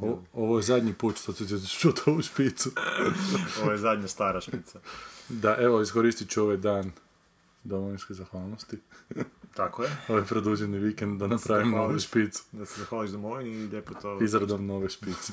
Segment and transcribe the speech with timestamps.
[0.00, 2.70] O- ovo je zadnji put što ćete čuti ovu špicu.
[3.62, 4.80] Ovo je zadnja stara špica.
[5.28, 6.92] Da, evo, iskoristit ću ovaj dan
[7.64, 8.78] domovinske zahvalnosti.
[9.54, 9.96] Tako je.
[10.08, 12.04] Ovaj produženi vikend da napravimo ovu zahvališ.
[12.04, 12.42] špicu.
[12.52, 14.18] Da se zahvališ domovini i lijepo to...
[14.24, 15.32] Izradom nove špice.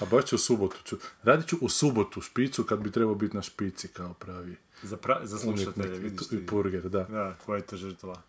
[0.00, 0.96] A baš ću u subotu ću.
[1.22, 5.20] Radit ću u subotu špicu kad bi trebao biti na špici kao pravi Za, pra...
[5.22, 6.36] za slušatelje, vidiš ti.
[6.36, 7.02] i purger, da.
[7.04, 8.22] Da, koja je to žrtva.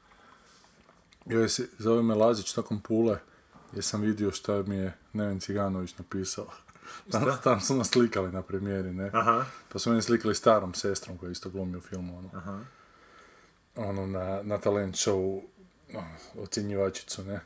[1.26, 3.20] Joj se zove me Lazić nakon Pule,
[3.78, 6.48] jer sam vidio šta mi je Neven Ciganović napisao.
[7.12, 9.10] Tam, tam su nas slikali na premijeri, ne?
[9.14, 9.46] Aha.
[9.70, 12.30] Pa su meni slikali starom sestrom koja isto glumi u filmu, ono.
[12.34, 12.60] Aha.
[13.76, 15.42] Ono, na, na talent show
[15.94, 17.40] ono, ocjenjivačicu, ne?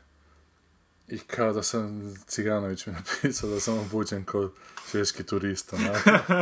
[1.08, 4.50] I kao da sam, Ciganović mi napisao da sam obučen kao
[4.90, 6.10] češki turista, onako.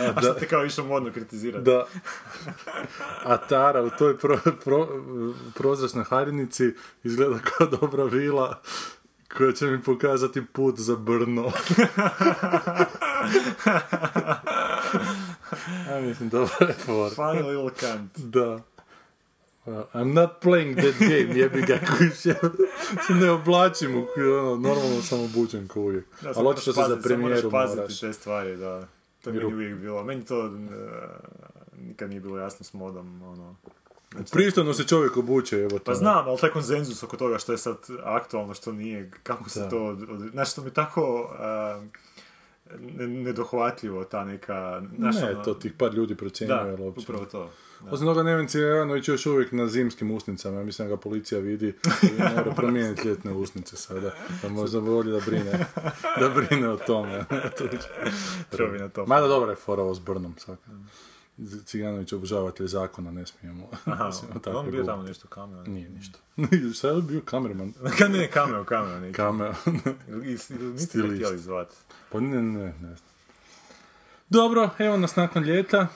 [0.00, 1.64] A A što te kao išao modno kritizirati?
[1.64, 1.86] Da.
[3.24, 4.88] A Tara u toj pro, pro,
[5.54, 6.74] prozračnoj haljinici
[7.04, 8.62] izgleda kao dobra vila
[9.36, 11.52] koja će mi pokazati put za Brno.
[15.88, 17.10] ja mislim, dobra je fora.
[17.10, 18.18] Funny little cunt.
[18.18, 18.58] Da.
[19.66, 22.26] Well, I'm not playing that game, jebi ga kuć.
[22.26, 22.34] Ja
[23.06, 26.04] se ne oblačim, u, ono, normalno sam obučen ko uvijek.
[26.22, 28.88] Da, Ali očito se za premijeru moraš paziti te stvari, da.
[29.24, 30.04] To mi je uvijek bilo.
[30.04, 30.52] Meni to uh,
[31.78, 33.56] nikad nije bilo jasno s modom, ono.
[34.32, 35.84] Pristojno se čovjek obuče, evo to.
[35.84, 39.60] Pa znam, ali taj konsenzus oko toga što je sad aktualno, što nije, kako se
[39.60, 39.68] Da.
[39.68, 39.84] to...
[39.84, 41.30] Od, od- znači, to mi tako
[42.78, 44.82] ne- nedohvatljivo, ta neka...
[44.98, 47.00] Znaš, ne, ono- to tih par ljudi Da, procjenjuje, ali uopće.
[47.02, 47.50] upravo to.
[47.80, 47.90] Da.
[47.90, 48.46] Osim toga, Neven
[49.04, 51.68] još uvijek na zimskim usnicama, ja mislim da ga policija vidi
[52.02, 54.10] i mora promijeniti ljetne usnice sada,
[54.42, 55.66] da možda bolje da brine,
[56.20, 57.24] da brine o tome.
[57.58, 57.88] To će-
[58.50, 59.06] Treba bi na to.
[59.06, 60.62] Mada dobra je fora ovo s Brnom, svaka.
[61.64, 63.68] Ciganović obožavatelj zakona, ne smijemo.
[63.84, 64.10] Aha,
[64.54, 65.64] on bio tamo nešto kameo.
[65.64, 66.18] Nije ništa.
[66.74, 67.72] Šta je bio kamerman?
[68.08, 69.16] Ne, kameo, kameo neki.
[69.16, 69.54] Kameo.
[70.08, 70.54] Niste
[70.98, 71.68] ga htjeli zvat.
[72.12, 72.96] Pa ne, ne, ne.
[74.28, 75.86] Dobro, evo nas nakon ljeta.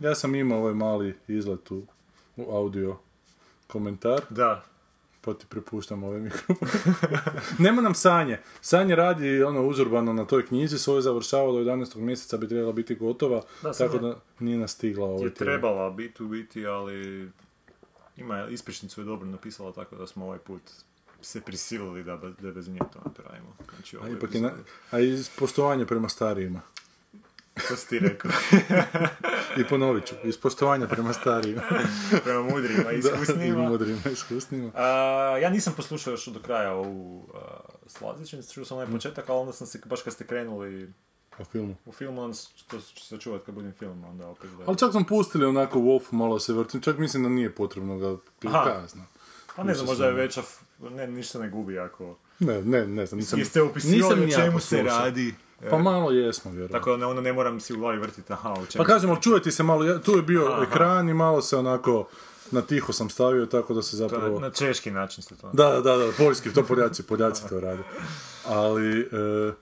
[0.00, 1.86] Ja sam imao ovaj mali izlet u,
[2.36, 2.96] u audio
[3.66, 4.64] komentar, Da,
[5.24, 6.56] pa ti prepuštam ovaj mikrofon.
[7.64, 8.40] Nema nam Sanje.
[8.60, 11.96] Sanje radi ono užurbano na toj knjizi, svoje završava do 11.
[11.96, 16.22] mjeseca bi trebala biti gotova, Da, tako da nije nas stigla ovaj je trebala biti
[16.22, 17.28] u biti, ali
[18.16, 20.62] ima ispričnicu je dobro napisala tako da smo ovaj put
[21.24, 23.56] se prisilili da, da bez nje to napravimo.
[23.74, 24.52] Znači, A ovaj ipak je na,
[24.90, 26.60] a i iz poštovanja prema starijima.
[27.68, 28.30] To si ti rekao.
[29.60, 31.62] I ponovit ću, iz poštovanja prema starijima.
[32.24, 33.62] Prema mudrima i Da, i iskusnima.
[33.62, 34.70] mudrima i iskusnima.
[34.74, 34.84] A,
[35.38, 37.28] ja nisam poslušao još do kraja ovu
[38.00, 40.92] uh, čuo sam onaj početak, ali onda sam se, baš kad ste krenuli
[41.38, 41.76] O filmu.
[41.84, 44.68] u film, onda što ću se čuvat kad budem film, onda opet gledam.
[44.68, 48.16] Ali čak sam pustili onako Wolf malo se vrtim, čak mislim da nije potrebno ga
[48.48, 48.64] Aha.
[48.64, 49.04] kazna.
[49.56, 52.16] Pa ne znam, možda je veća, f- ne, ništa ne gubi ako...
[52.38, 55.34] Ne, ne, ne znam, nisam, Jeste opisivali o čemu se radi.
[55.70, 56.72] Pa malo jesmo, vjerujem.
[56.72, 59.10] Tako da ne, onda ne moram si u glavi vrtiti, aha, o čemu Pa kažem,
[59.10, 60.62] ali čujete se malo, tu je bio Aha.
[60.62, 62.06] ekran i malo se onako
[62.50, 64.40] na tiho sam stavio, tako da se zapravo...
[64.40, 65.50] na češki način ste to.
[65.52, 67.82] Da, da, da, poljski, to Poljaci, Poljaci to rade.
[68.46, 69.52] Ali, e,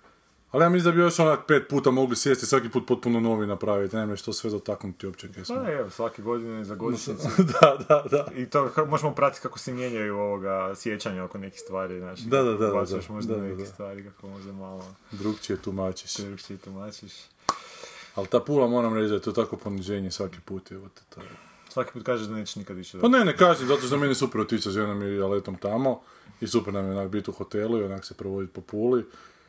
[0.52, 3.46] ali ja mislim da bi još onak pet puta mogli sjesti, svaki put potpuno novi
[3.46, 5.56] napraviti, nema što sve dotaknuti uopće kaj smo.
[5.56, 7.28] Pa evo, svake godine za godišnjicu.
[7.60, 8.26] da, da, da.
[8.36, 12.22] I to možemo pratiti kako se mijenjaju ovoga sjećanja oko nekih stvari, znači.
[12.22, 16.16] Da, da, da, da, da, možda da, da, neke stvari kako možda malo Drugčije tumačiš.
[16.16, 17.12] drugčije tumačiš.
[18.14, 21.20] Ali ta pula moram reći da je to tako poniženje svaki put, evo te, to
[21.20, 21.28] je...
[21.68, 24.40] Svaki put kažeš da nećeš nikad više Pa ne, ne kažem, zato što meni super
[24.40, 26.00] otići sa ženom i aletom tamo
[26.40, 29.04] i super nam je onak biti u hotelu i onak se provoditi po puli.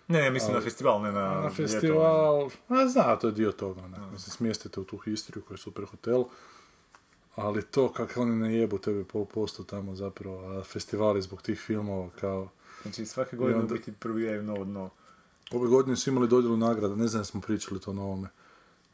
[0.08, 3.82] Ne, ne, mislim na festival, ne na, Na festival, a zna, to je dio toga,
[3.82, 4.00] onak.
[4.12, 6.24] Mislim, smjestite u tu historiju koji je super hotel.
[7.36, 11.60] Ali to kako oni ne jebu tebe pol posto tamo zapravo, a festivali zbog tih
[11.60, 12.50] filmova kao...
[12.84, 14.90] Znači svake godine onda- biti probijaju novo dno.
[15.52, 18.28] Ove godine su imali dodjelu nagrada, ne znam da smo pričali to na ovome.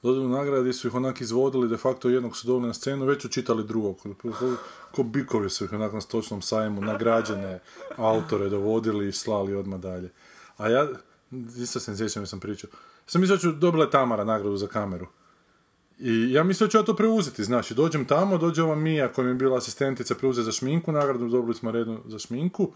[0.03, 3.21] Dodjelu nagrada gdje su ih onak izvodili, de facto jednog su doveli na scenu, već
[3.21, 3.97] su čitali drugog.
[3.97, 4.55] Ko, ko,
[4.95, 7.59] ko bikovi su ih onak na stočnom sajmu, nagrađene
[7.97, 10.09] autore dovodili i slali odmah dalje.
[10.59, 10.87] A ja,
[11.57, 12.69] isto se ne sjećam, sam pričao.
[13.05, 15.07] Sam mislio da ću dobila Tamara nagradu za kameru.
[15.99, 19.13] I ja mislio da ću ja to preuzeti, znaš, i dođem tamo, dođe ova Mija
[19.13, 22.71] koja mi je bila asistentica, preuzeti za šminku, nagradu dobili smo rednu za šminku.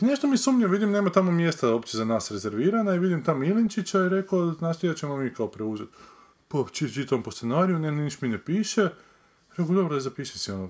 [0.00, 3.44] I nešto mi sumnja, vidim nema tamo mjesta uopće za nas rezervirana i vidim tamo
[3.44, 5.92] Ilinčića i rekao, znaš da ćemo mi kao preuzeti.
[6.48, 8.88] Pa či- čitam po scenariju, ne, niš mi ne piše.
[9.56, 10.68] Rekao, dobro, da zapiši si ono.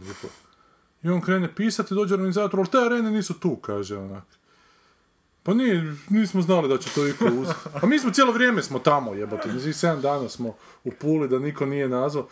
[1.03, 4.25] I on krene pisati, dođe organizator, ali te arene nisu tu, kaže onak.
[5.47, 7.61] Pa nije, nismo znali da će to iko uzeti.
[7.83, 9.49] A mi smo cijelo vrijeme smo tamo, jebote.
[9.49, 12.29] Mi 7 dana smo u Puli da niko nije nazvao.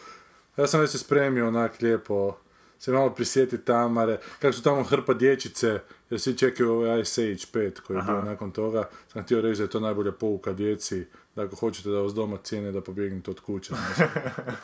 [0.57, 2.37] Ja sam već se spremio onak lijepo,
[2.79, 5.81] se malo prisjeti Tamare, kako su tamo hrpa dječice,
[6.11, 8.89] jer svi čekaju ovaj Ice Age 5 koji je bio nakon toga.
[9.13, 11.05] Sam htio reći da je to najbolja pouka djeci,
[11.37, 13.75] da ako hoćete da vas doma cijene, da pobjegnete od kuće.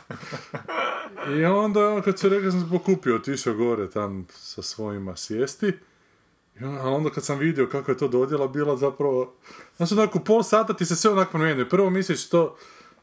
[1.37, 5.73] I onda kad se rekao, sam se pokupio, otišao gore tam sa svojima sjesti.
[6.59, 9.33] A onda kad sam vidio kako je to dodjela bila zapravo...
[9.77, 11.69] Znači, onako, u pol sata ti se sve onako promijenio.
[11.69, 12.57] Prvo misliš to,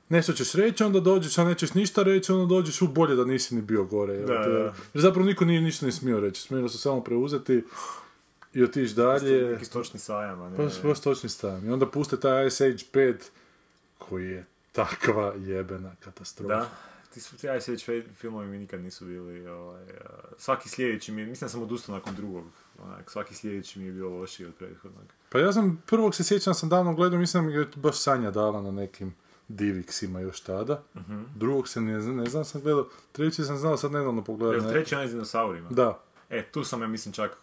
[0.09, 3.55] nešto ćeš reći, onda dođeš, a nećeš ništa reći, onda dođeš u bolje da nisi
[3.55, 4.17] ni bio gore.
[4.17, 4.59] Da, da.
[4.95, 6.43] Jer zapravo niko nije ništa ne smio reći.
[6.43, 7.65] Smjelo su samo preuzeti
[8.55, 9.53] i otići dalje.
[9.53, 10.56] Neki stočni sajam, a ne...
[10.56, 11.65] Baš, baš točni stav.
[11.65, 13.15] I onda puste taj Ice Age 5
[13.99, 16.55] koji je takva jebena katastrofa.
[16.55, 16.71] Da,
[17.19, 21.47] ti su Age fe- filmovi mi nikad nisu bili, ovaj, a, svaki sljedeći mi mislim
[21.47, 22.44] da sam odustao nakon drugog,
[22.82, 25.05] onak, svaki sljedeći mi je bio lošiji od prethodnog.
[25.29, 28.31] Pa ja sam, prvog se sjećam, sam davno gledao, mislim da mi je baš Sanja
[28.31, 29.15] dala na nekim
[29.49, 30.82] Divixima još tada.
[31.35, 32.88] Drugog se ne znam, ne znam sam gledao.
[33.12, 34.69] Treći sam znao sad nedavno Jel pogledati.
[34.69, 35.69] treći onaj s dinosaurima?
[35.71, 36.03] Da.
[36.31, 37.37] E, tu sam ja mislim čak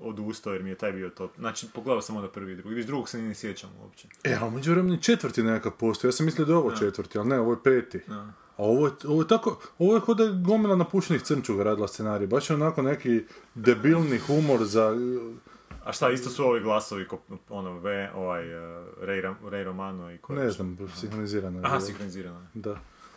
[0.00, 1.30] odustao jer mi je taj bio top.
[1.38, 4.08] Znači, pogledao sam onda prvi i drugi, viš drugog se ni ne sjećam uopće.
[4.24, 6.08] E, a među vremenu četvrti nekakav postoji.
[6.08, 8.00] Ja sam mislio da je ovo četvrti, ali ne, ovo je peti.
[8.60, 11.88] A ovo je, ovo je tako, ovo je kod da je gomila napušenih crnčuga radila
[11.88, 12.26] scenarij.
[12.26, 13.24] Baš je onako neki
[13.54, 14.96] debilni humor za...
[15.84, 17.18] A šta, isto su ovi glasovi, ko,
[17.48, 21.58] ono, ve, ovaj, uh, Ray, Ray Romano i ko Ne znam, sinhronizirano.
[21.58, 22.46] je Aha, sinhronizirano.
[22.54, 22.70] Da.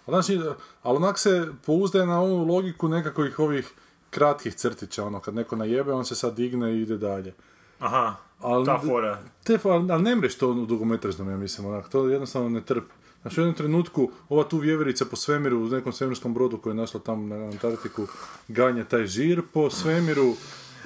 [0.06, 0.40] Ali znači,
[0.84, 3.74] ali onak se pouzdaje na ovu logiku nekakvih ovih
[4.10, 7.34] kratkih crtića, ono, kad neko najebe, on se sad digne i ide dalje.
[7.80, 9.20] Aha, Ali- ta fora.
[9.44, 12.94] Te, ali, ali ne mreš to u dugometražnom, ja mislim, onak, to jednostavno ne trpi.
[13.24, 16.76] Znači, u jednom trenutku, ova tu vjeverica po svemiru, u nekom svemirskom brodu koji je
[16.76, 18.08] našla tamo na Antarktiku,
[18.48, 20.34] ganja taj žir po svemiru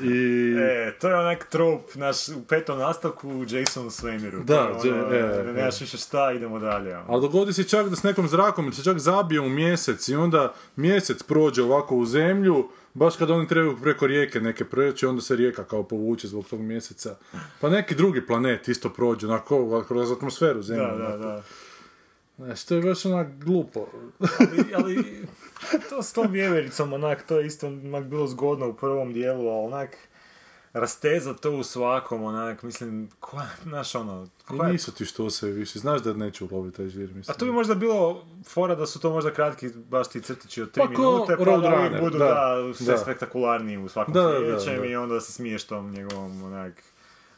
[0.03, 0.55] i...
[0.59, 4.43] E, to je onak trop, naš, u petom nastavku u Jasonu Svemiru.
[4.43, 6.97] Da, je ono, e, ne- nemaš više šta, idemo dalje.
[6.97, 7.05] ono.
[7.07, 10.53] Ali dogodi se čak da s nekom zrakom se čak zabije u mjesec i onda
[10.75, 15.35] mjesec prođe ovako u zemlju, baš kad oni trebaju preko rijeke neke proći, onda se
[15.35, 17.15] rijeka kao povuče zbog tog mjeseca.
[17.61, 20.85] Pa neki drugi planet isto prođe, onako, kroz atmosferu zemlje.
[20.85, 21.43] Da, da, da.
[22.37, 23.87] Znači, to je baš onak glupo.
[24.39, 25.27] ali, ali
[25.89, 29.65] to s tom vjevericom, onak, to je isto onak bilo zgodno u prvom dijelu, ali
[29.65, 29.97] onak,
[30.73, 35.51] rasteza to u svakom, onak, mislim, koja, znaš ono, I koja, nisu ti što se
[35.51, 37.37] više, znaš da neću uloviti taj žir, a mislim.
[37.37, 40.83] to bi možda bilo fora da su to možda kratki, baš ti crtići od tri
[40.87, 42.97] Pa ko minute, pa da uvijek budu, da, da, sve da.
[42.97, 44.85] spektakularniji u svakom Da, da, da, sljedećem da.
[44.85, 46.83] i onda se smiješ tom njegovom, onak,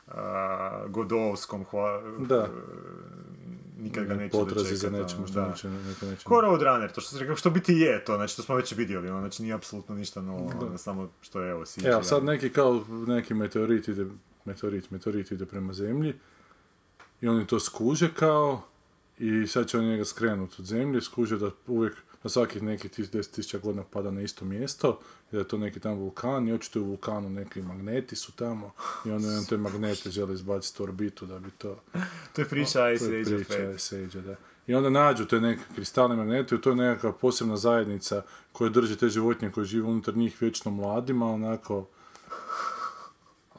[0.07, 2.47] a, godovskom hva, Da.
[3.83, 5.47] Nikad ga neće Potrazi za nečemu što da.
[5.47, 6.23] neće, neko neće.
[6.23, 9.09] Ko Roadrunner, to što si rekao, što biti je to, znači to smo već vidjeli,
[9.09, 11.87] ono, znači nije apsolutno ništa novo, ono, samo što je evo CGI.
[11.87, 14.05] Evo, sad neki kao, neki meteorit ide,
[14.45, 16.13] meteorit, meteorit ide prema zemlji
[17.21, 18.61] i oni to skuže kao
[19.17, 21.93] i sad će oni njega skrenuti od zemlje, skuže da uvijek
[22.23, 24.99] na svakih nekih tis- 10.000 godina pada na isto mjesto
[25.31, 28.71] i da je to neki tamo vulkan i očito u vulkanu neki magneti su tamo
[29.05, 31.79] i onda on te magnete žele izbaciti u orbitu da bi to...
[32.33, 33.71] To je priča Ice To je Age priča.
[33.71, 34.35] Ice da.
[34.67, 38.95] I onda nađu te neke kristalne magnete i to je nekakva posebna zajednica koja drži
[38.95, 41.85] te životinje koje žive unutar njih vječno mladima, onako...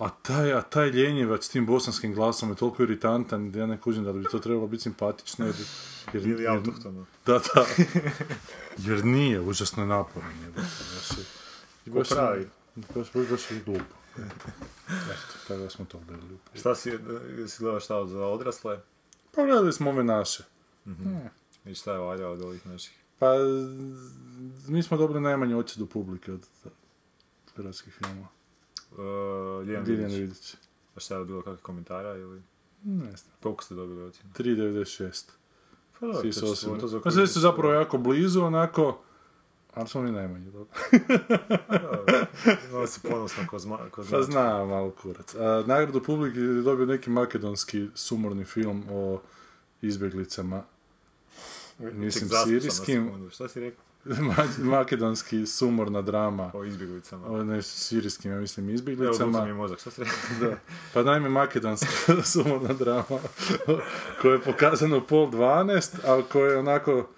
[0.00, 3.80] A taj, a taj ljenjevac s tim bosanskim glasom je toliko iritantan da ja ne
[3.80, 5.54] kužim da bi to trebalo biti simpatično jer...
[6.12, 7.06] jer, Ili autohtono.
[7.26, 7.66] Da, da.
[8.88, 10.30] Jer nije, užasno je naporan.
[10.30, 12.48] je, baš pravi.
[12.74, 13.94] Baš, baš, baš je glupo.
[14.88, 16.38] Eto, tako da smo to gledali.
[16.54, 16.90] Šta si,
[17.48, 18.80] si gledao šta za odrasle?
[19.34, 20.44] Pa gledali smo ove naše.
[21.64, 22.94] I šta je valja od ovih naših?
[23.18, 23.26] Pa,
[24.68, 26.46] mi smo dobili najmanje ocjedu publike od
[27.56, 28.28] hrvatskih filmova.
[28.92, 28.98] Uh,
[29.66, 30.18] Ljiljana Diljan Vidić.
[30.20, 30.54] Vidić.
[30.96, 32.42] A šta je bilo kakvih komentara ili?
[32.84, 33.32] Ne znam.
[33.42, 34.30] Koliko ste dobili ocjenu?
[34.38, 35.24] 3.96.
[36.00, 38.98] Pa dobro, Svi to su Pa sve su zapravo jako blizu, onako,
[39.74, 40.68] ali smo mi najmanje dobili.
[41.82, 42.26] dobro.
[42.72, 44.22] Malo si ponosno ko, zma, ko Pa značka.
[44.32, 45.34] zna, malo kurac.
[45.34, 49.20] A, nagradu publike je dobio neki makedonski sumorni film o
[49.82, 50.62] izbjeglicama.
[51.78, 53.28] Mislim, sirijskim.
[53.30, 53.84] Šta si rekao?
[54.04, 56.50] Ma- makedonski sumorna drama.
[56.54, 57.26] O izbjeglicama.
[57.26, 59.28] O ne, sirijskim, ja mislim, Evo, izbjeglicama.
[59.28, 59.78] odlučio mi mozak.
[59.88, 60.04] Rekao?
[60.40, 60.56] Da.
[60.94, 61.86] Pa naime, makedonska
[62.24, 63.20] sumorna drama
[64.22, 67.08] koja je pokazana u pol 12, a koja je onako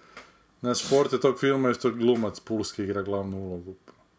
[0.60, 3.74] na športe tog filma je što glumac Pulski igra glavnu ulogu.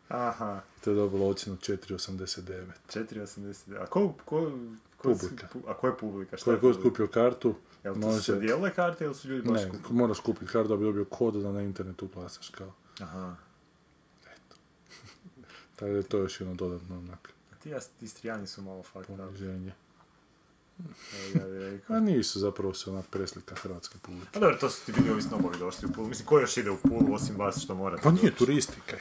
[0.09, 2.63] Aha, To je dobilo ocjenu 4,89.
[2.89, 3.77] 4,80.
[3.77, 4.51] A ko, ko,
[4.97, 5.47] ko Publika.
[5.53, 6.37] pu- A ko je publika?
[6.37, 6.81] Šta Ko je je publika?
[6.81, 9.93] kupio kartu, Jel to se dijelile karte ili su ljudi baš ne, kupili?
[9.93, 12.73] moraš kupiti kartu da bi dobio kod da na internetu glasaš kao.
[12.99, 13.35] Aha.
[15.75, 18.87] Tako da je to još jedno dodatno onak A ti Istrijani su malo up.
[19.07, 19.73] poniženje.
[20.79, 21.95] evo Ja bih rekao.
[21.95, 24.37] A nisu zapravo se onak preslika hrvatske publike.
[24.37, 26.07] A dobro, to su ti bili ovi snobovi došli u Pulu.
[26.07, 28.03] Mislim, ko još ide u Pulu osim vas što morate?
[28.03, 28.37] Pa nije doći?
[28.37, 28.97] turistika.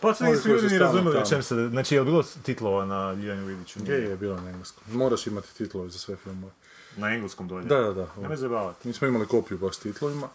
[0.00, 1.68] Pa Ovi nisu ljudi ni stalno razumjeli o čem se...
[1.70, 3.80] Znači, je li bilo titlova na Ljiljanu Vidiću?
[3.86, 4.84] Je, je, bilo na engleskom.
[4.92, 6.52] Moraš imati titlove za sve filmove.
[6.96, 7.64] Na engleskom dolje?
[7.64, 8.06] Da, da, da.
[8.20, 8.88] Nemoj zajebavati.
[8.88, 10.28] Mi smo imali kopiju baš s titlovima.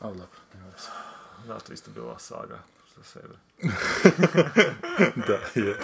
[0.00, 0.88] Ali dobro, nema veze.
[1.48, 2.58] Da, to isto bila saga
[2.96, 3.34] za sebe.
[5.26, 5.76] Da, je.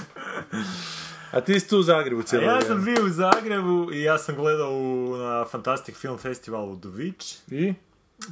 [1.33, 4.37] A ti si tu u Zagrebu cijelo ja sam bio u Zagrebu i ja sam
[4.37, 7.38] gledao u, na Fantastic Film Festivalu The Witch.
[7.50, 7.75] I?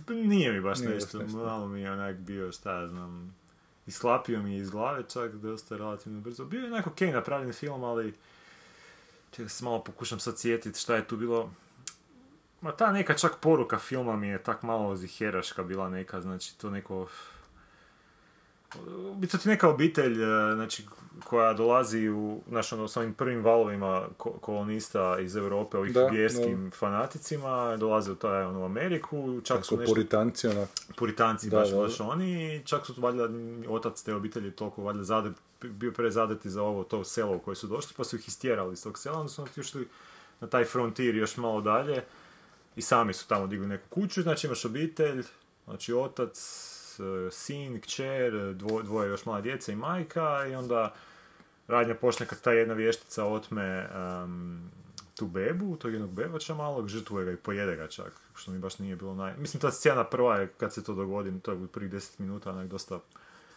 [0.09, 1.39] Nije mi baš Nije nešto, baš nešto.
[1.39, 3.37] malo mi je onak bio, šta ja znam,
[3.87, 6.45] isklapio mi je iz glave čak dosta relativno brzo.
[6.45, 8.15] Bio je onak ok napravljen film, ali
[9.31, 11.51] čekaj se malo pokušam sad sjetiti šta je tu bilo.
[12.61, 16.71] Ma ta neka čak poruka filma mi je tak malo ziheraška bila neka, znači to
[16.71, 17.09] neko...
[19.31, 20.87] To ti neka obitelj, e, znači,
[21.25, 26.07] koja dolazi u, znaš, ono, s ovim prvim valovima ko- kolonista iz Europe, ovih Da,
[26.07, 30.69] vjerskim fanaticima, dolaze u taj, ono, u Ameriku, čak su Tako nešto puritanci, onak.
[30.97, 32.05] puritanci Da, baš, da, baš da.
[32.05, 33.29] oni čak su valjda
[33.69, 37.67] otac te obitelji toliko valjda zadrt, bio prezadrti za ovo to selo u koje su
[37.67, 39.89] došli pa su ih istjerali iz tog sela onda su otišli
[40.41, 42.03] na taj frontir još malo dalje
[42.77, 45.23] i sami su tamo digli neku kuću znači imaš obitelj
[45.65, 46.67] znači otac
[47.31, 50.95] sin, kćer, dvo, dvoje još mala djeca i majka i onda
[51.69, 54.71] radnja počne kad ta jedna vještica otme em,
[55.17, 58.79] tu bebu, tog jednog bebača malog, žrtvuje ga i pojede ga čak, što mi baš
[58.79, 59.35] nije bilo naj...
[59.37, 62.69] Mislim, ta scena prva je kad se to dogodi, to je prvih 10 minuta, onak
[62.69, 62.99] dosta,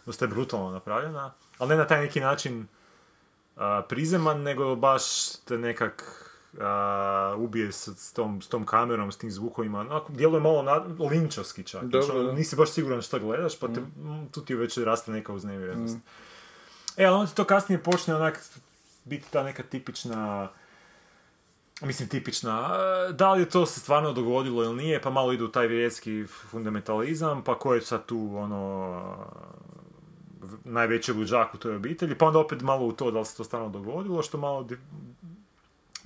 [0.06, 2.68] dosta je brutalno napravljena, ali ne na taj neki način
[3.56, 6.23] a, prizeman, nego baš te nekak
[6.62, 10.86] a, ubije s, s, tom, s tom kamerom, s tim zvukovima, onako, djeluje malo na,
[11.10, 12.34] linčovski čak, Dobro, znači, ono, da.
[12.34, 15.98] nisi baš siguran šta gledaš, pa te, m, tu ti već raste neka uznemirenost.
[16.98, 18.40] E, ali onda to kasnije počne onak
[19.06, 20.50] biti ta neka tipična
[21.82, 22.70] mislim tipična,
[23.12, 26.26] da li je to se stvarno dogodilo ili nije, pa malo ide u taj vjerski
[26.28, 29.02] fundamentalizam, pa ko je sad tu ono
[30.64, 33.44] najveći luđak u toj obitelji, pa onda opet malo u to da li se to
[33.44, 34.68] stvarno dogodilo, što malo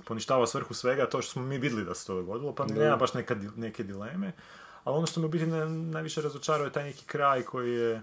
[0.08, 3.14] poništava svrhu svega, to što smo mi vidjeli da se to dogodilo, pa nema baš
[3.14, 4.32] neka, neke dileme.
[4.84, 8.02] Ali ono što me u biti na- najviše razočaruje je taj neki kraj koji je,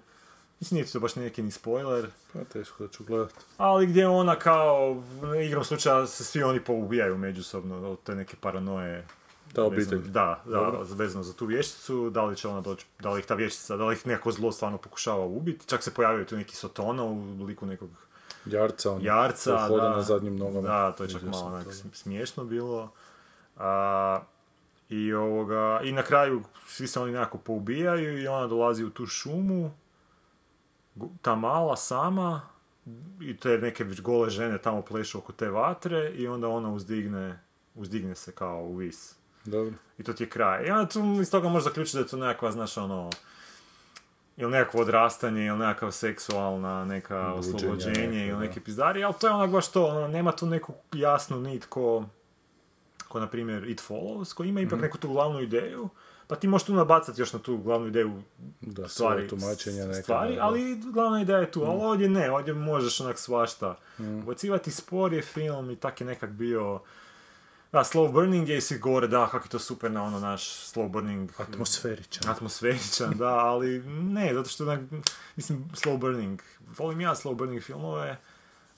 [0.60, 3.34] mislim nije to baš neki ni spoiler, Pa teško da ću gledat.
[3.58, 5.04] ali gdje ona kao,
[5.40, 9.08] igrom slučaja se svi oni poubijaju međusobno, od te neke paranoje.
[9.46, 10.02] Ta vezano- obitelj.
[10.02, 10.86] Da, da, Dobro.
[10.86, 13.86] vezano za tu vješticu, da li će ona doći, da li ih ta vještica, da
[13.86, 17.66] li ih neko zlo stvarno pokušava ubiti, čak se pojavio tu neki Sotona u liku
[17.66, 17.90] nekog
[18.46, 19.06] Jarca, ono.
[19.06, 20.68] jarca, hoda da, na zadnjim nogama.
[20.68, 22.92] Da, to je čak malo onak smiješno bilo.
[23.58, 24.20] A,
[24.90, 29.06] i, ovoga, I na kraju svi se oni nekako poubijaju i ona dolazi u tu
[29.06, 29.72] šumu,
[31.22, 32.42] ta mala sama,
[33.22, 37.40] i te neke već gole žene tamo plešu oko te vatre i onda ona uzdigne,
[37.76, 39.16] uzdigne se kao u vis.
[39.46, 39.74] Dobro.
[39.98, 40.66] I to ti je kraj.
[40.66, 43.10] I onda tu iz toga možeš zaključiti da je to nekakva, znaš, ono,
[44.38, 48.40] ili nekakvo odrastanje, ili nekakva seksualna, neka Buđenja oslobođenje, neka, ili da.
[48.40, 52.04] neki pizdari, ali to je onak baš to, ono, nema tu neku jasnu nit ko,
[53.08, 54.68] ko na primjer It Follows, koji ima Mhm.
[54.68, 55.90] ipak neku tu glavnu ideju,
[56.28, 58.22] pa ti možeš tu nabacati još na tu glavnu ideju
[58.62, 60.02] Da, stvari, tumačenja neka.
[60.02, 63.78] stvari da, ali glavna ideja je tu, ali ovdje ne, ovdje možeš onak svašta.
[64.00, 64.20] Mm.
[64.20, 66.80] Ubacivati spor je film i tak je nekak bio,
[67.72, 70.90] da, slow burning gdje si govore, da, kako je to super na ono naš slow
[70.90, 72.32] burning Atmosferičan.
[72.32, 74.80] atmosferičan, da, ali ne, zato što onak,
[75.36, 78.18] mislim, slow burning, volim ja slow burning filmove,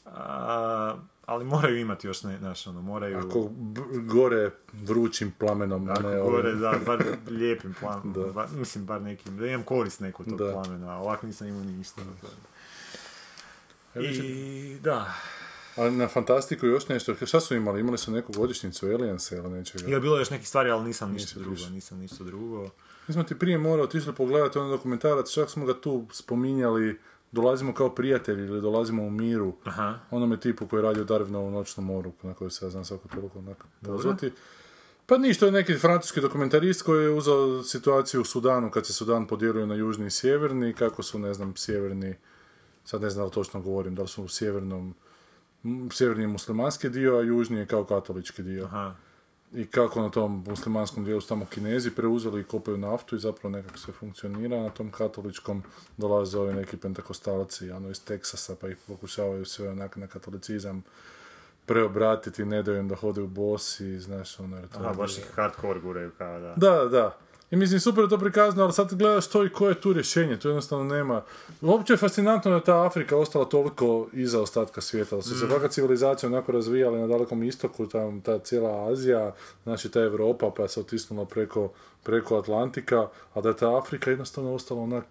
[0.05, 3.17] a, ali moraju imati još, ne, znaš, ono, moraju...
[3.19, 6.59] Ako b- gore vrućim plamenom, Ako ne gore, ovim.
[6.59, 8.21] da, bar lijepim planom, Da.
[8.23, 10.51] bar- mislim, bar nekim, da imam korist neku od tog Da.
[10.53, 12.01] plamena, ovako nisam imao ništa.
[13.95, 15.13] Mislim- I, da,
[15.77, 17.79] A na Fantastiku još nešto, šta su imali?
[17.79, 19.91] Imali su neku godišnjicu Aliensa ili nečega?
[19.91, 21.69] je bilo još nekih stvari, ali nisam ništa Nisi drugo, više.
[21.69, 22.69] nisam ništa drugo.
[23.07, 26.99] Mi smo ti prije morao otišli pogledati onaj dokumentarac, čak smo ga tu spominjali,
[27.31, 29.99] dolazimo kao prijatelji ili dolazimo u miru, Aha.
[30.11, 33.39] onome tipu koji je radio Darwinovu noćnu moru, na kojoj se ja znam svako toliko
[33.39, 34.31] onak pozvati.
[35.05, 39.27] Pa ništa, je neki francuski dokumentarist koji je uzeo situaciju u Sudanu, kad se Sudan
[39.27, 42.15] podijelio na južni i sjeverni, kako su, ne znam, sjeverni,
[42.85, 44.95] sad ne znam da li točno govorim, da li su u sjevernom,
[45.91, 48.65] sjeverni je muslimanski dio, a južni je kao katolički dio.
[48.65, 48.95] Aha.
[49.53, 53.49] i kako na tom muslimanskom dijelu su tamo kinezi preuzeli i kopaju naftu i zapravo
[53.49, 54.63] nekako sve funkcionira.
[54.63, 55.63] Na tom katoličkom
[55.97, 60.83] dolaze ovi neki pentakostalci ono, iz Teksasa pa ih pokušavaju sve onak na katolicizam
[61.65, 66.11] preobratiti, ne daju im da hode u bosi, znaš, ono, Aha, baš ih hardcore guraju
[66.17, 66.53] kao da.
[66.57, 67.17] da, da.
[67.51, 70.37] I mislim, super je to prikazano, ali sad gledaš što i koje je tu rješenje,
[70.37, 71.21] tu jednostavno nema.
[71.61, 75.47] Uopće je fascinantno da je ta Afrika ostala toliko iza ostatka svijeta, da su se
[75.47, 80.67] svaka civilizacija onako razvijala na dalekom istoku, tam ta cijela Azija, znači ta Europa, pa
[80.67, 81.71] se otisnula preko,
[82.03, 85.05] preko Atlantika, a da je ta Afrika jednostavno ostala onak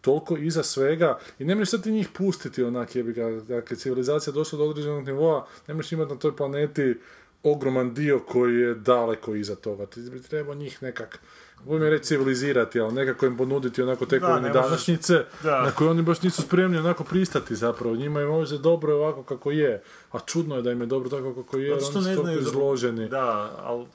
[0.00, 4.32] toliko iza svega i ne možeš sad ti njih pustiti onak jebi ga, dakle civilizacija
[4.32, 6.94] došla do određenog nivoa, ne možeš imati na toj planeti
[7.42, 9.86] ogroman dio koji je daleko iza toga.
[9.86, 11.18] Ti bi trebao njih nekak,
[11.64, 15.62] volim je reći civilizirati, ali nekako im ponuditi onako ne možeš- današnjice, da.
[15.62, 17.96] na koje oni baš nisu spremni onako pristati zapravo.
[17.96, 21.42] Njima je možda dobro ovako kako je, a čudno je da im je dobro tako
[21.42, 23.08] kako je, jer oni su toliko izloženi.
[23.08, 23.86] Da, ali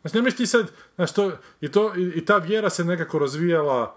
[0.00, 3.96] Znači, ne ti sad, znaš, to, i, to, i, i ta vjera se nekako razvijala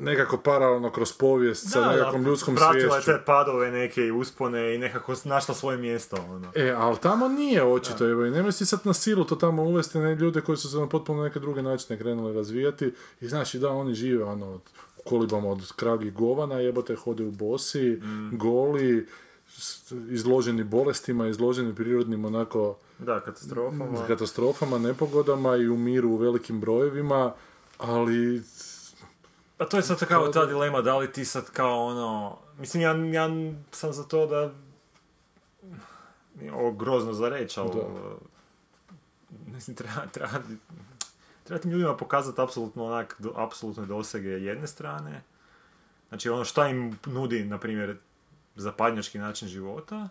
[0.00, 3.10] nekako paralelno kroz povijest sa nekakvom ljudskom pratila je sviješću.
[3.12, 6.16] te padove neke i uspone i nekako našla svoje mjesto.
[6.26, 6.52] Ono.
[6.56, 9.98] E, ali tamo nije očito, evo, i nemoj si sad na silu to tamo uvesti
[9.98, 13.58] ne, ljude koji su se na potpuno neke druge načine krenuli razvijati i znaš i
[13.58, 14.60] da oni žive ono, od,
[15.04, 18.00] kolibama od kragih govana, jebote, hode u bosi,
[18.32, 19.06] goli,
[19.48, 24.06] s- izloženi bolestima, izloženi prirodnim onako Da, katastrofama.
[24.06, 27.32] katastrofama, nepogodama i umiru u velikim brojevima,
[27.78, 28.42] ali
[29.60, 32.38] Pa to je sad kao ta dilema, da li ti sad kao ono...
[32.58, 33.28] Mislim, ja, ja
[33.70, 34.52] sam za to da...
[36.52, 37.70] Ovo grozno za reći, ali...
[39.46, 40.30] Mislim, treba, treba,
[41.44, 45.22] treba tim ljudima pokazati apsolutno onak, do, apsolutne dosege jedne strane.
[46.08, 47.96] Znači, ono šta im nudi, na primjer,
[48.56, 50.08] zapadnjački način života,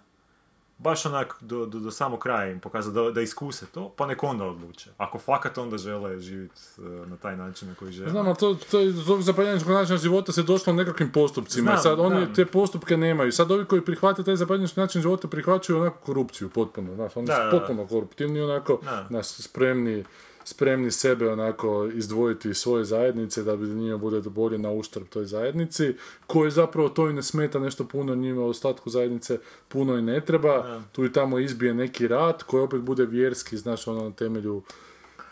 [0.79, 4.23] baš onak do, do, do samog kraja im pokazati da, da iskuse to, pa nek
[4.23, 4.89] onda odluče.
[4.97, 6.61] Ako fakat onda žele živjeti
[7.05, 8.09] na taj način na koji žele.
[8.09, 11.71] Znam, ali to, to iz tog zapadnjačkog načina života se došlo nekakvim postupcima.
[11.71, 12.33] Znam, sad oni znam.
[12.35, 13.31] te postupke nemaju.
[13.31, 16.95] Sad ovi koji prihvate taj zapadnjački način života prihvaćaju onako korupciju potpuno.
[16.95, 19.05] Znaš, oni Da, su potpuno koruptivni onako, Da.
[19.09, 20.03] znaš, spremni
[20.43, 25.25] spremni sebe onako izdvojiti iz svoje zajednice da bi njima bude bolje na uštrb toj
[25.25, 25.93] zajednici,
[26.27, 30.21] koji zapravo to i ne smeta nešto puno njima u ostatku zajednice puno i ne
[30.21, 30.81] treba.
[30.91, 34.63] Tu i tamo izbije neki rat koji opet bude vjerski, znaš, ono na temelju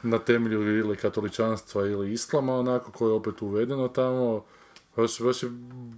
[0.04, 4.46] na temelju ili katoličanstva ili islama, onako, koje je opet uvedeno tamo.
[4.96, 5.50] Baš, baš je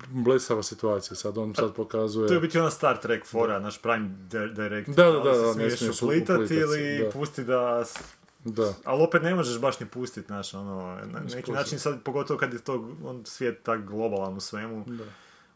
[0.09, 2.27] blesava situacija, sad on sad pokazuje...
[2.27, 4.95] To je biti ona Star Trek fora, naš Prime di- Directive.
[4.95, 7.09] Da, da, da, da, smiješ uplitati uplitat se, ili da.
[7.09, 7.85] pusti da...
[8.45, 8.73] Da.
[8.85, 12.53] Ali opet ne možeš baš ni pustit, znaš, ono, na neki način sad, pogotovo kad
[12.53, 14.85] je to on, svijet tak globalan u svemu,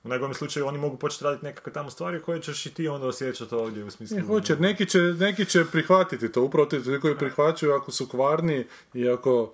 [0.04, 3.08] u najgorem slučaju oni mogu početi raditi nekakve tamo stvari koje ćeš i ti onda
[3.08, 4.18] osjećati ovdje u smislu...
[4.18, 8.08] Ne, hoće, neki će, neki će prihvatiti to, upravo ti ti koji prihvaćaju ako su
[8.08, 9.54] kvarni i ako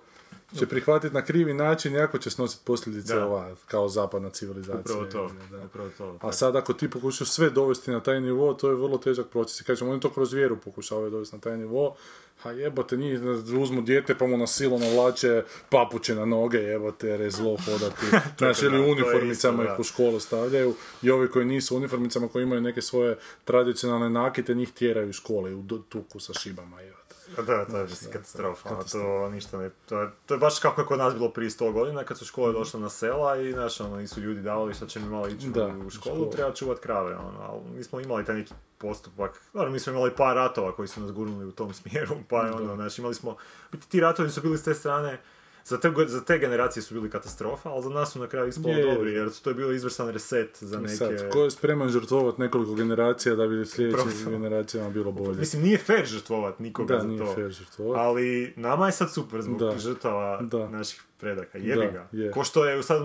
[0.58, 3.26] će prihvatiti na krivi način, jako će snositi posljedice Da.
[3.26, 4.80] ova, kao zapadna civilizacija.
[4.80, 5.64] Upravo to, Da.
[5.64, 6.18] upravo to.
[6.20, 9.60] A sad ako ti pokušaš sve dovesti na taj nivo, to je vrlo težak proces.
[9.60, 11.96] I kažem, oni to kroz vjeru pokušavaju dovesti na taj nivo,
[12.42, 13.20] a jebote, njih
[13.62, 18.06] uzmu dijete pa mu na silu navlače papuče na noge, jebote, jer je zlo hodati.
[18.38, 22.28] Znaš, da, ili u uniformicama ih u školu stavljaju i ovi koji nisu u uniformicama,
[22.28, 26.99] koji imaju neke svoje tradicionalne nakite, njih tjeraju iz škole u tuku sa šibama, jebote.
[27.38, 28.68] A Da, to je mislim, katastrofa.
[28.92, 29.70] To ništa ne...
[29.88, 32.24] To je, to je baš kako je kod nas bilo prije 100 godina, kad su
[32.24, 35.48] škole došle na sela i, znaš, ono, nisu ljudi davali šta će mi malo ići
[35.48, 36.30] Da, u školu, školu.
[36.30, 40.10] treba čuvat krave, ono, ali mi smo imali taj neki postupak, dobro, mi smo imali
[40.16, 43.36] par ratova koji su nas gurnuli u tom smjeru, pa ono, znači, imali smo,
[43.72, 45.20] biti ti ratovi su bili s te strane,
[45.64, 48.74] za te, za te generacije su bili katastrofa, ali za nas su na kraju ispalo
[48.74, 48.84] Je.
[48.84, 50.94] dobri, jer to je bio izvrsan reset za neke...
[50.94, 55.38] Sad, ko je spreman žrtvovati nekoliko generacija da bi sljedećim generacijama bilo bolje?
[55.38, 57.34] Mislim, nije fair žrtvovat nikoga Da, za nije to.
[57.34, 57.98] fair žrtvovat.
[57.98, 59.78] Ali nama je sad super zbog Da.
[59.78, 60.68] žrtava Da.
[60.68, 61.58] naših predaka.
[61.58, 62.08] Jebi Da, ga.
[62.14, 62.30] je.
[62.30, 63.02] Ko što je sad,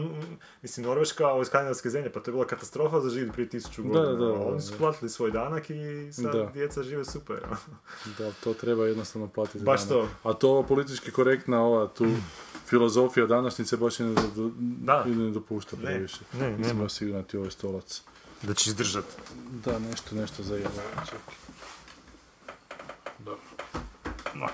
[0.62, 4.06] mislim, Norveška, ove skandinavske zemlje, pa to je bila katastrofa za život prije tisuću godina.
[4.06, 4.78] da, da, a Oni su da.
[4.78, 5.76] platili svoj danak i
[6.14, 6.52] sad Da.
[6.54, 7.40] djeca žive super.
[8.18, 9.60] Da, to treba jednostavno platiti.
[9.60, 9.90] Baš danas.
[10.22, 10.30] to.
[10.30, 12.06] A to ova politički korektna, ova tu
[12.66, 15.04] filozofija današnjice baš ne, do- Da.
[15.06, 16.20] ne dopušta Ne, previše.
[16.34, 18.02] ne, Nisam baš siguran ti ovaj stolac.
[18.42, 19.06] da će izdržat.
[19.66, 20.58] Da, nešto, nešto za.
[20.58, 21.36] Čekaj.
[23.20, 23.40] Dobro.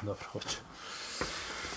[0.01, 0.57] Dobro, hoće.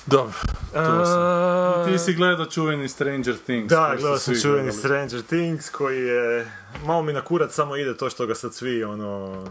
[0.07, 0.33] Dobro,
[0.73, 1.85] to sam.
[1.87, 3.69] Ti si gledao čuveni Stranger Things.
[3.69, 4.79] Da, gledao sam čuveni gledali.
[4.79, 6.51] Stranger Things koji je,
[6.85, 9.45] malo mi na kurac samo ide to što ga sad svi, ono,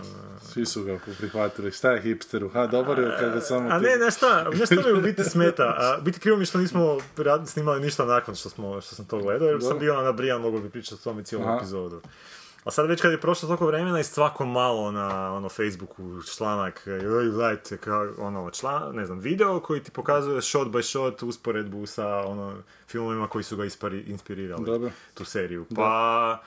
[0.43, 1.71] Svi su ga prihvatili.
[1.71, 2.49] Šta je hipsteru?
[2.49, 5.23] Ha, dobar je kada samo A ti- ne, znaš šta, znaš šta me u biti
[5.31, 5.63] smeta?
[5.63, 6.97] A, biti krivo mi što nismo
[7.45, 10.69] snimali ništa nakon što, smo, što sam to gledao, jer sam bio nabrijan, mogu bi
[10.69, 11.55] pričati o tome cijelu Aha.
[11.57, 12.01] epizodu.
[12.63, 16.82] A sad već kad je prošlo toliko vremena i svako malo na ono Facebooku članak,
[16.86, 21.86] joj, gledajte, kao, ono, član, ne znam, video koji ti pokazuje shot by shot usporedbu
[21.86, 22.54] sa ono,
[22.88, 24.91] filmovima koji su ga ispari, inspirirali, Dobro.
[25.13, 25.65] tu seriju.
[25.76, 26.41] Pa,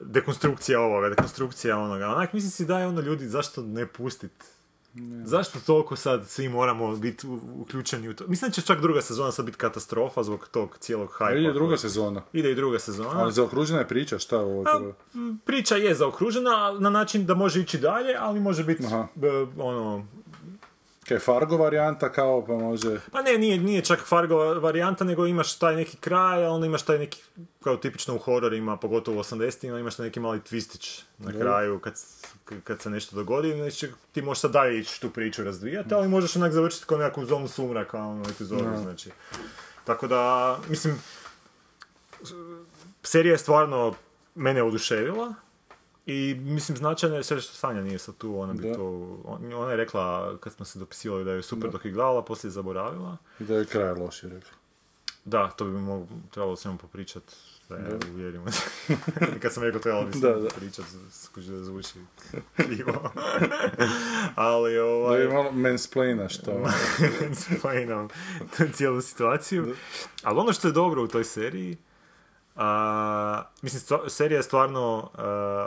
[0.00, 2.08] dekonstrukcija ovoga, dekonstrukcija onoga.
[2.08, 3.86] Onak, mislim si da je ono ljudi, zašto ne
[4.92, 7.26] pustit Zašto toliko sad svi moramo biti
[7.56, 8.24] uključeni u to?
[8.28, 11.38] Mislim da će čak druga sezona sad biti katastrofa zbog tog cijelog hajpa.
[11.38, 12.22] Ide druga koji- sezona.
[12.32, 13.20] Ide i druga sezona.
[13.20, 14.62] Ali zaokružena je priča, šta ovo?
[14.62, 14.92] A,
[15.44, 19.06] priča je zaokružena na način da može ići dalje, ali može biti Aha.
[19.58, 20.06] ono...
[21.10, 23.00] Kaj Fargo varijanta kao, pa može...
[23.12, 26.82] Pa ne, nije, nije čak Fargo varijanta, nego imaš taj neki kraj, a onda imaš
[26.82, 27.22] taj neki,
[27.62, 31.94] kao tipično u hororima, pogotovo u 80-ima, imaš taj neki mali twistić na kraju kad,
[32.64, 36.36] kad se nešto dogodi, znači ti možeš sad dalje ići tu priču razvijati, ali možeš
[36.36, 39.10] onak završiti kao nekakvu zonu sumraka, ono, epizodu, znači.
[39.84, 41.02] Tako da, mislim,
[43.02, 43.94] serija je stvarno
[44.34, 45.34] mene oduševila
[46.06, 48.74] i mislim značajno je sve što Sanja nije sad tu, ona bi Da.
[48.74, 48.84] to,
[49.24, 52.48] on- ona je rekla kad smo se dopisivali da je super dok je gledala, poslije
[52.48, 53.16] je zaboravila.
[53.40, 54.50] I da je kraj loši, rekli.
[55.24, 57.22] Da, to bi mogu, trebalo samo popričat,
[57.68, 58.44] da je uvjerimo.
[59.42, 60.48] kad sam rekao trebalo bi Da, da.
[60.48, 61.88] popričat, skuži da zvuči
[62.56, 63.10] krivo.
[64.34, 65.20] Ali Da ovaj...
[65.20, 66.50] je malo mansplaina što...
[68.56, 69.74] Tu cijelu situaciju.
[70.22, 71.76] Ali ono što je dobro u toj seriji,
[72.60, 75.24] a, mislim, stva- serija je stvarno, a,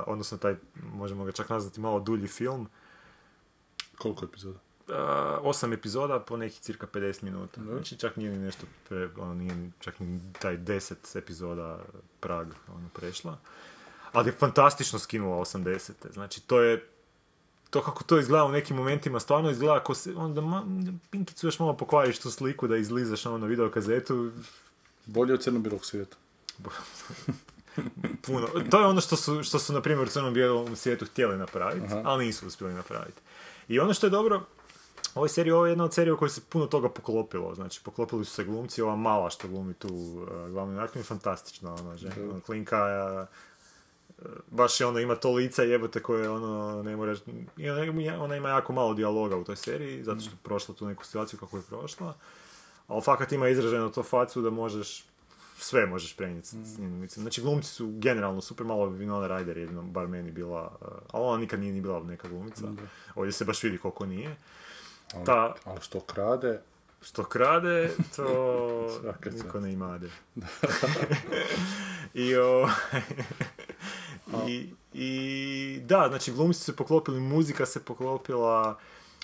[0.08, 2.70] odnosno taj, možemo ga čak nazvati malo dulji film,
[3.98, 4.60] Koliko epizoda?
[4.90, 4.94] a,
[5.42, 7.62] osam epizoda po nekih cirka 50 minuta.
[7.64, 11.80] Znači čak nije ni nešto, pre, ono, nije ni- čak ni taj 10 epizoda
[12.20, 13.38] prag ono, prešla.
[14.12, 15.92] Ali je fantastično skinula 80.
[16.12, 16.88] Znači to je
[17.70, 20.64] to kako to izgleda u nekim momentima, stvarno izgleda ako se, onda ma,
[21.10, 24.32] pinkicu još malo pokvariš tu sliku da izlizaš ono na video kazetu,
[25.06, 26.18] Bolje od crno-bijelog svijeta.
[28.26, 28.48] puno.
[28.72, 31.94] To je ono što su, što su na primjer, u crnom bijelom svijetu htjeli napraviti,
[32.04, 33.22] ali nisu uspjeli napraviti.
[33.68, 34.46] I ono što je dobro,
[35.16, 37.56] ovoj seriji, ovo je jedna od serija u kojoj se puno toga poklopilo.
[37.56, 41.74] Znači, poklopili su se glumci, ova mala što glumi tu uh, glavnu junakinju je fantastična,
[41.74, 42.86] ona, žena, ono, klinka,
[43.22, 43.28] uh,
[44.52, 47.18] baš je ono, ima to lice jebote koje ono, ne moraš,
[47.58, 51.06] ona, ona ima jako malo dijaloga u toj seriji, zato što je prošla tu neku
[51.06, 52.14] situaciju kako je prošla,
[52.88, 55.06] ali fakat ima izraženo to facu da možeš
[55.64, 57.22] sve možeš prenijeti s s njenim licem.
[57.22, 61.38] Znači glumci su generalno super malo Winona Ryder jedino, bar meni bila, uh, ali ona
[61.38, 62.68] nikad nije ni bila neka glumica.
[63.16, 64.36] Ovdje se baš vidi koliko nije.
[65.16, 66.62] Ali, Ta, ali što krade,
[67.02, 69.02] što krade, to
[69.44, 70.10] niko ne imade.
[72.14, 72.70] I, o,
[74.48, 78.80] i, I da, znači glumci su se poklopili, muzika se poklopila,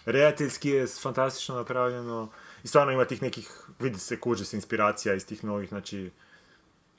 [0.05, 2.29] redateljski je fantastično napravljeno
[2.63, 6.11] i stvarno ima tih nekih, vidi se kuže se inspiracija iz tih novih, znači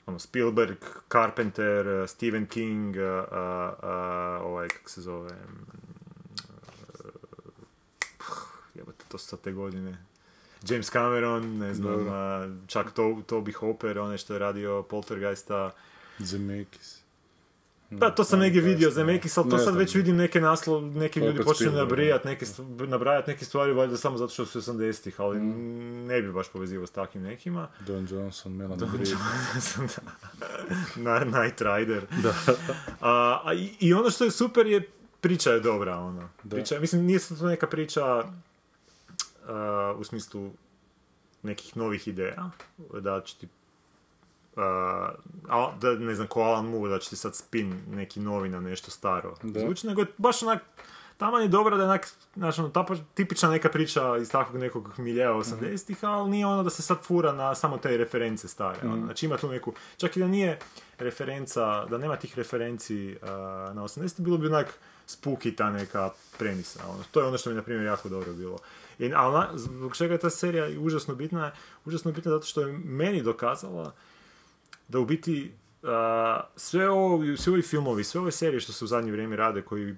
[0.05, 0.77] ono, Spielberg,
[1.11, 3.37] Carpenter, uh, Stephen King, uh, uh,
[3.83, 5.65] uh, ovaj, kako se zove, mm,
[6.99, 8.35] uh,
[8.75, 10.05] jebote, to su sad te godine,
[10.69, 15.71] James Cameron, ne znam, uh, čak to, Toby Hopper, onaj što je radio Poltergeista,
[16.19, 17.00] Zemeckis.
[17.91, 21.19] Da, to sam negdje vidio za Mekis, ali to sad već vidim neke naslov, neki
[21.19, 22.45] ljudi Spielberg, nabrajati neke,
[22.87, 26.91] nabrajati neke stvari, valjda samo zato što su 80-ih, ali ne bi baš povezivao s
[26.91, 27.67] takvim nekima.
[27.79, 29.05] Don Johnson, Melanie Bree.
[29.61, 29.87] Sam
[30.95, 31.19] da.
[31.41, 32.05] Night Rider.
[32.23, 32.33] Da.
[33.01, 34.89] A, i, ono što je super je,
[35.21, 36.29] priča je dobra, ono.
[36.49, 38.23] Priča, mislim, nije sad to neka priča
[39.97, 40.51] u smislu
[41.43, 42.51] nekih novih ideja,
[43.01, 43.47] da će ti
[44.65, 45.11] a,
[45.49, 48.59] a, da ne znam, ko Alan Moore, da će ti sad spin neki novi na
[48.59, 49.59] nešto staro Da.
[49.59, 50.59] zvuči, nego je baš onak,
[51.17, 54.89] taman je dobro da je onak, znaš, ono, ta tipična neka priča iz takvog nekog
[54.97, 58.79] miljeja 80-ih, ali nije ono da se sad fura na samo te reference stare.
[58.83, 59.05] ono.
[59.05, 60.59] Znači ima tu neku, čak i da nije
[60.97, 63.27] referenca, da nema tih referenci a,
[63.75, 66.79] na 80 bilo bi onak spooky ta neka premisa.
[66.89, 67.03] Ono.
[67.11, 68.57] To je ono što mi, na primjer, jako dobro bilo.
[68.99, 71.51] I, ali zbog čega je ta serija užasno bitna?
[71.85, 73.91] Užasno bitna zato što je meni dokazala
[74.87, 75.51] da u biti
[75.83, 79.61] a, sve ovo, svi ovi filmovi, sve ove serije što se u zadnje vrijeme rade
[79.61, 79.95] koji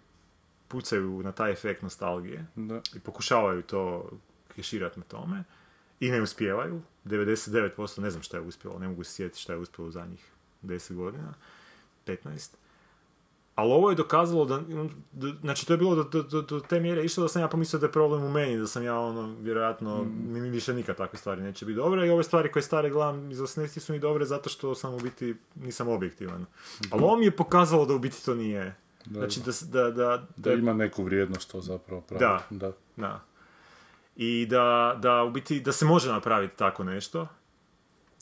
[0.67, 2.81] pucaju na taj efekt nostalgije Da.
[2.95, 4.09] i pokušavaju to
[4.55, 5.43] keširati na tome
[5.99, 6.81] i ne uspijevaju.
[7.05, 10.31] 99% ne znam šta je uspjelo, ne mogu se sjetiti šta je uspjelo u zadnjih
[10.63, 11.33] 10 godina,
[12.05, 12.55] 15.
[13.55, 14.61] Ali ovo je dokazalo da,
[15.11, 17.79] da- znači to je bilo do, do, do, te mjere išlo da sam ja pomislio
[17.79, 21.19] da je problem u meni, da sam ja ono, vjerojatno, mi mi više nikad takve
[21.19, 24.25] stvari neće biti dobre i ove stvari koje stare gledam iz 80 su mi dobre
[24.25, 26.45] zato što sam u biti, nisam objektivan.
[26.91, 28.75] Ali ovo mi je pokazalo da u biti to nije.
[29.07, 32.19] Znači da, s- da, da, Da ima neku vrijednost to zapravo pravi.
[32.19, 32.43] Da.
[32.51, 32.71] da.
[32.97, 33.21] da.
[34.15, 37.27] I da, da u biti, da se može napraviti tako nešto.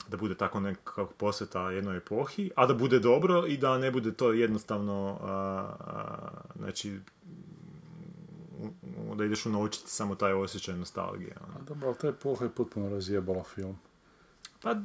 [0.08, 4.12] Da bude tako nekako posveta jednoj epohi, a da bude dobro i da ne bude
[4.12, 5.28] to jednostavno, a,
[5.80, 6.16] a,
[6.56, 7.00] znači,
[8.58, 8.70] u-
[9.02, 11.36] u- da ideš unaučiti samo taj osjećaj nostalgije.
[11.44, 11.64] ono.
[11.64, 13.78] Dobro, ali ta epoha je potpuno razjebala film.
[14.62, 14.76] Pa,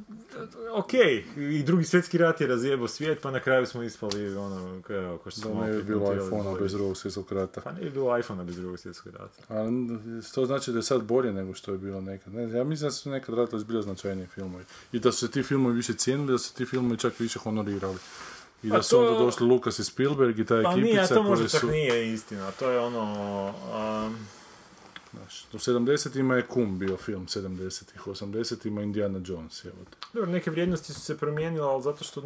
[0.74, 0.94] ok,
[1.38, 5.32] i drugi svjetski rat je razjebao svijet, pa na kraju smo ispali ono, kao, ko
[5.32, 7.62] što Da smo ne bi bilo iPhone-a bez drugog svjetskog rata.
[7.62, 9.42] Pa ne bi bilo iPhone-a bez drugog svjetskog rata.
[9.50, 9.68] A
[10.36, 12.34] to znači da je sad bolje nego što je bilo nekad.
[12.34, 14.64] Ne, ja mislim da su nekad radili zbilja značajniji filmovi.
[14.92, 17.40] I da su se ti filmovi više cijenili, da su se ti filmovi čak više
[17.40, 17.98] honorirali.
[18.64, 21.02] I Pa da su to- onda došli Lucas i Spielberg i ta Pa nije, a
[21.02, 21.68] ekipica to možda čak su...
[21.68, 23.14] nije istina, to je ono...
[24.08, 24.18] um,
[25.12, 29.76] Znaš, u 70-ima je Kum bio film 70-ih, u 80-ima Indiana Jones, evo.
[30.14, 32.22] Dobro, neke vrijednosti su se promijenile, ali zato što...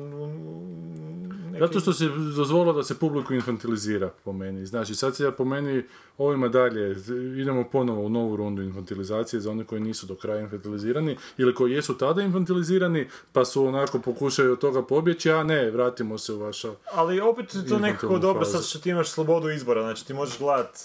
[1.45, 1.59] Neki...
[1.59, 4.65] Zato što se dozvolilo da se publiku infantilizira, po meni.
[4.65, 5.83] Znači, sad se ja po meni
[6.17, 6.95] ovima dalje,
[7.41, 11.71] idemo ponovo u novu rundu infantilizacije za one koji nisu do kraja infantilizirani, ili koji
[11.71, 16.39] jesu tada infantilizirani, pa su onako pokušaju od toga pobjeći, a ne, vratimo se u
[16.39, 16.71] vaša...
[16.93, 20.39] Ali opet je to nekako dobro, sad što ti imaš slobodu izbora, znači ti možeš
[20.39, 20.79] gledat,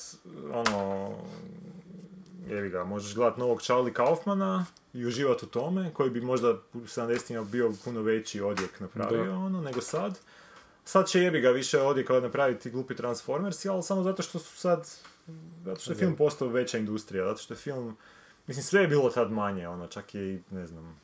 [0.53, 1.11] ono,
[2.47, 6.79] jevi ga, možeš gledat novog Charlie Kaufmana i uživati u tome, koji bi možda u
[6.79, 9.33] 70-ima bio puno veći odjek napravio, Da.
[9.39, 10.19] ono, nego sad.
[10.85, 14.89] Sad će jebi ga više odjeka napraviti glupi Transformersi, ali samo zato što su sad,
[15.65, 17.97] zato što je film postao veća industrija, zato što je film,
[18.47, 21.01] mislim sve je bilo tad manje, ono, čak je i, ne znam,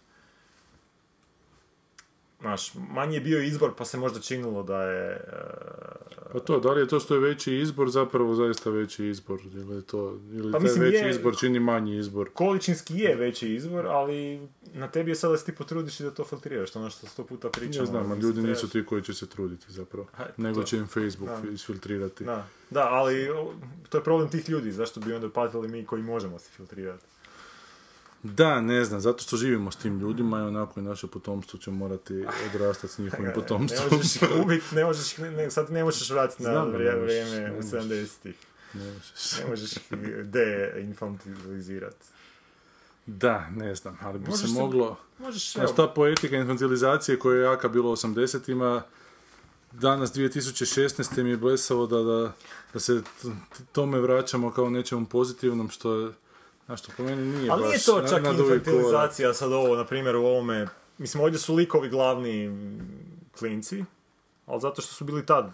[2.42, 5.10] Znaš, manji je bio izbor pa se možda činilo da je...
[5.12, 9.40] e, Pa to, da li je to što je veći izbor zapravo zaista veći izbor,
[9.46, 12.30] ili je to, ili Pa taj mislim, veći je- izbor čini manji izbor.
[12.30, 16.10] količinski je veći izvor, ali na tebi je sada da se ti potrudiš i da
[16.10, 17.82] to filtriraš, ono što sto puta pričamo.
[17.82, 20.60] Ja znam, a mislim, ljudi trebaš- nisu ti koji će se truditi zapravo, Ha, nego
[20.60, 21.50] to- će im Facebook Da.
[21.50, 22.24] isfiltrirati.
[22.24, 23.28] Da, da, ali
[23.88, 27.04] to je problem tih ljudi, zašto bi onda patili mi koji možemo se filtrirati.
[28.22, 31.70] Da, ne znam, zato što živimo s tim ljudima i onako i naše potomstvo će
[31.70, 33.88] morati odrastati s njihovim Ne potomstvom.
[33.92, 37.52] možeš ih ubiti, ne možeš ih, ne, sad ne možeš vratiti na ne vrijeme ne
[37.52, 37.70] u možeš.
[37.72, 38.34] 70-ih.
[38.74, 39.38] Ne možeš.
[39.40, 39.70] Ne možeš
[40.24, 42.06] deinfantilizirati.
[43.06, 44.96] Da, ne znam, ali bi Možeš se moglo...
[45.18, 48.82] Možeš, Znaš, ta poetika infantilizacije koja je jaka bila u 80-ima,
[49.72, 51.22] danas 2016.
[51.22, 52.32] mi je blesavo da, da,
[52.74, 53.28] da se t-
[53.72, 56.12] tome vraćamo kao nečemu pozitivnom, što je,
[56.66, 57.68] znaš, što po meni nije Ali baš...
[57.68, 60.66] nije to na- čak infantilizacija sad ovo, na primjer u ovome,
[60.98, 62.50] mislim ovdje su likovi glavni
[63.38, 63.84] klinci,
[64.46, 65.52] ali zato što su bili tad,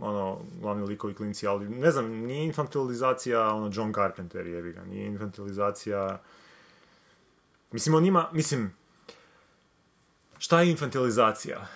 [0.00, 5.06] ono, glavni likovi klinci, ali ne znam, nije infantilizacija, ono, John Carpenter jebi ga, nije
[5.06, 6.20] infantilizacija,
[7.72, 8.74] mislim, on ima, mislim,
[10.38, 11.66] šta je infantilizacija?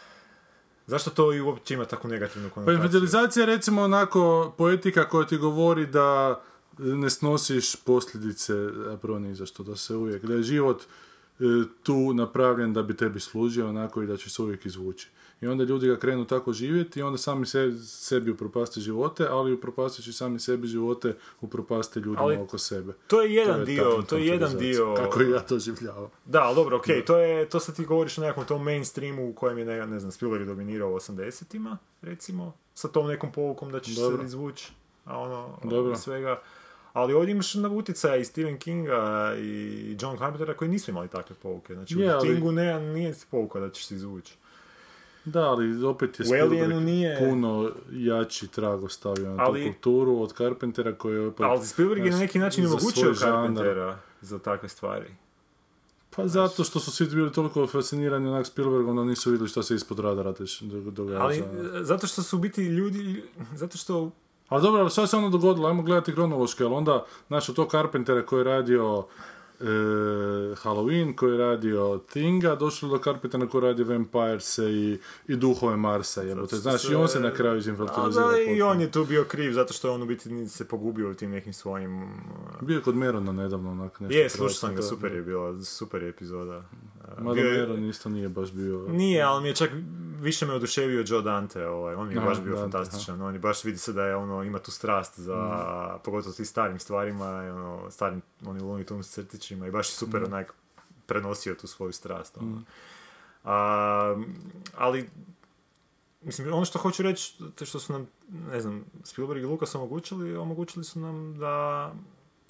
[0.87, 2.77] Zašto to i uopće ima takvu negativnu Pa konotaciju?
[2.77, 6.41] infantilizacija je recimo onako poetika koja ti govori da
[6.79, 11.45] ne snosiš posljedice zapravo ni za što, da se uvijek, da je život e,
[11.83, 15.09] tu napravljen da bi tebi služio onako i da će se uvijek izvući.
[15.41, 19.53] I onda ljudi ga krenu tako živjeti i onda sami se, sebi upropaste živote, ali
[19.53, 22.93] upropasteći sami sebi živote upropaste ljudima Ali oko sebe.
[23.07, 24.95] To je jedan ta dio, to je jedan dio...
[24.97, 26.11] Kako ja to življavam.
[26.25, 29.33] Da, ali dobro, okej, to je, to sad ti govoriš o nekakvom tom mainstreamu u
[29.33, 33.81] kojem je, ne, ne znam, Spielberg dominirao u 80-ima, recimo, sa tom nekom povukom da
[33.81, 34.19] ćeš Dobro.
[34.19, 34.73] se izvući,
[35.05, 35.93] a ono, Dobro.
[35.93, 36.41] od svega.
[36.98, 41.37] Ali ovdje imaš na utjecaja i Stephen Kinga i John Carpentera koji nisu imali takve
[41.42, 41.74] povuke.
[41.74, 44.34] Znači, Je, u Kingu ne, nije ti povuka da ćeš se izvući.
[45.24, 50.32] Da, ali opet je Spielberg nije- puno jači trag ostavio na Ali- tu kulturu od
[50.32, 51.40] Carpentera koji je opet...
[51.40, 53.14] Ali Spielberg je na neki način omogućio.
[53.14, 55.06] Carpentera za takve stvari.
[56.16, 59.74] Pa zato što su svi bili toliko fascinirani onak Spielbergom da nisu vidjeli što se
[59.74, 60.34] ispod radara
[60.84, 61.20] događa.
[61.22, 61.44] Ali, e,
[61.82, 63.22] zato što su biti ljudi,
[63.54, 64.11] zato što
[64.48, 65.68] Ali dobro, ali šta se onda dogodilo?
[65.68, 69.04] Ajmo gledati kronološki, ali onda, znaš, tog Carpentera koji je radio
[69.61, 69.64] e,
[70.54, 75.76] Halloween, koji je radio Thinga, došlo do Carpentera koji je radio Vampires i, i Duhove
[75.76, 76.22] Marsa.
[76.26, 78.30] Zato što Znaš, i on se na kraju A izinfantilizirao.
[78.30, 81.11] da, i on je tu bio kriv zato što je on u biti se pogubio
[81.11, 82.08] u tim nekim svojim...
[82.61, 84.18] Bio je kod Merona nedavno, onak nešto.
[84.18, 86.62] Je, slušao sam ga, to- super je bila, super je epizoda.
[87.18, 88.79] Meron isto nije baš bio...
[88.88, 89.71] Nije, ali mi je čak
[90.18, 93.35] više me oduševio Joe Dante, ovaj, on mi je Aha, baš bio Dante, fantastičan, on
[93.35, 96.03] je baš vidi se da je ono, ima tu strast za, Mhm.
[96.05, 100.23] pogotovo tim starim stvarima, i ono, starim onim Looney Tunes crtićima i baš je super
[100.23, 100.33] Mhm.
[100.33, 100.55] onak
[101.07, 102.37] prenosio tu svoju strast.
[102.37, 102.62] Ono.
[103.44, 104.16] A,
[104.77, 105.11] ali,
[106.23, 108.07] mislim, ono što hoću reći, to što su nam,
[108.51, 111.92] ne znam, Spielberg i Lucas omogućili, omogućili su nam da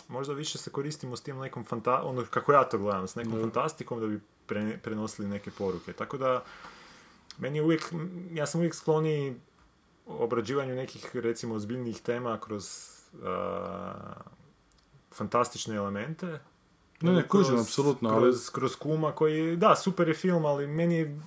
[0.08, 3.32] možda više se koristimo s tim nekom fanta ono kako ja to gledam, s nekom
[3.32, 3.40] Da.
[3.40, 5.92] fantastikom da bi pre- prenosili neke poruke.
[5.92, 6.44] Tako da,
[7.38, 7.92] meni je uvijek,
[8.32, 9.34] ja sam uvijek skloniji
[10.06, 12.64] obrađivanju nekih, recimo, ozbiljnijih tema kroz
[13.22, 13.92] a,
[15.12, 16.40] fantastične elemente,
[17.00, 20.66] Ne, ne, kužim, kroz- apsolutno, ali- Kroz, kroz kuma koji, da, super je film, ali
[20.66, 21.20] meni je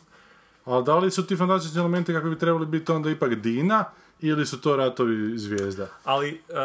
[0.65, 3.85] Ali da li su ti fantastični elementi kakvi bi trebali biti onda ipak Dina,
[4.21, 5.87] ili su to ratovi zvijezda?
[6.03, 6.55] Ali, uh,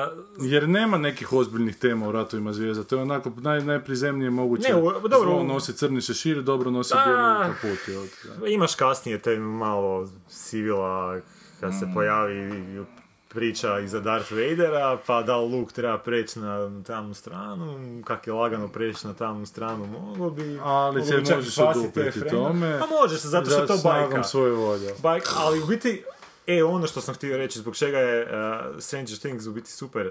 [0.43, 4.69] Jer nema nekih ozbiljnih tema u ratovima zvijezda, to je onako naj, najprizemnije moguće.
[4.69, 7.89] Ne, u- dobro, Zlo nosi crni šešir, dobro nosi bijeli kaput.
[7.89, 8.47] jel ti, da.
[8.47, 11.21] imaš kasnije te malo sivila
[11.61, 11.73] kad Mm.
[11.73, 12.85] se pojavi
[13.29, 18.33] priča iza Darth Vadera, pa da li Luke treba preći na tamnu stranu, kak je
[18.33, 20.59] lagano preći na tamnu stranu, mogo bi...
[20.63, 21.57] Ali se možeš
[21.97, 22.31] refrena.
[22.33, 22.79] tome.
[22.81, 24.23] Pa može se, zato što je to bajka.
[24.23, 24.95] svoje volje.
[24.99, 26.03] Bajk, ali u biti,
[26.47, 30.11] e, ono što sam htio reći, zbog čega je uh, Stranger Things u biti super.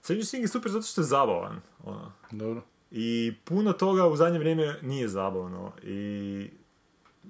[0.00, 1.60] Stranger Things je super zato što je zabavan.
[1.84, 2.12] Ono.
[2.30, 2.62] Dobro.
[2.90, 5.72] I puno toga u zadnje vrijeme nije zabavno.
[5.82, 6.50] I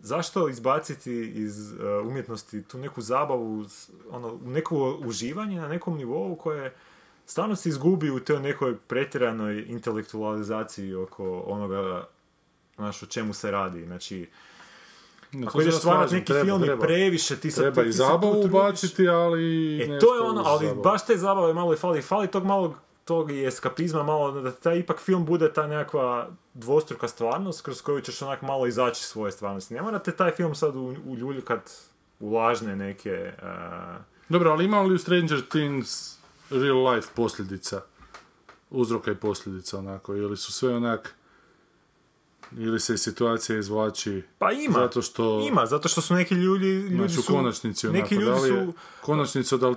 [0.03, 3.65] zašto izbaciti iz uh, umjetnosti tu neku zabavu,
[4.11, 6.75] ono, neko uživanje na nekom nivou koje
[7.27, 12.09] stvarno se izgubi u toj nekoj pretjeranoj intelektualizaciji oko onoga
[12.77, 13.85] znaš, o čemu se radi.
[13.85, 14.29] Znači,
[15.43, 19.09] ako ideš stvarati neki treba- film i previše, ti sad Treba ti i zabavu ubaciti,
[19.09, 19.43] ali
[19.75, 20.83] E, nešto to je ono, ali zabavu.
[20.83, 22.03] baš te zabave malo i fali.
[22.03, 27.09] Fali tog malog tog i eskapizma, malo da taj ipak film bude ta nekakva dvostruka
[27.09, 29.75] stvarnost kroz koju ćeš onak malo izaći iz svoje stvarnosti.
[29.75, 30.95] Ne morate taj film sad u,
[32.21, 33.11] u lažne neke...
[33.11, 36.17] eh, Dobro, ali ima li u Stranger Things
[36.51, 37.81] real life posljedica?
[38.71, 41.16] Uzroka i posljedica onako, ili su sve onak...
[42.53, 45.41] Ili se situacija izvlači pa ima, zato što...
[45.49, 48.49] ima, zato što su neki ljudi, ljudi Znači, u konačnici onako, neki ljudi da li
[48.49, 48.73] je su...
[49.01, 49.77] konačnicu, da li,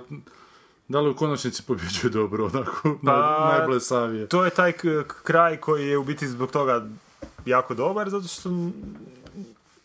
[0.88, 4.28] da li u konačnici pobjeđuje dobro, onako, Pa, naj, najblesavije.
[4.28, 4.72] To je taj
[5.22, 6.88] kraj koji je u biti zbog toga
[7.46, 8.50] jako dobar, zato što...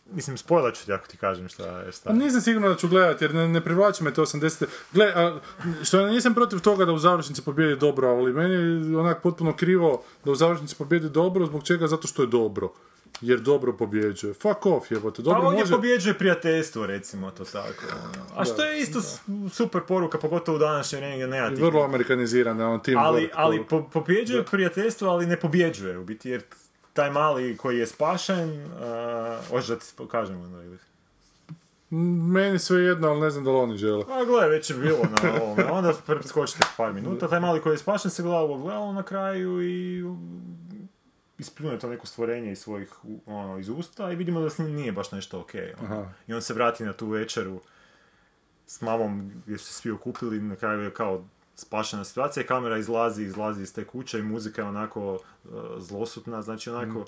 [0.08, 2.02] Mislim, spojlat ću ti ako ti kažem šta je šta.
[2.04, 4.64] Pa nisam siguran da ću gledati, jer ne, ne privlači me te 80.
[4.92, 5.38] Gle, a,
[5.84, 9.52] što ja nisam protiv toga da u završnici pobjedi dobro, ali meni je onak potpuno
[9.52, 11.86] krivo da u završnici pobjedi dobro, zbog čega?
[11.86, 12.72] Zato što je dobro.
[13.20, 14.34] Jer dobro pobjeđuje.
[14.34, 15.16] Fuck off, jebote.
[15.16, 15.72] Pa Dobro ovdje može...
[15.72, 17.84] pobjeđuje prijateljstvo, recimo to tako.
[18.04, 18.24] ono.
[18.36, 19.20] A što je isto s-
[19.52, 23.64] super poruka, pogotovo u današnje vrijeme gdje nema tih- vrlo amerikanizirana, on tim Ali, ali
[23.64, 26.42] po, pobjeđuje prijateljstvo, ali ne pobjeđuje u biti, jer
[26.96, 30.78] taj mali koji je spašen, uh, hoćeš da ti pokažem ono ili...
[31.90, 34.04] Meni sve jedno, ali ne znam da li oni žele.
[34.08, 37.78] A gle, već je bilo na ovome, onda preskočite par minuta, taj mali koji je
[37.78, 40.04] spašen se gleda u ogledalo na kraju i
[41.38, 42.92] ispljune to neko stvorenje iz svojih
[43.26, 45.54] ono, iz usta i vidimo da s njim nije baš nešto ok.
[45.82, 46.08] Aha.
[46.26, 47.60] I on se vrati na tu večeru
[48.66, 51.24] s mamom gdje su se svi okupili, na kraju je kao
[51.56, 55.20] spašena situacija kamera izlazi, izlazi iz te kuće i muzika je onako uh,
[55.78, 57.04] zlosutna, znači onako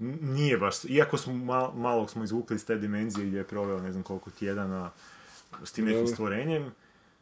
[0.00, 3.80] n- nije baš, iako smo mal, malog smo izvukli iz te dimenzije gdje je proveo
[3.80, 4.90] ne znam koliko tjedana
[5.64, 6.72] s tim nekim stvorenjem,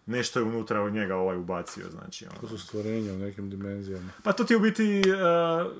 [0.07, 2.41] nešto je unutra od njega ovaj ubacio, znači ono.
[2.41, 4.11] To su stvorenja u nekim dimenzijama.
[4.23, 5.73] Pa to ti u biti, uh,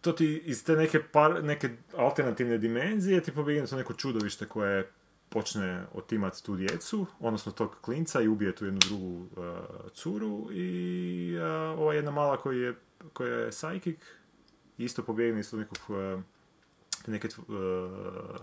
[0.00, 4.90] to ti iz te neke, par, neke alternativne dimenzije ti pobjegne to neko čudovište koje
[5.32, 11.36] počne otimati tu djecu, odnosno tog klinca i ubije tu jednu drugu uh, curu i
[11.36, 12.74] uh, ova jedna mala koji je,
[13.12, 13.98] koja je psychic
[14.78, 16.22] isto pobjegne iz nekog uh,
[17.06, 18.36] neke uh,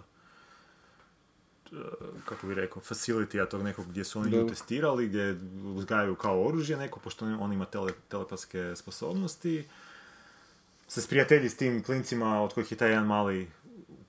[2.26, 5.38] kako bi rekao, facility tog nekog gdje su oni nju testirali, gdje
[5.76, 9.68] uzgajaju kao oružje neko, pošto on ima tele, telepatske sposobnosti.
[10.88, 13.48] Se sprijatelji s tim klincima od kojih je taj jedan mali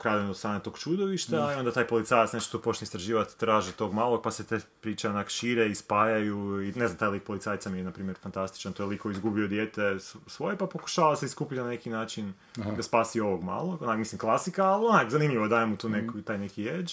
[0.00, 3.92] ukraden od strane tog čudovišta i onda taj policajac nešto tu počne istraživati, traži tog
[3.94, 7.70] malog, pa se te priče onak šire i spajaju i ne znam, taj lik policajca
[7.70, 11.16] mi je, na primjer, fantastičan, to je lik koji je izgubio dijete svoje, pa pokušava
[11.16, 12.32] se iskupiti na neki način
[12.76, 16.38] da spasi ovog malog, onak, mislim, klasika, ali onak, zanimljivo, daje mu tu neku, taj
[16.38, 16.92] neki edge.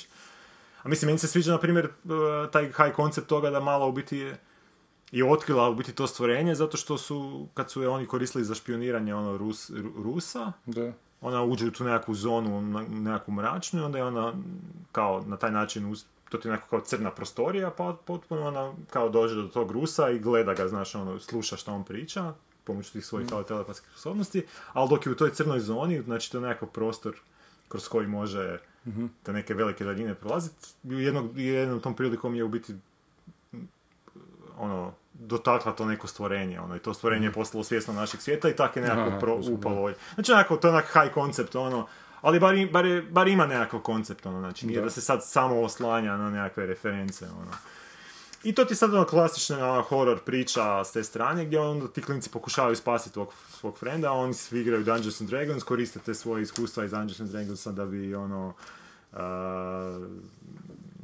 [0.83, 2.11] A mislim, meni se sviđa, na primjer, uh,
[2.51, 4.37] taj high koncept toga da malo u biti je
[5.11, 8.55] i otkrila u biti to stvorenje zato što su, kad su je oni koristili za
[8.55, 10.91] špioniranje ono, Rus, Ru- Rusa, Da.
[11.21, 14.33] Ona uđe u tu nekakvu zonu, nekakvu mračnu i onda je ona
[14.91, 15.95] kao na taj način,
[16.29, 20.09] to ti je nekako kao crna prostorija, pa potpuno ona kao dođe do tog Rusa
[20.09, 24.45] i gleda ga, znaš, ono, sluša što on priča, pomoću tih svojih kao telepatskih sposobnosti,
[24.73, 27.15] ali dok je u toj crnoj zoni, znači to je nekakav prostor
[27.67, 28.59] kroz koji može
[29.23, 32.75] te neke velike daljine prolaziti, jednog, jednom tom prilikom je u biti
[34.57, 38.55] ono, dotakla to neko stvorenje, ono, i to stvorenje je postalo svjesno našeg svijeta i
[38.55, 39.81] tako je nekako Aha, pro, upalo.
[39.81, 39.97] ovdje.
[40.13, 41.87] Znači, onako, to je onak high koncept, ono,
[42.21, 44.85] ali bar, bar, bar ima nekakav koncept, ono, znači, nije da.
[44.85, 44.89] Da.
[44.89, 47.51] se sad samo oslanja na nekakve reference, ono.
[48.43, 51.87] I to ti je sad ono klasična ono, horror priča s te strane, gdje onda
[51.87, 55.99] ti klinci pokušavaju spasiti svog, svog frenda, a oni svi igraju Dungeons and Dragons, koriste
[55.99, 58.53] te svoje iskustva iz Dungeons and Dragonsa da bi, ono,
[59.13, 60.07] a,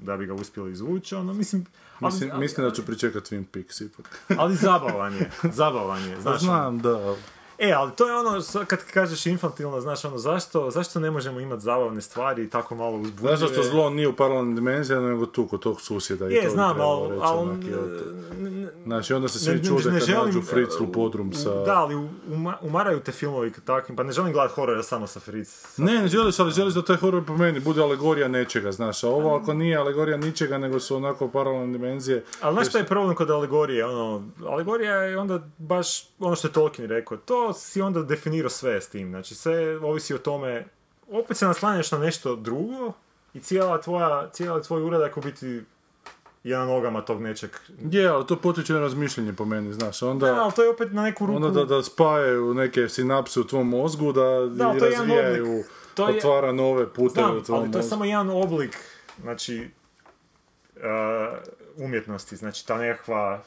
[0.04, 1.66] da bi ga uspjeli izvući, ono, mislim...
[2.00, 4.20] ali- Mislim, ali- mislim da ću pričekati Twin Peaks ipak.
[4.38, 7.16] ali zabavan je, zabavan je, znaš, znam, da.
[7.60, 8.32] E, ali to je ono,
[8.68, 12.98] kad kažeš infantilno, znaš ono, zašto, zašto ne možemo imati zabavne stvari i tako malo
[12.98, 13.38] uzbudljive?
[13.38, 16.44] Znaš što zlo nije u paralelnim dimenzijama, nego tu kod tog susjeda i Je, to
[16.44, 17.20] bi znam, ali...
[17.62, 18.00] to.
[18.34, 20.40] n- Znači, onda se svi ne- čude ne kad želim, nađu
[20.80, 21.50] u- podrum sa...
[21.56, 25.78] Da, ali uma- umaraju te filmovi takvim, pa ne želim gledati horora samo sa Fritz.
[25.78, 29.10] Ne, ne želiš, ali želiš da taj horor po meni bude alegorija nečega, znaš, a
[29.10, 33.16] ovo ako nije alegorija ničega, nego su onako paralelne dimenzije, Ali znaš šta je problem
[33.16, 33.86] kod alegorije?
[33.86, 35.88] Ono, alegorija je onda baš
[36.20, 37.18] ono što je Tolkien rekao.
[37.18, 39.10] To si onda definirao sve s tim.
[39.10, 40.66] Znači sve ovisi o tome.
[41.10, 42.94] Opet se naslanjaš na nešto drugo
[43.34, 45.62] i cijela tvoja, cijeli tvoj uradak u biti
[46.44, 47.50] je na nogama tog nečeg.
[47.82, 50.26] je, ali to potiče na razmišljanje po meni, znaš, onda...
[50.26, 51.36] Da, ali to je opet na neku ruku...
[51.36, 55.44] Onda da, da spajaju neke sinapse u tvom mozgu, da, Da, i to je razvijaju,
[55.46, 55.66] oblik.
[55.94, 57.90] To je- otvara nove puteve Znam, u tvom ali to je mozgu.
[57.90, 58.78] samo jedan oblik,
[59.22, 59.70] znači,
[60.76, 60.84] uh,
[61.78, 63.44] umjetnosti, znači ta nekakva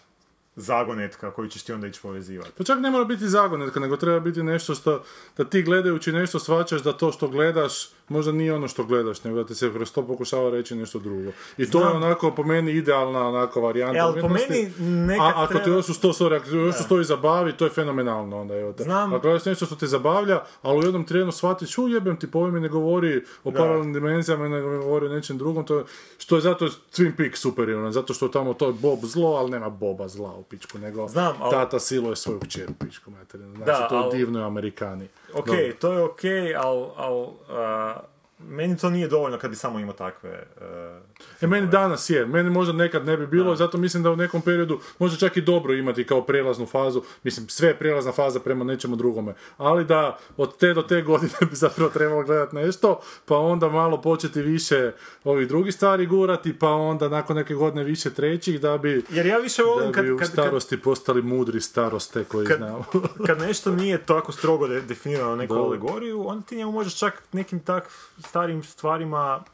[0.56, 2.52] zagonetka koju ćeš ti onda ići povezivati.
[2.58, 5.04] Pa čak ne mora biti zagonetka, nego treba biti nešto što,
[5.36, 9.36] da ti gledajući nešto shvaćaš da to što gledaš možda nije ono što gledaš, nego
[9.36, 11.30] da ti se kroz to pokušava reći nešto drugo.
[11.58, 11.96] I to je Znam.
[11.96, 15.76] onako po meni idealna onako varijanta E, ali po meni nekad A ako te treba-
[15.76, 18.54] još uz to, sorry, ako te još uz to i zabavi, to je fenomenalno onda.
[18.56, 18.82] Evo te.
[18.82, 19.12] Znam.
[19.12, 22.38] Ako gledaš nešto što te zabavlja, ali u jednom trenu shvatiš, u jebem ti, po
[22.38, 23.58] ovome ne govori o Da.
[23.58, 25.84] paralelnim dimenzijama, nego mi govori o nečem drugom, to je,
[26.18, 29.68] što je zato Twin Peaks superiorno, zato što tamo to je Bob zlo, ali nema
[29.70, 33.56] Boba zla u pičku, nego Znam, ali- tata siluje svoju kćer u pičku materinu.
[33.56, 35.08] Znači, Da, to je ali- divno i Amerikani.
[35.32, 35.72] Ok, Dobro.
[35.80, 36.24] to je ok,
[36.56, 38.00] ali al, a,
[38.40, 40.46] meni to nije dovoljno kad bi samo imao takve...
[40.56, 41.02] uh,
[41.40, 44.16] E, meni danas je, meni možda nekad ne bi bilo, i zato mislim da u
[44.16, 48.40] nekom periodu može čak i dobro imati kao prijelaznu fazu, mislim sve je prijelazna faza
[48.40, 53.00] prema nečemu drugome, ali da od te do te godine bi zapravo trebalo gledati nešto,
[53.24, 54.92] pa onda malo početi više
[55.24, 59.38] ovih drugih stvari gurati, pa onda nakon neke godine više trećih da bi, Jer ja
[59.38, 62.84] više volim da kad, bi u kad, kad, starosti postali mudri staroste koji Kad- znamo.
[63.26, 65.60] kad nešto nije tako strogo de- definirano neku Da.
[65.60, 67.90] alegoriju, onda ti njemu možeš čak nekim tak
[68.26, 69.44] starim stvarima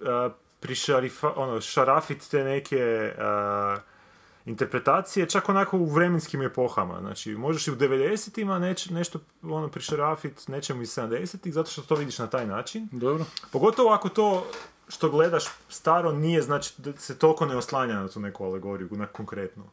[0.00, 3.80] uh, prišarifa, ono, šarafit te neke uh,
[4.46, 7.00] interpretacije, čak onako u vremenskim epohama.
[7.00, 11.94] Znači, možeš i u 90-ima neć, nešto ono, prišarafit nečemu iz 70-ih, zato što to
[11.94, 12.88] vidiš na taj način.
[12.92, 13.24] Dobro.
[13.52, 14.46] Pogotovo ako to
[14.88, 19.06] što gledaš staro nije, znači da se toliko ne oslanja na tu neku alegoriju, na
[19.06, 19.64] konkretnu.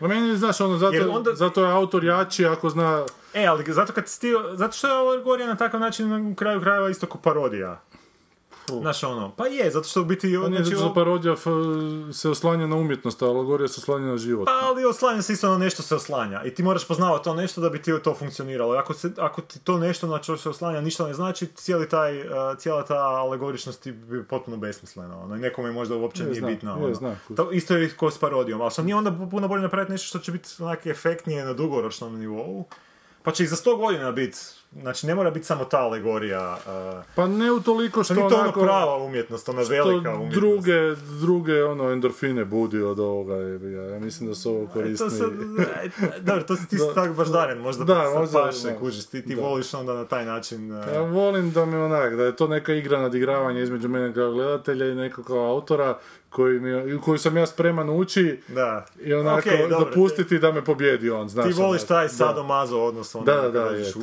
[0.00, 3.72] A meni, znaš, ono, zato, Jer onda- zato je autor jači ako zna E, ali
[3.72, 7.06] zato kad si ti, zato što je alegorija na takav način na kraju krajeva isto
[7.06, 7.80] ko parodija.
[8.72, 10.20] Znaš ono, pa je, zato što u biti...
[10.34, 11.46] Pa nije znači, zato što o- parodija f-
[12.12, 14.46] se oslanja na umjetnost, a alegorija se oslanja na život.
[14.46, 16.42] Pa, ali oslanja se isto na nešto se oslanja.
[16.44, 18.74] I ti moraš poznavati to nešto da bi ti to funkcioniralo.
[18.74, 22.20] Ako, se, ako ti to nešto na što se oslanja ništa ne znači, cijeli taj,
[22.20, 22.26] uh,
[22.58, 25.18] cijela ta alegoričnost bi potpuno besmislena.
[25.18, 25.36] Ono.
[25.36, 26.70] I nekome možda uopće Je, nije bitno.
[26.78, 27.16] je, ono.
[27.36, 28.60] To isto je ko s parodijom.
[28.60, 32.18] Ali što nije onda puno bolje napraviti nešto što će biti onak efektnije na dugoročnom
[32.18, 32.64] nivou.
[33.22, 34.38] Pa će i za 100 godina biti.
[34.72, 36.58] Znači, ne mora biti samo ta alegorija.
[36.96, 38.60] Uh, Pa ne u toliko to što nije to ono onako...
[38.60, 40.34] prava umjetnost, ona što velika umjetnost.
[40.34, 40.72] druge,
[41.20, 43.34] druge ono, endorfine budi od ovoga.
[43.58, 43.68] ga.
[43.68, 45.10] Ja mislim da su ovo E, to korisni.
[45.10, 46.94] sad, e, dobro, to si ti Da.
[46.94, 49.42] tako baždaren, možda, Da, možda, paše, kužiš, ti, ti Da.
[49.42, 50.72] voliš onda na taj način.
[50.72, 54.30] e, Ja volim da mi onak, da je to neka igra nadigravanja između mene kao
[54.30, 55.98] gledatelja i nekog kao autora
[56.30, 58.86] koji mi, koju sam ja spreman ući Da.
[59.02, 61.46] i onako Okej, dobro, dopustiti da me pobjedi on, znaš.
[61.46, 64.00] Ti voliš taj sadomazo odnos, onda Da, da, da, je u,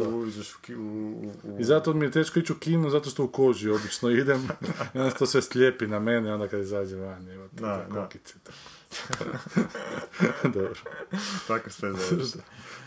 [0.77, 4.09] u, u, I zato mi je teško ići u kino, zato što u koži obično
[4.09, 4.47] idem.
[4.93, 7.85] I onda se to sve slijepi na mene, onda kad izađe van, evo, te Da,
[7.93, 8.01] da.
[8.01, 8.33] kokice.
[10.53, 10.73] Dobro.
[11.47, 12.27] tako sve zoveš.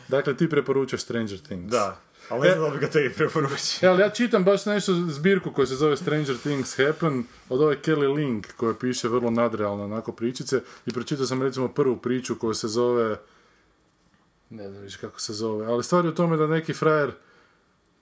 [0.09, 1.70] Dakle, ti preporučaš Stranger Things.
[1.70, 1.97] Da,
[2.31, 3.87] ali ne znam da bi ga tebi preporučio.
[3.87, 7.76] E, ali ja čitam baš nešto zbirku koja se zove Stranger Things Happen od ove
[7.83, 12.55] Kelly Link koja piše vrlo nadrealne onako pričice i pročitao sam recimo prvu priču koja
[12.55, 13.16] se zove
[14.51, 17.11] ne znam više kako se zove, ali stvar je u tome da neki frajer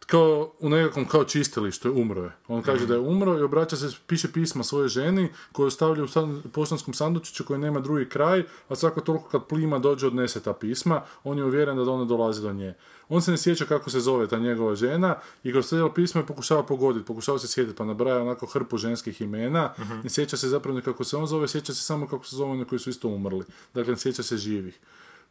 [0.08, 2.30] kao u nekakvom kao čistilištu je umro je.
[2.48, 6.08] On kaže da je umro i obraća se, piše pisma svojoj ženi koju stavlja u
[6.08, 10.52] san, poštanskom sandučiću koji nema drugi kraj, a svako toliko kad plima dođe odnese ta
[10.52, 12.74] pisma, on je uvjeren da ona dolazi do nje.
[13.08, 16.26] On se ne sjeća kako se zove ta njegova žena i kroz cijelo pismo je
[16.26, 20.76] pokušava pogoditi, pokušava se sjetiti, pa nabraja onako hrpu ženskih imena, ne sjeća se zapravo
[20.76, 23.08] ni kako se on zove, sjeća se samo kako se zove oni koji su isto
[23.08, 23.44] umrli.
[23.74, 24.78] Dakle, ne sjeća se živih.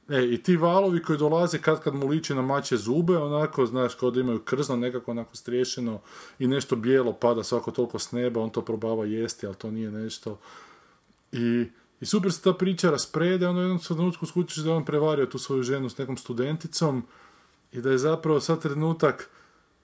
[0.09, 3.95] E, i ti valovi koji dolaze kad kad mu liči na mače zube, onako, znaš,
[3.95, 5.99] kao da imaju krzno nekako onako striješeno
[6.39, 9.91] i nešto bijelo pada svako toliko s neba, on to probava jesti, ali to nije
[9.91, 10.39] nešto.
[11.31, 11.65] I,
[12.01, 15.25] i super se ta priča rasprede, ono u jednom trenutku skučiš da je on prevario
[15.25, 17.03] tu svoju ženu s nekom studenticom
[17.71, 19.29] i da je zapravo sad trenutak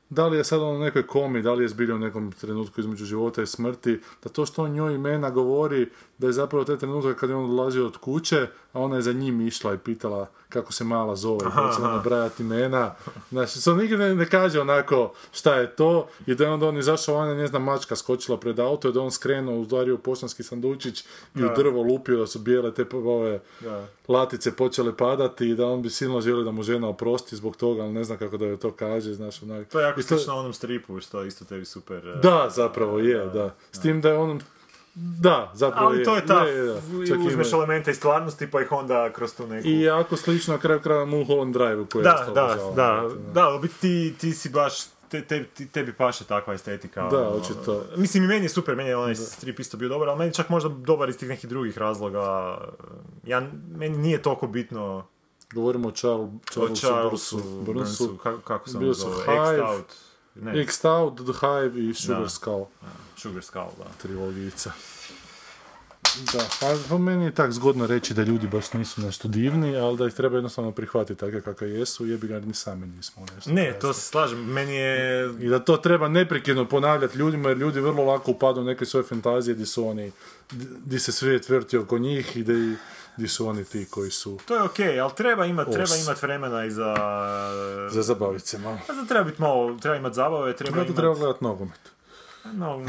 [0.10, 2.82] da li je sad on u nekoj komi, da li je zbilja u nekom trenutku
[2.82, 6.78] između života i smrti, da to što on njoj imena govori, da je zapravo taj
[6.78, 10.28] trenutak kad je on odlazio od kuće, a ona je za njim išla i pitala
[10.50, 12.96] kako se mala zove, kako se nabrajati imena.
[13.30, 16.78] Znači, to nigdje ne, ne kaže onako šta je to i da je onda on
[16.78, 20.44] izašao van, i ne znam, mačka skočila pred auto i da on skrenuo, udario poštanski
[20.44, 21.04] sandučić
[21.36, 23.88] i u drvo lupio da su bijele te ove Da.
[24.08, 27.84] latice počele padati i da on bi silno želio da mu žena oprosti zbog toga,
[27.84, 29.68] ali ne znam kako da joj to kaže, znaš, onak.
[29.70, 32.20] To je jako slično onom stripu, što isto tebi super.
[32.24, 33.56] Da, zapravo je, da.
[33.72, 34.42] S tim da je on...
[34.96, 36.04] Da, zapravo Ali je.
[36.04, 36.76] to je ta, je, da.
[37.08, 39.68] Čak uzmeš ima- elemente iz stvarnosti pa ih onda kroz tu neku...
[39.68, 42.76] I jako slično kraju kraja Mulholland Drive-u koji Da, je isto da, obožavam.
[42.76, 44.74] da, da, ti, ti si baš,
[45.10, 47.02] te, te, ti- tebi paše takva estetika.
[47.02, 47.30] Da, ono.
[47.32, 47.84] očito.
[47.96, 50.50] Mislim, i meni je super, meni je onaj strip isto bio dobar, ali meni čak
[50.50, 52.58] možda dobar iz tih nekih drugih razloga.
[53.24, 53.42] Ja,
[53.72, 55.06] meni nije toliko bitno
[55.54, 59.86] Govorimo o Charles, o Charlesu, Charlesu, Burnsu, Burnsu, kako, kako se Bio zove, Hive, Out,
[60.36, 62.30] ne, X Out, The Hive i Sugar Da.
[62.30, 62.66] Skull.
[63.18, 63.86] Sugar Skull, da.
[64.02, 64.72] trilogijica.
[66.34, 69.98] Da, pa po meni je tak zgodno reći da ljudi baš nisu nešto divni, ali
[69.98, 73.52] da ih treba jednostavno prihvatiti takve kakve jesu, jebi ga ni sami nismo nešto.
[73.52, 75.34] Ne, to se slažem, meni je...
[75.40, 79.04] I da to treba neprekidno ponavljati ljudima, jer ljudi vrlo lako upadu u neke svoje
[79.04, 80.12] fantazije gdje su oni,
[80.86, 82.76] di se svijet vrti oko njih i di,
[83.18, 86.66] di su oni ti koji su To je okej, ali treba imat, treba imat vremena
[86.66, 86.96] i za...
[87.92, 88.78] za zabaviti se malo.
[88.88, 90.96] Da treba biti malo, treba imat zabave, treba imat...
[90.96, 91.93] treba gledati nogomet.
[92.46, 92.86] No, ne.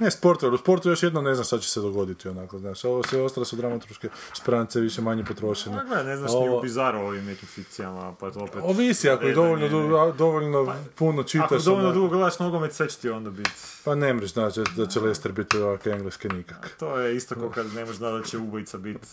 [0.00, 3.02] Ne, sportu, u sportu još jedno ne znam šta će se dogoditi onako, znaš, ovo
[3.02, 5.76] sve ostalo su dramaturške šprance više manje potrošene.
[5.90, 8.60] Pa ne znaš A ni ovo- u Bizarro ovim nekim fikcijama, pa to opet...
[8.62, 12.98] Ovisi, ako je dovoljno, du- dovoljno puno čitaš, Ako dovoljno dugo gledaš nogomet, sve će
[12.98, 13.50] ti onda biti.
[13.84, 16.70] pa ne mreš znači da će Leicester biti ovak engleske nikak.
[16.78, 19.06] To je isto kao kad ne možeš da će ubojica biti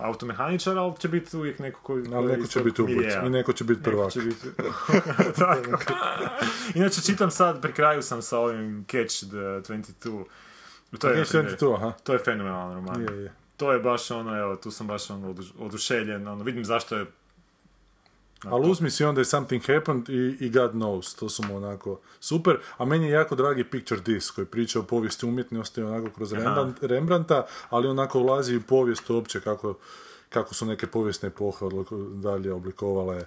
[0.00, 2.04] automehaničar, ali će biti uvijek neko koji...
[2.14, 4.12] Ali neko će biti ubojica i neko će biti prvak.
[4.12, 4.46] Će biti...
[5.38, 5.78] Tako.
[6.74, 10.24] Inače, čitam sad, pri kraju sam sa ovim Catch the 22.
[10.98, 11.92] To je, Catch 22, aha.
[12.04, 13.00] To je fenomenalan roman.
[13.00, 13.32] Je, je.
[13.56, 17.06] To je baš ono, evo, tu sam baš ono oduš- oduševljen, ono, vidim zašto je
[18.44, 22.00] Ali uzmi si onda i Something Happened i, i God Knows, to su mu onako
[22.20, 22.58] super.
[22.76, 26.82] A meni je jako dragi Picture Disc koji priča o povijesti umjetnosti onako kroz Rembrandt,
[26.82, 29.74] Rembrandta, ali onako ulazi u povijest uopće kako
[30.28, 31.64] kako su neke povijesne epohe
[32.12, 33.24] dalje oblikovale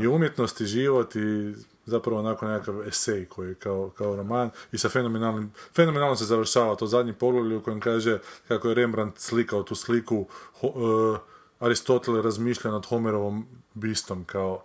[0.00, 1.54] i umjetnost i život i
[1.86, 6.74] zapravo onako nekakav esej koji je kao, kao roman i sa fenomenalnim, fenomenalno se završava
[6.76, 10.26] to zadnji poglavlje u kojem kaže kako je Rembrandt slikao tu sliku
[10.60, 10.74] ho-
[11.16, 14.64] e, Aristotel razmišlja nad Homerovom bistom kao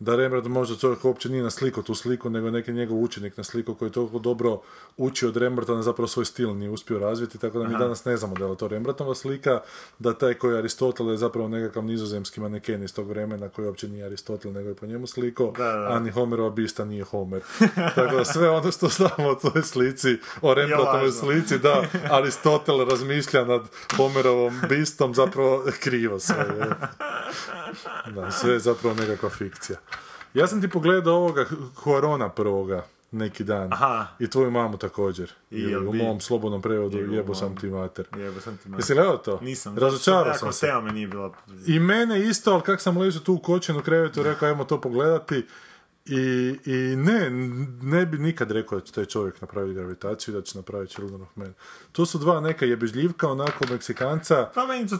[0.00, 3.88] da Rembrandt možda čovjek uopće nije naslikao tu sliku, nego neki njegov učenik naslikao koji
[3.88, 4.60] je toliko dobro
[4.96, 8.16] učio od Rembrandta da zapravo svoj stil nije uspio razviti, tako da mi danas ne
[8.16, 9.60] znamo da li je to Rembrandtova slika,
[9.98, 13.88] da taj koji je Aristotel je zapravo nekakav nizozemski maneken iz tog vremena koji uopće
[13.88, 15.88] nije Aristotel, nego je po njemu sliko, Da, da.
[15.92, 17.42] a ni Homerova bista nije Homer.
[17.94, 23.44] tako da sve ono što znamo o toj slici, o Rembrandtovoj slici, da, Aristotel razmišlja
[23.44, 23.62] nad
[23.96, 26.70] Homerovom bistom, zapravo krivo sve je.
[28.14, 29.78] Da, sve je zapravo nekakva fikcija.
[30.34, 33.72] Ja sam ti pogledao ovoga Huarona prvoga neki dan.
[33.72, 34.06] Aha.
[34.18, 35.32] I tvoju mamu također.
[35.50, 38.06] I u mom slobodnom prevodu Njegovu jebo sam ti mater.
[38.16, 39.40] Jebo sam ti Jesi gledao to?
[39.42, 39.78] Nisam.
[39.78, 40.66] Razočarao sam se.
[40.66, 41.32] tema mi nije bila...
[41.66, 45.46] I mene isto, ali kak sam ležao tu u kočenu krevetu, rekao ajmo to pogledati.
[46.08, 47.30] I, I ne,
[47.82, 51.36] ne bi nikad rekao da će taj čovjek napraviti gravitaciju da će napraviti Children of
[51.36, 51.54] Men.
[51.92, 54.50] To su dva neka jebežljivka, onako Meksikanca.
[54.54, 54.98] Pa meni to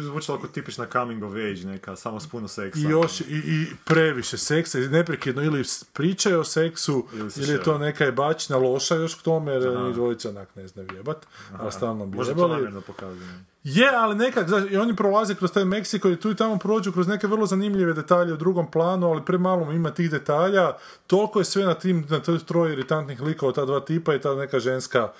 [0.00, 2.80] zvučilo kao tipična coming of age, neka, samo s puno seksa.
[2.80, 7.78] I još i, i previše seksa neprekidno ili pričaju o seksu Ili ili je to
[7.78, 12.06] neka jebačina loša još k tome jer njih dvojica onak ne znaju jebat, a stalno
[12.06, 13.46] bi Možda to namjerno pokazujem.
[13.64, 16.92] Je, ali nekak, znaš, i oni prolaze kroz taj Meksiko i tu i tamo prođu
[16.92, 20.72] kroz neke vrlo zanimljive detalje u drugom planu, ali premalo ima tih detalja.
[21.06, 24.34] Toliko je sve na tim, na toj troje iritantnih likova, ta dva tipa i ta
[24.34, 25.12] neka ženska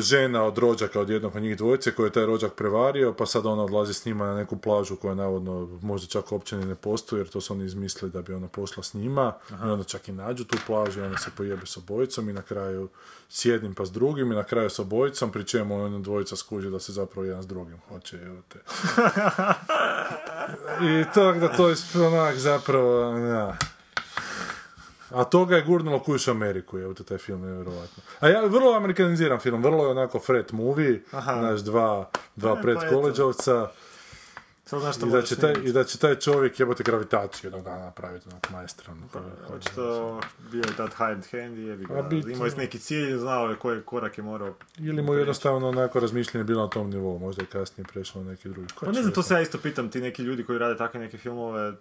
[0.00, 3.46] žena od rođaka od jednog od njih dvojice koje je taj rođak prevario, pa sad
[3.46, 7.28] ona odlazi s njima na neku plažu koja navodno možda čak uopće ne postoji, jer
[7.28, 9.32] to su oni izmislili da bi ona pošla s njima.
[9.50, 12.42] I onda čak i nađu tu plažu i onda se pojebe s obojicom i na
[12.42, 12.88] kraju
[13.28, 16.70] s jednim pa s drugim i na kraju s obojicom, pri čemu ona dvojica skuži
[16.70, 18.58] da se zapravo jedan s drugim hoće, evo te.
[21.00, 23.56] I tako da to je onak zapravo, ja.
[25.14, 28.02] A toga je gurnulo kuš Ameriku, te taj film je vjerovatno.
[28.20, 31.02] A ja vrlo amerikaniziran film, vrlo je onako fret movie,
[31.40, 33.70] naš dva, dva E, pred pa koleđovca.
[35.06, 35.54] I da, će taj.
[35.64, 39.00] I da će taj čovjek jebote gravitaciju jednog dana napraviti, onak majstrano.
[39.56, 40.20] Očito
[40.52, 42.30] bio je tad hired hand i jebi A ga.
[42.32, 44.54] Imao je neki cilj, znao je koje korak je morao.
[44.78, 48.48] Ili mu jednostavno onako razmišljanje bilo na tom nivou, možda je kasnije prešao na neki
[48.48, 48.68] drugi.
[48.80, 51.18] Pa ne znam, to se ja isto pitam, ti neki ljudi koji rade takve neke
[51.18, 51.72] filmove,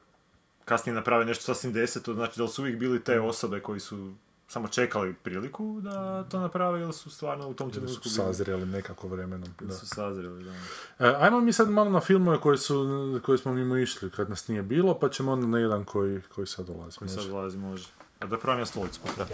[0.71, 4.13] kasnije naprave nešto sasvim deseto, znači da li su uvijek bili te osobe koji su
[4.47, 8.65] samo čekali priliku da to naprave ili su stvarno u tom trenutku su bili- sazreli
[8.65, 9.49] nekako vremenom.
[9.61, 9.73] Da.
[9.73, 10.51] su sazreli, da.
[10.99, 12.85] E, ajmo mi sad malo na filmove koje, su,
[13.25, 16.47] koje smo mimo išli kad nas nije bilo, pa ćemo onda na jedan koji, koji
[16.47, 16.97] sad dolazi.
[16.97, 17.87] Koji sad dolazi može.
[18.19, 19.25] A da pravim ja stolicu potra.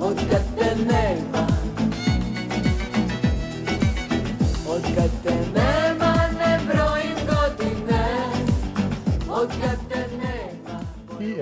[0.00, 1.46] Od kad te nema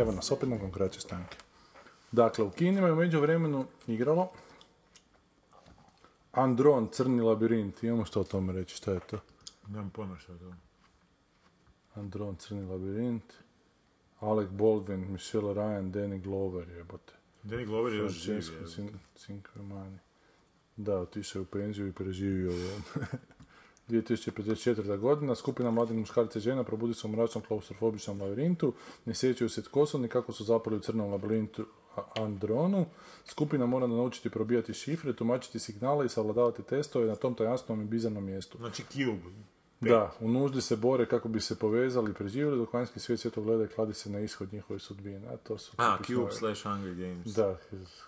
[0.03, 1.37] evo nas opet nakon kraće stanke.
[2.13, 4.31] Dakle, u kinima je u međuvremenu igralo
[6.33, 7.83] Andron, Crni labirint.
[7.83, 9.19] Imamo što o tome reći, šta je to?
[9.69, 10.53] Nemam pojma što je to.
[11.95, 13.33] Andron, Crni labirint.
[14.21, 17.13] Alec Baldwin, Michelle Ryan, Danny Glover, jebote.
[17.45, 18.33] Danny Glover je još živ.
[18.41, 18.69] Francesco je.
[18.69, 19.99] Sin- Cinquemani.
[20.77, 22.81] Da, otišao je u penziju i preživio je.
[23.93, 24.99] 2054.
[24.99, 28.73] godina, skupina mladih muškaraca i žena probudi se u mračnom klaustrofobičnom labirintu,
[29.05, 31.67] ne sjećaju se tko su ni kako su zapali u crnom labirintu
[32.17, 32.87] Andronu.
[33.25, 38.25] Skupina mora naučiti probijati šifre, tumačiti signale i savladavati testove na tom tajanskom i bizarnom
[38.25, 38.59] mjestu.
[38.59, 39.31] Znači Cube.
[39.81, 43.31] Da, u nuždi se bore kako bi se povezali i preživjeli, dok vanjski svijet sve
[43.31, 45.29] to gleda i kladi se na ishod njihove sudbine.
[45.29, 47.27] A to su A, Cube ove- slash Hunger Games.
[47.27, 47.59] da,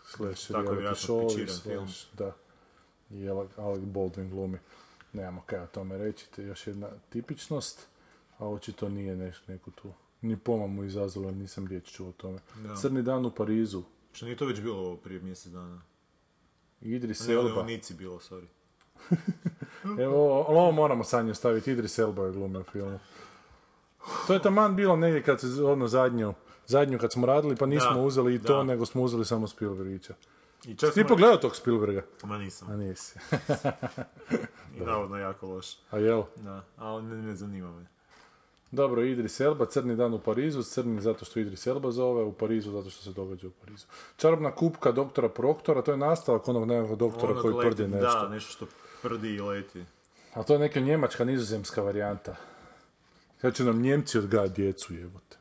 [0.07, 1.87] slash Tako je reality show, pičiran film.
[2.13, 2.33] da.
[3.11, 3.29] I
[3.59, 4.59] Alec Baldwin glumi.
[5.15, 7.87] Nemamo kaj o tome reći, to je još jedna tipičnost,
[8.39, 9.93] a očito nije neš, neku tu,
[10.23, 12.39] ni pomamu izazvalo, nisam riječ čuo o tome.
[12.63, 12.77] Da.
[12.77, 15.81] Crni dan u Parizu, Što nije to već bilo ovo prije mjesec dana?
[16.81, 17.61] Idris Ne, Elba.
[17.61, 18.47] u Nici bilo, sorry.
[20.05, 22.99] Evo, ali ovo moramo sanje staviti, Idris Elba je glumio u filmu.
[24.27, 26.35] To je taman bilo negdje kad se, ono, zadnju,
[26.67, 28.63] zadnju kad smo radili, pa nismo Da, uzeli i to, da.
[28.63, 30.15] nego smo uzeli samo Spielbergića.
[30.67, 32.03] I čak Ti smo- pogledao tog Spielberga?
[32.23, 32.71] Ma nisam.
[32.71, 33.19] A nisi.
[34.77, 35.67] I navodno jako loš.
[35.91, 36.23] A jel?
[36.37, 37.87] Da, ali ne, ne zanima me.
[38.71, 42.71] Dobro, Idris Elba, Crni dan u Parizu, crni zato što Idris Elba zove, u Parizu
[42.73, 43.87] zato što se događa u Parizu.
[44.17, 48.21] Čarobna kupka doktora Proktora, to je nastavak onog nekog doktora Ono koji leti- prdi nešto.
[48.21, 48.67] Da, nešto što
[49.03, 49.85] prdi i leti.
[50.35, 52.37] A to je neka njemačka, nizozemska varijanta.
[53.41, 55.37] Kad će nam Njemci odgajati djecu, jebote.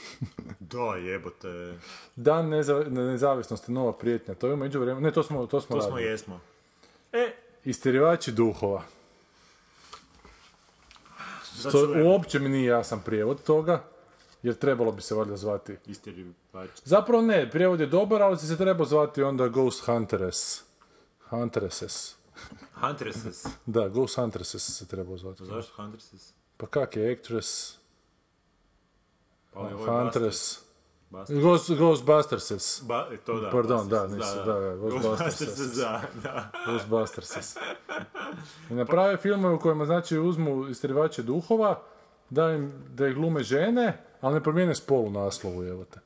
[0.60, 1.78] Da, jebote.
[2.16, 5.82] Dan neza- nezavisnosti, nova prijetnja, to je umeđu vremenu, ne, to smo, to smo To
[5.82, 6.40] smo jesmo.
[7.12, 7.32] E,
[7.64, 8.82] Isterivači duhova.
[11.56, 12.06] da To čujem.
[12.06, 13.84] uopće mi nije jasan prijevod toga,
[14.42, 16.70] jer trebalo bi se valjda zvati Isterivač.
[16.84, 20.62] Zapravo ne, prijevod je dobar, ali se treba zvati onda Ghost Huntress.
[21.20, 22.16] Huntresses.
[22.74, 23.46] Huntresses.
[23.66, 25.44] Da, Ghost Huntresses se treba zvati.
[25.44, 26.32] Zašto Huntresses?
[26.56, 27.77] Pa kak je Actress,
[29.58, 30.60] Pa ovo je Huntress.
[31.28, 32.82] Ghost, Ghostbusterses.
[32.86, 33.50] Ba, e, to da.
[33.50, 35.76] Pardon, da, nisam, da, da, Ghostbusterses.
[35.76, 36.50] da, da.
[36.66, 37.56] Ghostbusterses.
[38.70, 41.82] I naprave filmove u kojima znači uzmu isterivače duhova,
[42.30, 46.00] da, im, da ih glume žene, ali ne promijene spol u naslovu, evo te.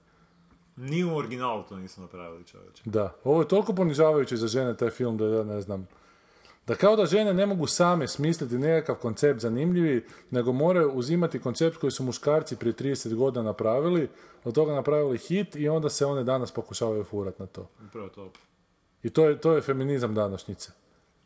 [0.76, 2.82] Ni u originalu to nismo napravili, čovječe.
[2.84, 5.88] Da, ovo je toliko ponižavajuće za žene taj film da ja ne znam.
[6.66, 11.76] Da kao da žene ne mogu same smisliti nekakav koncept zanimljivi, nego moraju uzimati koncept
[11.76, 14.08] koji su muškarci prije 30 godina napravili,
[14.44, 17.68] od toga napravili hit i onda se one danas pokušavaju furat na to.
[17.88, 18.32] Upravo to.
[19.02, 20.72] I to je, to je feminizam današnjice.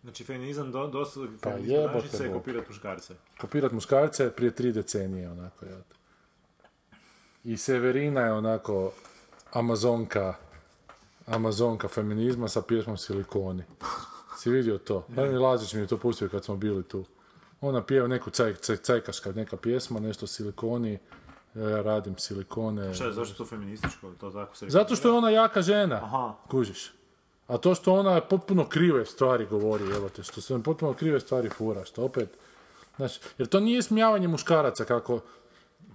[0.02, 3.14] Znači, feminizam do, dosta Pa današnjice je kopirat muškarce.
[3.40, 5.80] Kopirat muškarce prije tri decenije, onako, jel?
[7.44, 8.92] I Severina je onako
[9.52, 10.34] amazonka,
[11.26, 13.62] amazonka feminizma sa pjesmom Silikoni.
[14.36, 15.06] Si vidio to?
[15.08, 15.38] Ne.
[15.38, 17.04] Lazić mi je to pustio kad smo bili tu.
[17.60, 20.98] Ona pjeva neku caj, caj, cajkaška neka pjesma, nešto silikoni,
[21.54, 22.94] ja radim silikone.
[22.94, 24.12] Šta je, zašto je to feminističko?
[24.20, 26.34] To tako se Zato što je ona jaka žena, Aha.
[26.48, 26.92] kužiš.
[27.46, 31.48] A to što ona potpuno krive stvari govori, evo te, što se potpuno krive stvari
[31.48, 32.28] fura, što opet,
[32.96, 35.20] znaš, jer to nije smijavanje muškaraca kako,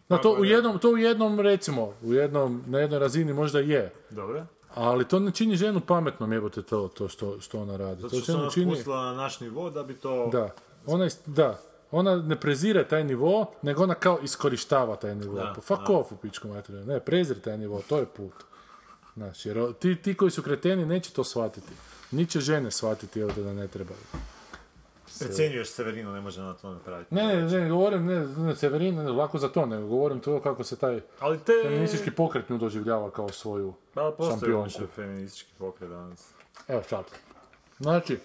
[0.10, 3.94] na to u jednom, to u jednom, recimo, u jednom, na jednoj razini možda je,
[4.10, 4.46] Dobro.
[4.76, 8.02] Ali to ne čini ženu pametnom, jebote, to, to što, što ona radi.
[8.02, 10.30] Zato to što se ženu ona spustila na naš nivo da bi to...
[10.32, 10.50] da,
[10.86, 11.60] ona, is- da,
[11.92, 15.36] ona ne prezire taj nivo, nego ona kao iskorištava taj nivo.
[15.36, 15.98] Da, Pa fuck da.
[15.98, 16.86] off u pičku materiju.
[16.86, 18.34] Ne, prezri taj nivo, to je put.
[19.14, 21.74] Znači, jer ti, ti koji su kreteni neće to shvatiti.
[22.12, 24.00] Ni će žene shvatiti, evo da ne trebaju.
[25.20, 27.16] Precenjuješ Severinu, ne može na to napraviti.
[27.16, 30.64] Ne, ne, ne, govorim, ne, ne, Severin, ne, lako za to, nego govorim to kako
[30.64, 31.54] se taj Ali te...
[31.64, 34.64] feministički pokret nju doživljava kao svoju Pa postoji šampionku.
[34.66, 36.30] više feministički pokret danas.
[36.68, 37.06] Evo sad.
[37.80, 38.20] Znači,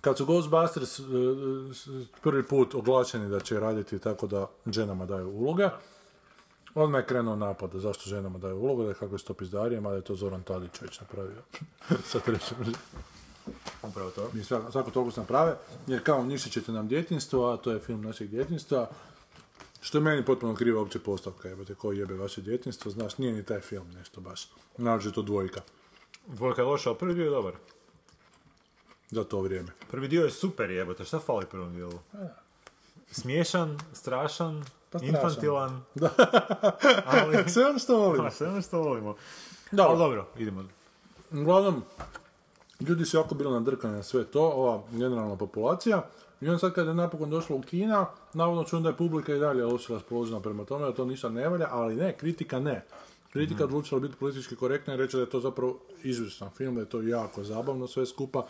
[0.00, 1.00] kad su Ghostbusters
[1.72, 1.88] s-
[2.22, 5.68] prvi put oglašeni da će raditi tako da ženama daju uloge,
[6.74, 9.80] odmah je krenuo napad da zašto ženama daju uloge, da je kako je to pizdarije,
[9.80, 11.42] mada je to Zoran Tadić već napravio
[12.10, 12.56] sa trećim.
[13.82, 14.30] Upravo to.
[14.32, 17.80] Mi svako, svako toliko se naprave, jer kao uništit ćete nam djetinstvo, a to je
[17.80, 18.90] film našeg djetinstva,
[19.80, 23.42] što je meni potpuno kriva uopće postavka, jebote, ko jebe vaše djetinstvo, znaš, nije ni
[23.44, 25.60] taj film nešto baš, naravno to dvojka,
[26.26, 27.52] Dvojka je loša, ali prvi dio je dobar.
[29.10, 29.68] za to vrijeme.
[29.90, 31.98] Prvi dio je super jebote, šta fali prvom dijelu?
[33.10, 35.14] Smiješan, strašan, Pa strašan.
[35.16, 35.82] infantilan.
[37.06, 37.44] ali...
[37.52, 38.22] Sve ono što volim.
[38.24, 39.16] Pa, sve ono što volimo.
[39.72, 39.90] Dobro.
[39.90, 40.64] Ali dobro, idemo.
[41.32, 41.84] Uglavnom,
[42.80, 46.08] ljudi su jako bili nadrkani na sve to, ova generalna populacija,
[46.40, 49.38] i onda sad kad je napokon došlo u Kina, navodno čujem da je publika i
[49.38, 52.84] dalje loše raspoložena prema tome, da to ništa ne valja, ali ne, kritika ne.
[53.32, 53.74] Kritika Mhm.
[53.74, 57.02] odlučila biti politički korektna i reći da je to zapravo izvrstan film, da je to
[57.02, 58.46] jako zabavno sve skupa.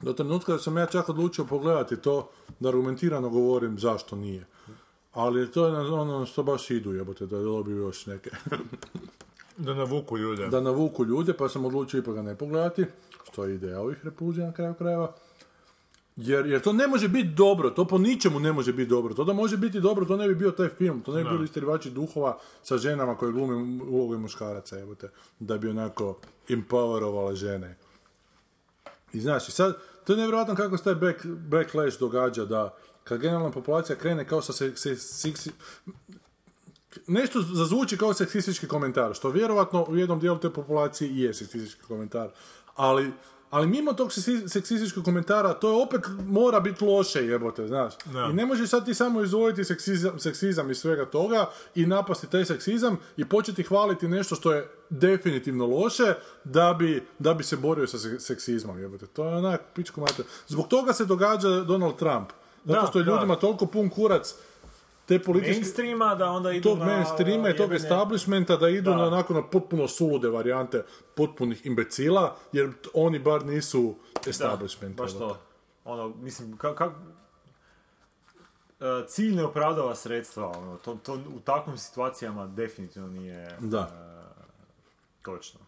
[0.00, 2.28] Do trenutka da sam ja čak odlučio pogledati to,
[2.60, 4.46] da argumentirano govorim zašto nije.
[5.12, 8.30] Ali to je ono što baš idu jebote, da dobiju još neke
[9.56, 10.48] Da navuku ljude.
[10.48, 12.84] da navuku ljude, pa sam odlučio ipak ga ne pogledati,
[13.32, 15.12] što je ideja ovih repulzija na kraju krajeva.
[16.16, 19.14] Jer, jer to ne može biti dobro, to po ničemu ne može biti dobro.
[19.14, 21.44] To da može biti dobro, to ne bi bio taj film, to ne bi bili
[21.44, 27.76] istirivači duhova sa ženama koje glume uloge muškaraca, jebote, da bi onako empowerovale žene.
[29.12, 32.74] I znaš, i sad, to je nevjerojatno kako se taj back, backlash događa, da
[33.04, 35.50] kad generalna populacija krene kao sa se, se, seksi-
[37.06, 41.82] nešto zazvuči kao seksistički komentar, što vjerovatno u jednom dijelu te populacije i je seksistički
[41.82, 42.28] komentar,
[42.76, 43.12] ali,
[43.50, 47.94] ali mimo tog seksi- seksističkog komentara, to je opet mora biti loše, jebote, znaš.
[48.04, 48.24] Da.
[48.24, 52.44] I ne možeš sad ti samo izdvojiti seksizam, seksizam iz svega toga i napasti taj
[52.44, 56.14] seksizam i početi hvaliti nešto što je definitivno loše
[56.44, 59.06] da bi, da bi se borio sa se- seksizmom, jebote.
[59.06, 60.24] To je onak, pičku mater.
[60.48, 62.28] Zbog toga se događa Donald Trump.
[62.64, 63.10] Zato Da, što je da.
[63.10, 64.34] ljudima toliko pun kurac
[65.18, 66.84] te političke Mainstreama da onda idu tog na...
[66.84, 68.96] mainstreama i tog establishmenta da idu Da.
[68.96, 70.84] na onako na potpuno sulude varijante
[71.14, 73.94] potpunih imbecila, jer oni bar nisu
[74.26, 74.96] establishment.
[74.96, 75.34] Da, baš jebote.
[75.34, 75.40] to.
[75.84, 76.92] Ono, mislim, ka, kak...
[78.80, 83.78] E, cilj ne opravdava sredstva, ono, to, to u takvim situacijama definitivno nije Da.
[83.78, 85.60] e, točno.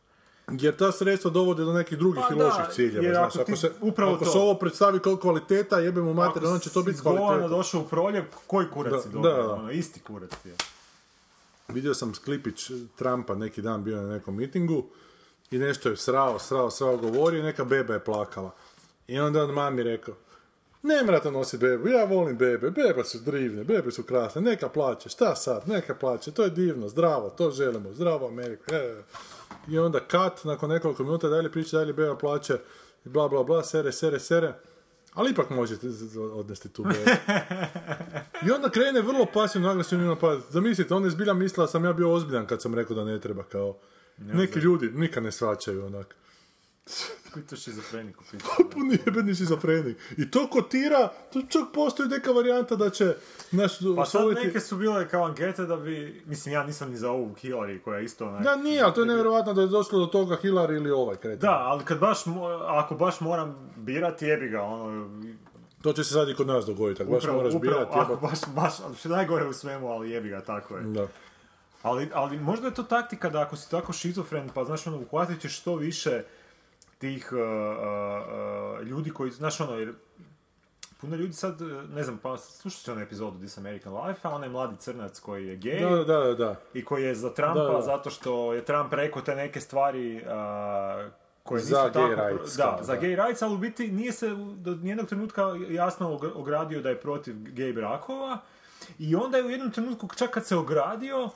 [0.50, 3.04] Jer ta sredstva dovode do nekih drugih Pa i loših ciljeva.
[3.04, 4.30] jer Znaš, ako ti- se, upravo ako to.
[4.30, 7.48] se ovo predstavi kao kvaliteta, jebemo mater, onda će to biti Ako si kvaliteta.
[7.48, 9.52] došao u proljev, koji kurac Da, da.
[9.52, 10.54] Ono, isti kurac je.
[11.68, 14.84] Vidio sam sklipić Trumpa neki dan bio na nekom mitingu
[15.50, 18.50] i nešto je srao, srao, srao govorio i neka beba je plakala.
[19.08, 20.14] I onda on mami rekao,
[20.82, 25.08] ne morate nositi bebu, ja volim bebe, bebe su drivne, bebe su krasne, neka plaće,
[25.08, 28.64] šta sad, neka plaće, to je divno, zdravo, to želimo, zdravo Ameriku.
[28.68, 29.02] e."
[29.68, 32.58] I onda kat, nakon nekoliko minuta dalje priča, dalje beba plaće,
[33.04, 34.54] i bla bla bla, sere, sere, sere.
[35.14, 35.88] Ali ipak možete
[36.32, 37.10] odnesti tu bebu.
[38.46, 40.40] I onda krene vrlo pasivno agresivno napad.
[40.50, 43.20] Zamislite, on je zbilja mislila da sam ja bio ozbiljan kad sam rekao da ne
[43.20, 43.76] treba kao...
[44.18, 46.16] Neki ljudi nikad ne svačaju onak.
[47.34, 48.48] Pitaš šizofreniku, pitaš.
[48.72, 49.96] Puni jebeni šizofrenik.
[50.16, 53.14] I to kotira, to čak postoji neka varijanta da će
[53.50, 57.10] naš Pa sad neke su bile kao ankete da bi, mislim ja nisam ni za
[57.10, 58.42] ovu Hillary koja je isto onak...
[58.42, 61.38] Da, nije, ali to je nevjerojatno da je došlo do toga Hillary ili ovaj kretan.
[61.38, 62.18] Da, ali kad baš,
[62.66, 65.10] ako baš moram birati, jebi ga, ono,
[65.82, 67.98] To će se sad i kod nas dogoditi, ako baš moraš upravo, birati.
[67.98, 70.82] ako baš, baš, što najgore u svemu, ali jebi ga, tako je.
[70.82, 71.06] Da.
[71.82, 75.40] Ali, ali možda je to taktika da ako si tako šizofren, pa znaš ono, uhvatit
[75.40, 76.22] ćeš što više
[77.04, 79.92] tih uh, uh, ljudi koji, znaš ono, jer
[81.00, 84.48] puno ljudi sad, ne znam, pa slušao si onu epizodu This American Life, a onaj
[84.48, 86.56] mladi crnac koji je gej Da, da, da, da.
[86.74, 87.82] i koji je za Trumpa Da, da.
[87.82, 90.22] zato što je Trump rekao te neke stvari uh,
[91.42, 92.28] koje nisu Za gay tako...
[92.28, 96.08] rights, da, kao, za gay rights, ali u biti nije se do nijednog trenutka jasno
[96.10, 98.38] og- ogradio da je protiv gay brakova
[98.98, 101.28] i onda je u jednom trenutku, čak kad se ogradio,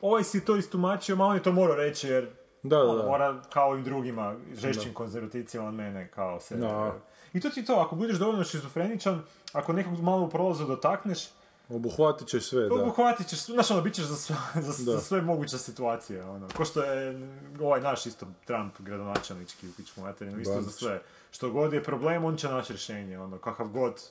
[0.00, 2.28] ovaj si to istumačio, ma on je to morao reći jer
[2.62, 3.08] Da, da, ono, da.
[3.08, 6.56] mora kao i drugima, žešćim konzervativcima od mene, kao se...
[6.56, 6.94] Da.
[7.32, 11.28] I to ti to, ako budeš dovoljno šizofreničan, ako nekog malo u prolazu dotakneš,
[11.68, 12.74] Obuhvatit će sve, da.
[12.74, 14.36] Obuhvatit ćeš, znaš ono, bit ćeš za sve,
[14.66, 14.92] za, Da.
[14.92, 16.48] za sve moguće situacije, ono.
[16.56, 17.28] Ko što je
[17.60, 21.02] ovaj naš isto Trump gradonačelnički u pičku materinu, isto za sve.
[21.30, 24.02] Što god je problem, on će naći rješenje, ono, kakav god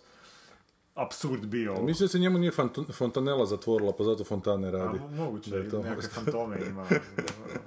[0.96, 1.74] absurd bio.
[1.76, 5.00] Mislim da se njemu nije fant- fontanela zatvorila, pa zato fontane A, radi.
[5.00, 6.86] mo- moguće, Da je to nekakve fantome ima.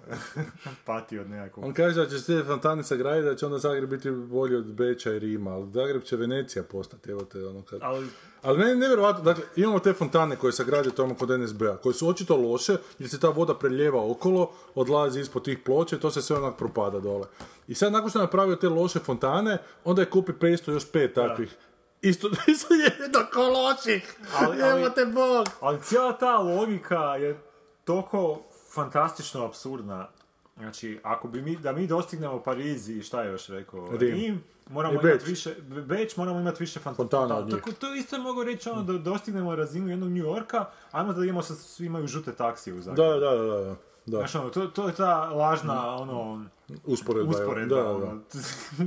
[0.87, 1.64] Pati od nekakvog.
[1.66, 5.12] On kaže da će se fontane sagraditi, da će onda Zagreb biti bolji od Beča
[5.12, 7.79] i Rima, ali Zagreb će Venecija postati, evo te ono kad...
[7.83, 8.07] Ali,
[8.43, 11.95] Ali meni je nevjerojatno, dakle, imamo te fontane koje se grade tamo kod NSB-a, koje
[11.95, 16.11] su očito loše, jer se ta voda preljeva okolo, odlazi ispod tih ploča i to
[16.11, 17.26] se sve onak propada dole.
[17.68, 21.14] I sad, nakon što je napravio te loše fontane, onda je kupi 500 još pet
[21.14, 21.57] takvih.
[22.03, 24.16] Isto, isto jednako loših.
[24.34, 25.46] Ali- ali- Evo te Bog.
[25.61, 27.40] ali cijela ta logika je
[27.84, 28.40] toliko
[28.72, 30.09] fantastično absurdna.
[30.57, 34.44] Znači, ako bi mi, da mi dostignemo Pariz i šta je još rekao, Rim.
[34.66, 35.26] moramo I imati Beč.
[35.26, 35.55] više,
[35.86, 37.55] Beč moramo imati više fant- Fontana od njih.
[37.55, 41.42] Tako, to isto mogu reći ono, da dostignemo razinu jednog New Yorka, ajmo da imamo
[41.42, 43.11] sa svi imaju žute taksije u Zagrebu.
[43.11, 43.74] Da, da, da, da.
[44.07, 44.16] da.
[44.18, 46.44] Znaš, ono, to, to je ta lažna, ono,
[46.86, 47.30] Usporedba.
[47.30, 47.94] usporedba, Da, da, da.
[47.94, 48.20] ono.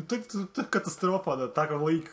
[0.01, 2.09] to, je- to je katastrofa da takav lik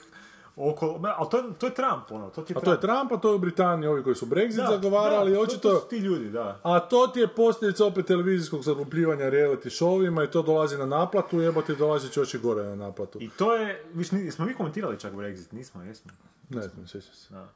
[1.01, 3.13] Ma, ali to, je- to je Trump, ono, to ti je A to je Trump,
[3.13, 5.69] a to je u Britaniji, ovi koji su Brexit zagovarali, da, očito...
[5.69, 6.61] To, to ti ljudi, da.
[6.63, 11.41] A to ti je posljedica opet televizijskog zaglupljivanja reality showima i to dolazi na naplatu,
[11.41, 13.19] jebote dolazi će gore na naplatu.
[13.23, 16.11] I to je, viš, smo mi komentirali čak Brexit, nismo, jesmo.
[16.49, 17.35] Ne znam, sjećam se.
[17.35, 17.49] Da.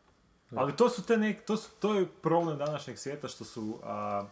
[0.55, 4.24] Ali to su te nek, to, su, to je problem današnjeg svijeta što su, a,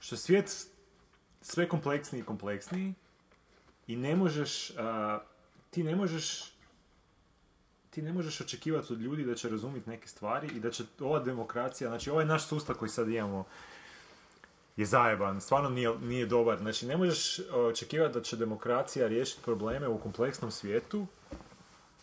[0.00, 0.66] što je svijet
[1.40, 2.94] sve kompleksniji i kompleksniji
[3.86, 5.18] i ne možeš, a,
[5.70, 6.57] ti ne možeš
[7.98, 11.18] ti ne možeš očekivati od ljudi da će razumjeti neke stvari i da će ova
[11.18, 13.44] demokracija, znači ovaj naš sustav koji sad imamo
[14.76, 16.58] je zajeban, stvarno nije, nije dobar.
[16.58, 21.06] Znači ne možeš očekivati da će demokracija riješiti probleme u kompleksnom svijetu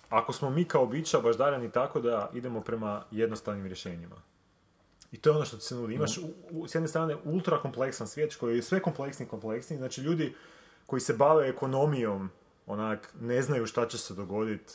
[0.10, 4.16] ako smo mi kao bića baždarani tako da idemo prema jednostavnim rješenjima.
[5.12, 5.94] I to je ono što ti se nudi.
[5.94, 6.22] Imaš u,
[6.52, 9.78] u- s jedne strane ultra kompleksan svijet koji je sve kompleksni i kompleksni.
[9.78, 10.36] Znači ljudi
[10.86, 12.30] koji se bave ekonomijom
[12.66, 14.74] onak ne znaju šta će se dogoditi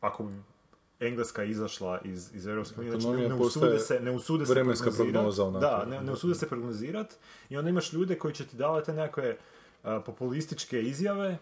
[0.00, 0.30] ako
[1.00, 3.00] Engleska izašla iz, iz Europske unije.
[3.00, 5.60] Znači ne usude se, ne usude se vremenska prognoza onako.
[5.60, 7.14] Da, ne, ne usude se prognozirati
[7.48, 9.36] i onda imaš ljude koji će ti davati te nekakve
[9.82, 11.38] a, populističke izjave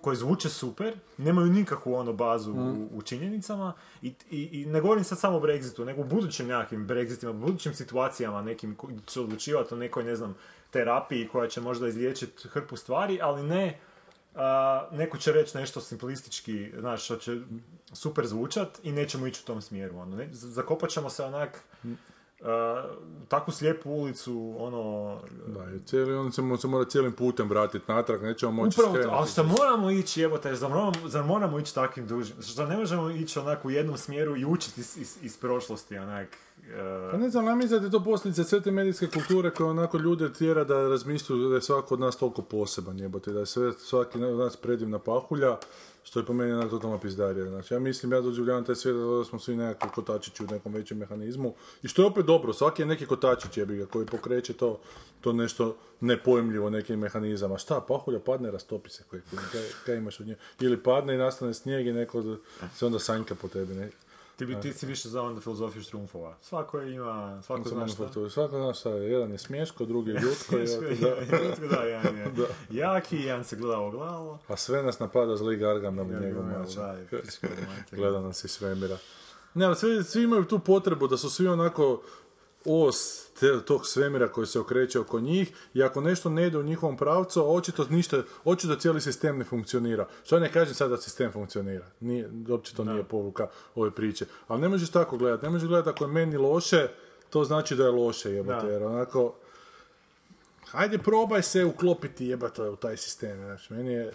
[0.00, 3.72] koje zvuče super, nemaju nikakvu ono bazu u, u činjenicama
[4.02, 7.32] i, i, i ne govorim sad samo o Brexitu, nego u budućim nekakvim Brexitima, u
[7.32, 10.36] budućim situacijama nekim koji će odlučivati o nekoj, ne znam,
[10.70, 13.78] terapiji koja će možda izliječiti hrpu stvari, ali ne
[14.34, 17.40] a, neko će reći nešto simplistički, znaš, što će
[17.92, 19.98] super zvučat i nećemo ići u tom smjeru.
[19.98, 21.60] Ono, ne, zakopat ćemo se onak
[22.44, 22.84] a,
[23.22, 25.18] u takvu slijepu ulicu, ono...
[25.46, 29.14] Da, i cijeli, on se, se mora cijelim putem vratiti natrag, nećemo moći Upravo skrenuti.
[29.18, 32.36] ali što moramo ići, jebote, zar moramo, zar moramo ići takvim dužim?
[32.42, 36.28] Što ne možemo ići onako u jednom smjeru i učiti iz, iz, iz prošlosti, onak...
[36.74, 39.98] e, Pa ne znam, mislim da je to posljedica sve te medijske kulture koja onako
[39.98, 43.72] ljude tjera da razmišljaju da je svako od nas toliko poseban jebote, da je sve,
[43.72, 45.56] svaki od nas predivna pahulja,
[46.02, 47.48] što je po meni onak totalna pizdarija.
[47.48, 50.98] Znači, ja mislim, ja doživljavam taj svijet da smo svi nekakvi kotačići u nekom većem
[50.98, 54.80] mehanizmu i što je opet dobro, svaki je neki kotačić jebi ga koji pokreće to,
[55.20, 57.58] to nešto nepojmljivo nekim mehanizama.
[57.58, 59.22] Šta, pahulja padne, rastopi se, koji,
[59.52, 60.36] kaj, kaj imaš od nje?
[60.60, 62.22] Ili padne i nastane snijeg i neko
[62.74, 63.90] se onda sanjka po tebi, ne?
[64.36, 66.36] Ti, bi, ti si više za onda filozofiju štrumfova.
[66.40, 68.08] Svako ima, svako zna šta.
[68.30, 69.10] Svako zna šta je.
[69.10, 70.56] Jedan je smješko, drugi je ljudsko.
[70.56, 70.66] i-
[70.96, 71.08] da.
[71.68, 72.32] da, jedan je
[72.72, 74.38] jaki, jedan se gleda ogledalo.
[74.48, 76.68] A sve nas napada zli Gargamel i njegov mač.
[76.70, 76.96] da.
[77.92, 78.96] Gleda nas iz svemira.
[79.54, 82.02] Ne, ali svi, svi imaju tu potrebu da su svi onako
[82.64, 86.62] os te, tog svemira koji se okreće oko njih i ako nešto ne ide u
[86.62, 90.08] njihovom pravcu, očito ništa, očito cijeli sistem ne funkcionira.
[90.24, 91.86] Što ne kažem sad da sistem funkcionira.
[92.00, 94.26] Nije, uopće to nije poruka ove priče.
[94.48, 95.44] Ali ne možeš tako gledati.
[95.44, 96.88] Ne možeš gledati ako je meni loše,
[97.30, 98.66] to znači da je loše, jebote.
[98.66, 98.72] Da.
[98.72, 99.34] Jer onako,
[100.66, 103.36] hajde probaj se uklopiti jebate u taj sistem.
[103.38, 104.12] Znači, meni je,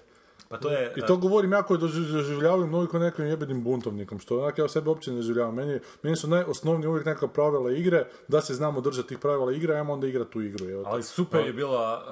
[0.50, 0.94] Pa to je...
[0.96, 4.68] i to govorim ja koji doži- doživljavam mnogi kao nekim jebenim buntovnikom, što onak ja
[4.68, 5.56] sebe uopće ne doživljavam.
[5.56, 9.76] Meni, meni su najosnovniji uvijek neka pravila igre, da se znamo držati tih pravila igre,
[9.76, 10.70] ajmo onda igrati tu igru.
[10.70, 10.84] evo.
[10.86, 12.04] Ali super je bila...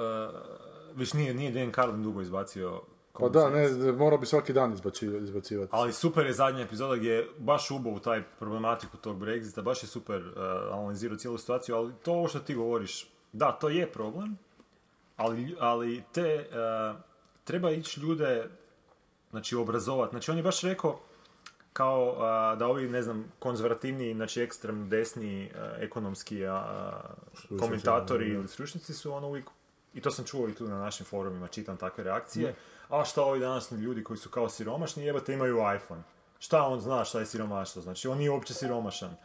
[0.94, 2.82] Uh, viš, nije, nije Dan Carlin dugo izbacio...
[3.20, 5.70] Pa da, ne, morao bi svaki dan izbaci- izbacivati.
[5.74, 9.84] Ali super je zadnja epizoda gdje je baš ubo u taj problematiku tog Brexita, baš
[9.84, 10.34] je super uh,
[10.74, 14.38] analizirao cijelu situaciju, ali to ovo što ti govoriš, da, to je problem,
[15.16, 16.50] ali, ali te,
[16.92, 16.96] uh,
[17.46, 18.50] treba ići ljude,
[19.30, 20.12] znači, obrazovati.
[20.12, 21.00] Znači, on je baš rekao,
[21.74, 28.48] kao uh, da ovi, ne znam, konzervativni, znači ekstremno desni uh, ekonomski uh, komentatori ili
[28.48, 29.46] stručnjaci su ono uvijek,
[29.94, 32.56] i to sam čuo i tu na našim forumima, čitam takve reakcije,
[32.90, 36.02] a šta ovi današnji ljudi koji su kao siromašni, jebate imaju iPhone.
[36.40, 39.16] Šta on zna šta je siromaštvo, znači on nije uopće siromašan.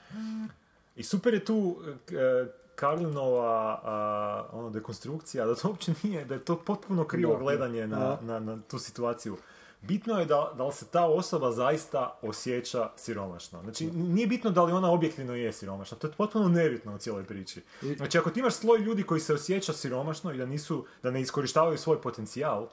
[0.97, 2.47] I super je tu e,
[2.81, 7.39] Karlinova a, ono, dekonstrukcija, da to uopće nije, da je to potpuno krivo Da.
[7.39, 9.37] gledanje na, na, na tu situaciju.
[9.83, 13.63] Bitno je da, da li se ta osoba zaista osjeća siromašno.
[13.63, 17.25] Znači, nije bitno da li ona objektivno je siromašna, to je potpuno nebitno u cijeloj
[17.25, 17.63] priči.
[17.97, 21.21] Znači, ako ti imaš sloj ljudi koji se osjeća siromašno i da nisu, da ne
[21.21, 22.69] iskorištavaju svoj potencijal,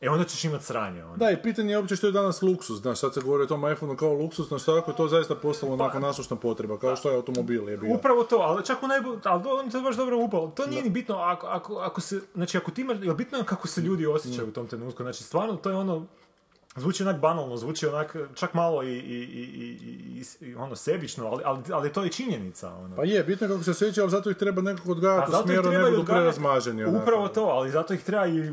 [0.00, 1.04] e onda ćeš imat sranje.
[1.04, 1.16] Onda.
[1.16, 3.72] Da, i pitanje je uopće što je danas luksus, znaš, sad se govori o tom
[3.72, 7.10] iPhoneu kao luksus, no što ako je to zaista postalo onako nasušna potreba, kao što
[7.10, 7.94] je automobil je bio.
[7.94, 10.48] Upravo to, ali čak u najbolj, ali on to je baš dobro upao.
[10.48, 13.44] To nije ni bitno ako, ako, ako se, znači ako ti imaš, jel bitno je
[13.44, 16.06] kako se ljudi osjećaju u tom trenutku, znači stvarno to je ono,
[16.76, 19.78] Zvuči onak banalno, zvuči onak čak malo i, i, i, i,
[20.12, 22.74] i- i ono sebično, ali, ali, ali to je činjenica.
[22.74, 22.96] Ono.
[22.96, 25.42] Pa je, bitno je kako se osjeća, ali zato ih treba nekako odgajati u zato
[25.42, 26.84] ih smjeru, ne odgajati- prerazmaženi.
[26.84, 27.02] onako.
[27.02, 28.52] Upravo to, ali zato ih treba i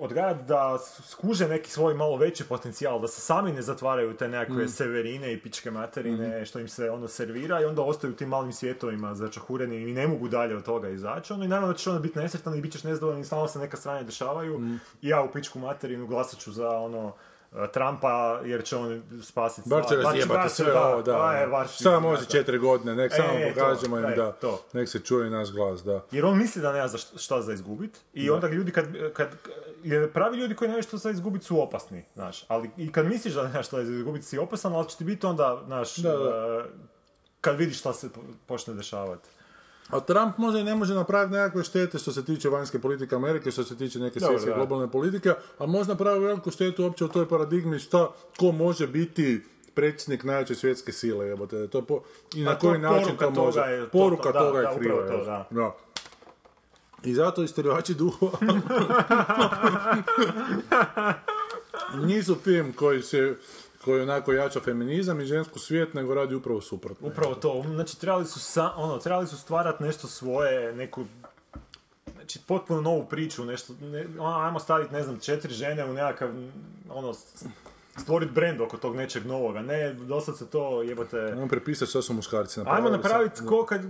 [0.00, 4.64] odgajati da skuže neki svoj malo veći potencijal, da se sami ne zatvaraju te nekakve
[4.64, 4.68] Mm.
[4.68, 6.44] severine i pičke materine, Mhm.
[6.44, 10.06] što im se ono servira i onda ostaju u tim malim svjetovima začahureni i ne
[10.06, 11.32] mogu dalje od toga izaći.
[11.32, 13.58] Ono, I naravno da ćeš onda biti nesretan i bit ćeš nezadovoljan i stalno se
[13.58, 14.58] neka stranja dešavaju.
[14.58, 14.74] Mm.
[15.02, 17.12] I ja u pičku materinu glasat ću za ono
[17.64, 18.10] Trumpa
[18.44, 21.20] jer će on spasiti Bar će razjebati sve ovo, da.
[21.20, 22.26] a, je, bar će- Samo može da.
[22.26, 24.62] četiri godine, nek samo E, to, pokažemo im e, da, to.
[24.72, 26.04] nek se čuje naš glas, da.
[26.10, 28.34] Jer on misli da nema za šta, šta za izgubit i Da.
[28.34, 29.28] onda ljudi kad, kad,
[29.82, 33.34] jer pravi ljudi koji nemaju što za izgubit su opasni, znaš, ali i kad misliš
[33.34, 36.28] da nemaš šta za izgubit si opasan, ali će ti biti onda, znaš, Da, da.
[36.58, 36.64] e,
[37.40, 39.28] kad vidiš šta se po- počne dešavati.
[39.88, 43.50] A Trump možda i ne može napraviti nekakve štete što se tiče vanjske politike Amerike,
[43.50, 47.28] što se tiče neke svjetske globalne politike, a možda napravi veliku štetu uopće u toj
[47.28, 48.08] paradigmi šta,
[48.38, 49.42] ko može biti
[49.74, 52.00] predsjednik najjače svjetske sile, jebote, to po,
[52.34, 53.52] i na Pa koji način to može.
[53.52, 54.96] toga je to- poruka da, toga je kriva.
[54.98, 55.24] to, jel?
[55.24, 55.46] da.
[55.50, 55.74] Da.
[57.04, 58.38] I zato isterivači duhova
[62.06, 63.36] nisu film koji se
[63.84, 67.08] koji onako jača feminizam i žensku svijet, nego radi upravo suprotno.
[67.08, 71.04] Upravo to, znači trebali su, sa, ono, trebali su stvarati nešto svoje, neku,
[72.14, 76.28] znači potpuno novu priču, nešto, ne, ajmo staviti, ne znam, četiri žene u nekakav,
[76.90, 77.14] ono,
[78.00, 81.18] stvoriti brend oko tog nečeg novoga, ne, dosad se to jebote...
[81.18, 82.86] Ajmo prepisati što su muškarci napravili.
[82.86, 83.82] Ajmo napraviti ko kad...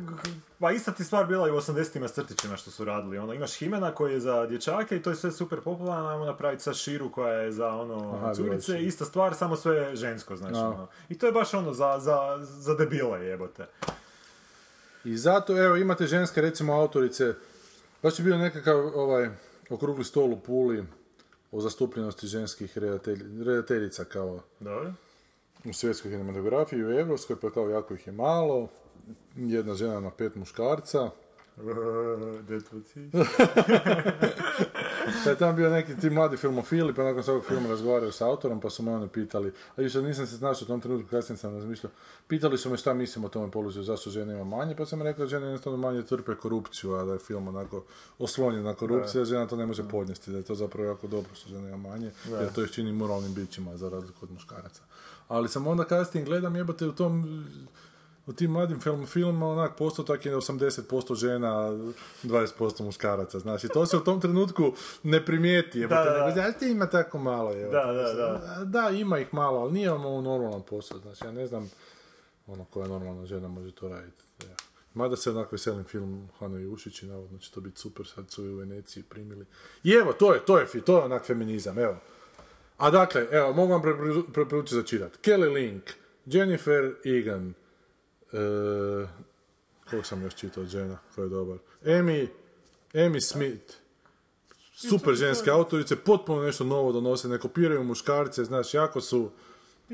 [0.58, 3.18] Pa ista ti stvar bila i u 80-ima s crtićima što su radili.
[3.18, 6.62] Ono, imaš Himena koji je za dječake i to je sve super popularno, ajmo napraviti
[6.62, 10.54] sa Širu koja je za ono Aha, curice, ista stvar, samo sve žensko, znači.
[10.54, 10.68] Da.
[10.68, 10.88] Ono.
[11.08, 13.66] I to je baš ono za, za, za debile jebote.
[15.04, 17.34] I zato, evo, imate ženske, recimo, autorice,
[18.02, 19.28] baš je bio nekakav, ovaj,
[19.70, 20.84] okrugli stol u Puli
[21.52, 24.92] o zastupljenosti ženskih redatelj- redateljica kao Dobro.
[25.64, 28.68] u svjetskoj kinematografiji u evropskoj, pa kao jako ih je malo,
[29.36, 31.10] jedna žena na pet muškarca.
[35.24, 38.60] Pa je tamo bio neki ti mladi filmofili, pa nakon svakog filma razgovaraju s autorom,
[38.60, 41.54] pa su me oni pitali, a više nisam se znašao u tom trenutku, kasnije sam
[41.54, 41.90] razmišljao,
[42.28, 45.24] pitali su me šta mislim o tome položaju, zašto žene ima manje, pa sam rekao
[45.24, 47.84] da žene jednostavno manje trpe korupciju, a da je film onako
[48.18, 51.34] oslonjen na korupciju, a žena to ne može podnijesti, da je to zapravo jako dobro
[51.34, 52.36] što žene ima manje, Da.
[52.40, 54.82] jer to ih čini moralnim bićima za razliku od muškaraca.
[55.28, 57.44] Ali sam onda kasnije gledam, jebate, u tom
[58.26, 61.70] u tim mladim film, filmima onak postotak je 80% žena,
[62.24, 66.86] 20% muškaraca, znači to se u tom trenutku ne primijeti, jebote, Da, da, zašto ima
[66.86, 67.76] tako malo, jebote.
[67.76, 68.64] Da, da, da.
[68.64, 71.70] Da, ima ih malo, ali nije ovo normalan posao, znači ja ne znam
[72.46, 74.24] ono koja normalna žena može to raditi.
[74.42, 74.54] Ja.
[74.94, 78.44] Mada se onako veselim film Hano Jušić i navodno će to biti super, sad su
[78.44, 79.46] i u Veneciji primili.
[79.84, 81.96] I evo, to je, to je, to je onak feminizam, evo.
[82.76, 85.12] A dakle, evo, mogu vam preporu- preporučiti za čitat.
[85.22, 85.82] Kelly Link,
[86.26, 87.54] Jennifer Egan,
[88.32, 89.06] e,
[89.90, 91.58] kog sam još čitao žena, ko je dobar?
[91.84, 92.28] Amy,
[92.94, 93.74] Amy Smith,
[94.74, 99.30] super ženske autorice, potpuno nešto novo donose, ne kopiraju muškarce, znaš, jako su,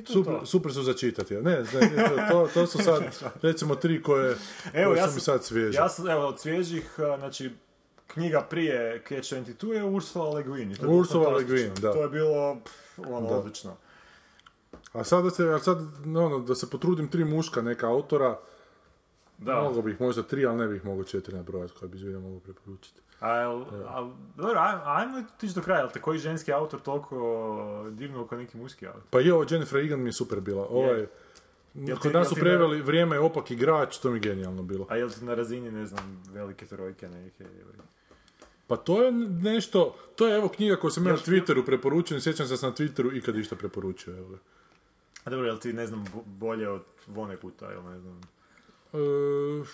[0.07, 1.34] super, super su za čitati.
[1.34, 3.03] Ne, ne, ne, to, to su sad,
[3.43, 4.37] recimo, tri koje,
[4.72, 5.76] Evo, koje ja su mi sad svježe.
[5.78, 7.51] ja sam, evo, od svježih, znači,
[8.07, 10.76] knjiga prije Catch 22 je Ursula Le Guin.
[10.89, 11.45] Ursula Le.
[11.45, 11.93] Guin, da.
[11.93, 12.59] To je bilo,
[12.97, 13.37] ono, Da.
[13.37, 13.76] odlično.
[14.93, 18.39] A sad da se, a sad, ono, da se potrudim tri muška neka autora,
[19.39, 19.55] Da.
[19.55, 23.01] Mogu bih možda tri, ali ne bih mogao četiri nabrojati koje bi zbilja mogu preporučiti.
[23.20, 27.16] A, jel, a, dobro, aj- ajmo tići do kraja, jel te koji ženski autor toliko
[27.91, 29.03] divno kao neki muški autor?
[29.11, 30.66] Pa je ovo Jennifer Egan mi je super bila.
[30.66, 31.07] Ovaj,
[31.74, 34.87] Jel ti- kod nas su preveli vrijeme je opak igrač, to mi je genijalno bilo.
[34.89, 37.45] A jel ti na razini, ne znam, velike trojke neke?
[37.45, 37.77] ili-
[38.66, 39.12] Pa to je
[39.43, 42.70] nešto, to je evo knjiga koju sam ja na Twitteru preporučio, sjećam se da sam
[42.70, 44.16] na Twitteru ikad išta preporučio.
[44.18, 44.39] Evo.
[45.27, 48.20] A dobro, jel ti, ne znam, bo- bolje od Vonekuta, jel ne znam?
[48.93, 49.64] E,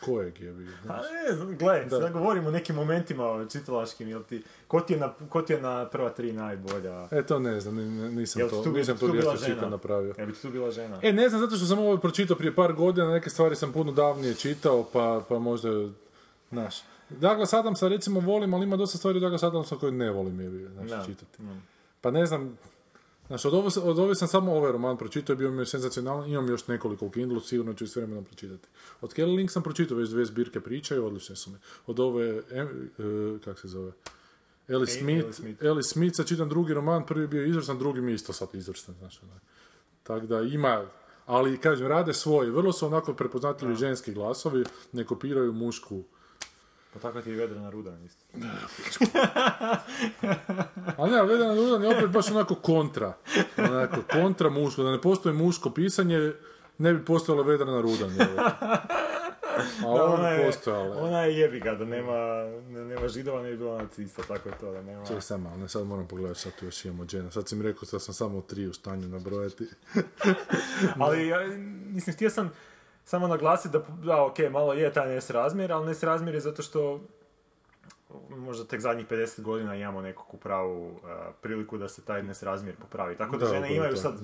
[0.00, 0.72] kojeg je bio?
[0.88, 0.96] A
[1.26, 2.00] ne znam, gle, Da.
[2.00, 5.60] sad govorimo o nekim momentima čitalaškim, jel ti, ko ti je na, ko ti je
[5.60, 7.08] na prva tri najbolja?
[7.10, 9.36] E, to ne znam, ni- ni- nisam Jel to, tu, nisam ti to tu bila
[9.36, 9.68] žena?
[9.68, 10.14] napravio.
[10.18, 10.98] Jel bi tu bila žena?
[11.02, 13.92] E, ne znam, zato što sam ovo pročitao prije par godina, neke stvari sam puno
[13.92, 15.68] davnije čitao, pa, pa možda,
[16.50, 16.76] znaš.
[17.10, 20.90] Douglas Adamsa recimo volim, ali ima dosta stvari Douglas Adamsa koje ne volim je, znaš,
[20.90, 21.04] Da.
[21.06, 21.42] čitati.
[21.42, 21.62] Mm.
[22.00, 22.58] Pa ne znam,
[23.26, 26.48] znaš, od ove, od ove sam samo ovaj roman pročitao, bio mi je senzacionalan, imam
[26.48, 28.68] još nekoliko u Kindlu, sigurno ću s vremenom pročitati.
[29.00, 31.56] Od Kelly Link sam pročitao već dvije zbirke priča i odlične su mi.
[31.86, 33.92] Od ove, em, e, kak se zove,
[34.68, 35.62] Ellie E, Smith, Smith.
[35.62, 38.94] Ellie Smith, sad čitam drugi roman, prvi je bio izvrstan, drugi mi isto sad izvrstan,
[39.00, 39.42] onak.
[40.02, 40.86] Tako da ima,
[41.26, 46.02] ali kažem, rade svoje, vrlo su onako prepoznatljivi ženski glasovi, ne kopiraju mušku
[46.92, 48.24] Pa tako ti je Vedrana Rudan isto.
[50.96, 53.12] Ali ne, ali Vedrana Rudan je opet baš onako kontra.
[53.58, 54.82] Onako, kontra muško.
[54.82, 56.32] Da ne postoji muško pisanje,
[56.78, 58.10] ne bi postojala Vedrana Rudan.
[58.16, 58.38] jel?
[58.38, 60.96] A Da, ona je, postojala.
[61.02, 62.16] ona je jebiga, da nema,
[62.74, 65.06] da nema židova, ne bi bila nacista, tako je to, da nema...
[65.06, 67.30] Čekaj sam malo, ne, sad moram pogledati šta tu još imamo Jenna.
[67.30, 69.66] Sad si mi rekao da sam samo tri u stanju nabrojati.
[71.00, 71.38] Ali, ja,
[71.86, 72.52] mislim, htio sam
[73.04, 77.00] samo naglasiti da, da, ok, malo je taj nesrazmjer, ali nesrazmjer je zato što
[78.30, 83.16] možda tek zadnjih 50 godina imamo nekakvu pravu a, priliku da se taj nesrazmjer popravi.
[83.16, 84.14] Tako da, Da, žene imaju to, sad,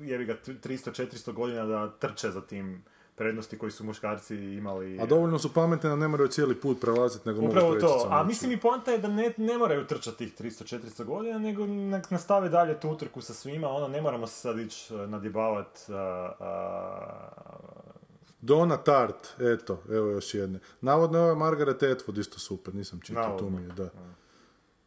[0.00, 2.84] jebi ga, 300-400 godina da trče za tim
[3.16, 5.00] prednosti koji su muškarci imali.
[5.00, 8.00] A dovoljno su pametne da ne moraju cijeli put prelaziti, nego Upravo mogu to, a
[8.00, 12.10] samo mislim i poanta je da ne, ne moraju trčati tih 300-400 godina, nego nek
[12.10, 15.78] nastave dalje tu utrku sa svima, ono, ne moramo se sad ići nadibavat
[18.44, 20.58] Donna Tart, eto, evo još jedne.
[20.80, 23.88] Navodno je ova Margaret Atwood isto super, nisam čitao, tu mi je, da.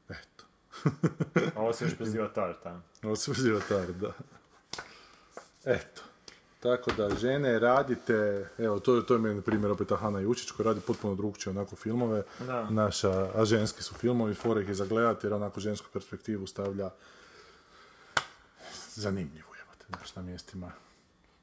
[0.10, 0.43] Eto.
[1.55, 2.82] a ovo se još poziva Tart, a?
[3.03, 4.12] Ovo se poziva Tart, da.
[5.66, 6.01] Eto.
[6.60, 8.14] Tako da, žene, radite,
[8.58, 11.76] evo, to, je- to je meni primjer opet Hana Jučić koja radi potpuno drugčije onako
[11.76, 12.24] filmove.
[12.39, 12.70] Da.
[12.70, 16.89] Naša, a ženski su filmovi, fore ih je zagledati jer onako žensku perspektivu stavlja
[18.89, 20.72] zanimljivo, jebate, znaš, na mjestima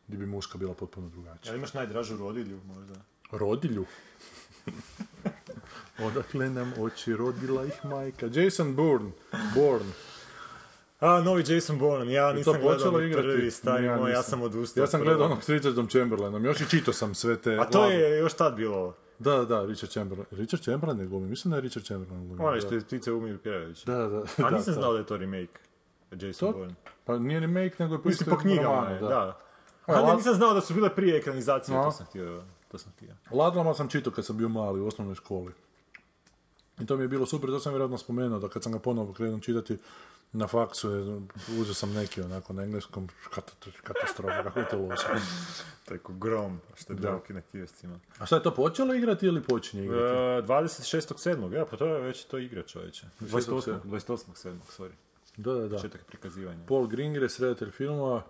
[0.06, 1.50] gdje bi muška bila potpuno drugačija.
[1.50, 2.94] Jel imaš najdražu rodilju, možda?
[3.30, 3.84] Rodilju.
[6.06, 8.26] Odakle nam oči rodila ih majka.
[8.32, 9.10] Jason Bourne.
[9.54, 9.92] Bourne.
[11.00, 14.82] A, novi Jason Bourne, ja nisam gledao ni prvi, stari moj, ja sam odustao.
[14.82, 17.58] Ja sam gledao onog s Richardom Chamberlainom, još i čitao sam sve te...
[17.60, 18.96] A to je još tad bilo.
[19.18, 20.26] Da, da, da, Richard Chamberlain.
[20.30, 22.42] Richard Chamberlain je glumi, mislim da je Richard Chamberlain glumi.
[22.42, 22.66] Onaj da.
[22.66, 23.38] što je ptice umiju.
[23.86, 24.18] Da, da.
[24.18, 24.80] A da, nisam da.
[24.80, 25.60] znao da je to remake.
[26.10, 26.74] Jason Bourne.
[27.04, 28.00] Pa nije remake, nego je
[28.30, 29.40] po knjigama romanu, je, da.
[29.86, 31.84] E, A ne, nisam znao da su bile prije ekranizacije, No.
[31.84, 33.14] to sam htio, to sam htio.
[33.30, 35.52] Ladlama sam čitao kad sam bio mali u osnovnoj školi.
[36.80, 39.12] I to mi je bilo super, to sam vjerojatno spomenuo, da kad sam ga ponovo
[39.12, 39.78] krenuo čitati
[40.32, 41.20] na faksu, je,
[41.50, 45.06] uzeo sam neki onako na engleskom, kat- katastrofa, kako je to loše.
[45.88, 48.00] Tako grom, što je bilo na kioscima.
[48.18, 50.48] A šta je to počelo igrati ili počinje E, igrati?
[50.48, 51.52] 26.7.
[51.52, 53.06] Ja, pa to je već to igra čovječe.
[53.20, 53.78] 28.
[53.80, 54.54] 28., 28.7.
[54.78, 54.90] sorry.
[55.36, 55.76] Da, da, da.
[55.76, 56.58] Početak prikazivanja.
[56.68, 58.22] Paul Greengrass, redatelj filmova,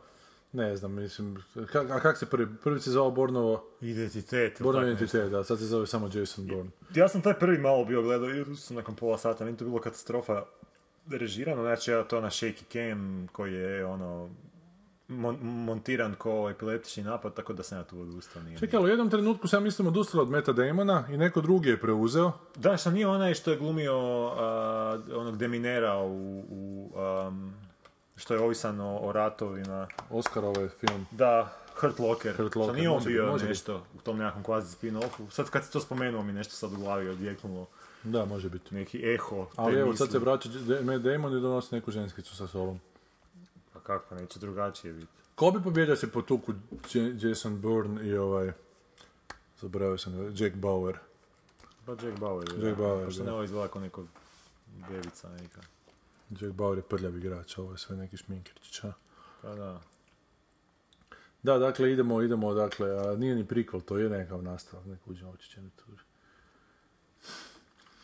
[0.54, 4.62] ne znam, mislim, ka- a kak se prvi, prvi se zvao Bornovo, Identitet.
[4.62, 6.70] Bornovo identitet, da, sad se zove samo Jason Bourne.
[6.94, 9.64] Ja sam taj prvi malo bio gledao i tu sam nakon pola sata, meni to
[9.64, 10.42] bilo katastrofa
[11.08, 14.30] režirano, znači ja to na shaky cam koji je ono
[15.08, 18.42] mon- montiran ko epileptični napad, tako da sam ja tu odustao.
[18.42, 21.68] Nije, Čekaj, ali u jednom trenutku sam mislim odustala od Meta Damona i neko drugi
[21.68, 22.32] je preuzeo.
[22.56, 23.96] Da, što nije onaj što je glumio
[25.12, 26.92] onog deminera u, u
[28.24, 29.88] što je ovisan o, o ratovima.
[30.10, 31.06] Oscar ovaj film.
[31.10, 32.36] Da, Hurt Locker.
[32.36, 33.48] Hurt Što Locker, nije on može biti, bio može biti.
[33.48, 35.30] nešto u tom nekakvom kvazi spin-offu.
[35.30, 37.66] Sad kad si to spomenuo mi nešto sad u glavi odjeknulo.
[38.02, 38.74] Da, može biti.
[38.74, 39.46] Neki eho.
[39.56, 40.06] Ali evo, misli.
[40.06, 40.48] sad se vraća
[40.82, 42.80] Matt Damon i donosi neku ženskicu sa sobom.
[43.72, 45.12] Pa kako, neće drugačije biti.
[45.34, 46.52] Ko bi pobjedio se po tuku
[47.22, 48.52] Jason Bourne i ovaj...
[49.60, 50.98] Zaboravio sam, Jack Bauer.
[51.86, 52.48] Pa Jack Bauer.
[52.48, 52.84] Jack da.
[52.84, 54.04] Bauer, Pa što ne ovo izgleda kao neko
[54.88, 55.60] bebica neka.
[56.30, 58.92] Jack Bauer je prljav igrač, ovo je sve neki šminkirčić, a?
[59.42, 59.80] Pa da.
[61.42, 65.26] Da, dakle, idemo, idemo, dakle, a nije ni prikol, to je nekakav nastavak, neko uđe
[65.26, 65.84] oči će mi tu.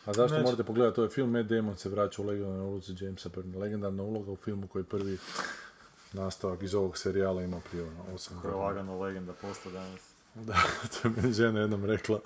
[0.05, 0.43] A zašto Neće.
[0.43, 3.57] morate pogledati, to je film Matt Damon se vraća u legendarnoj ulozi Jamesa Byrne.
[3.57, 5.17] Legendarna uloga u filmu koji je prvi
[6.13, 8.55] nastavak iz ovog serijala ima prije ono, 8 Koja je godina.
[8.55, 10.13] lagano legenda posto danas.
[10.35, 10.53] Da,
[10.91, 12.19] to je meni žena jednom rekla.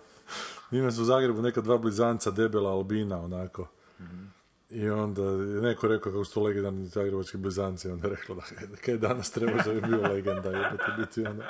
[0.71, 3.67] Ima su u Zagrebu neka dva blizanca, debela albina, onako.
[4.76, 8.36] I onda je neko rekao kako su to legendarni zagrebački blizanci, i onda je rekla
[8.36, 11.43] da kaj danas treba da bi bio legenda, jebate biti ono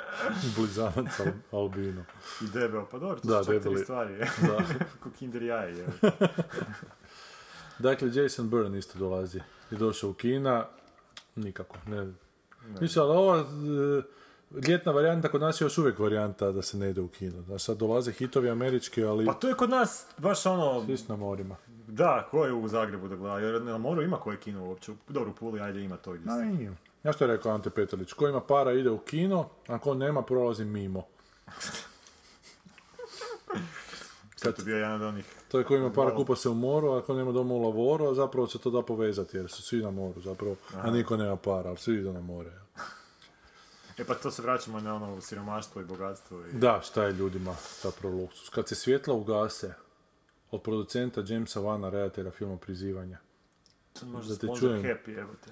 [0.56, 1.26] blizanac al,
[1.60, 2.04] albino.
[2.42, 4.12] I debel, pa dobro, to Da, su čak tri stvari.
[4.12, 4.18] je.
[4.18, 4.58] Da.
[5.02, 5.86] Ko kinder jaje, je.
[7.78, 9.40] Dakle, Jason Bourne isto dolazi.
[9.70, 10.66] Je došao u Kina,
[11.36, 12.12] nikako, ne.
[12.80, 14.02] Mislim, ali ova e,
[14.68, 17.42] ljetna varijanta kod nas je još uvijek varijanta da se ne ide u kino.
[17.42, 21.16] Znaš, sad dolaze hitovi američki, ali Pa to je kod nas baš ono, svi na
[21.16, 21.56] morima.
[21.96, 25.30] Da, ko je u Zagrebu da gleda, jer na moru ima koje kino uopće, dobro
[25.30, 26.72] u Puli, ajde ima to gdje nije.
[27.04, 30.22] Ja što je rekao Ante Petrlić, ko ima para ide u kino, a ko nema
[30.22, 31.02] prolazi mimo.
[34.36, 36.92] Sad to bio jedan od onih, To je ko ima para kupa se u moru,
[36.92, 39.82] a ko nema doma u lavoru, a zapravo se to da povezati jer su svi
[39.82, 42.50] na moru zapravo, a niko nema para, ali svi idu na more.
[43.98, 46.52] e pa to se vraćamo na ono siromaštvo i bogatstvo i...
[46.52, 48.48] Da, šta je ljudima zapravo luksus.
[48.48, 49.74] Kad se svjetla ugase
[50.50, 53.18] od producenta Jamesa Vana, redatelja filma Prizivanja.
[54.02, 54.82] Možda da te čujem.
[54.82, 55.50] Happy, evo te.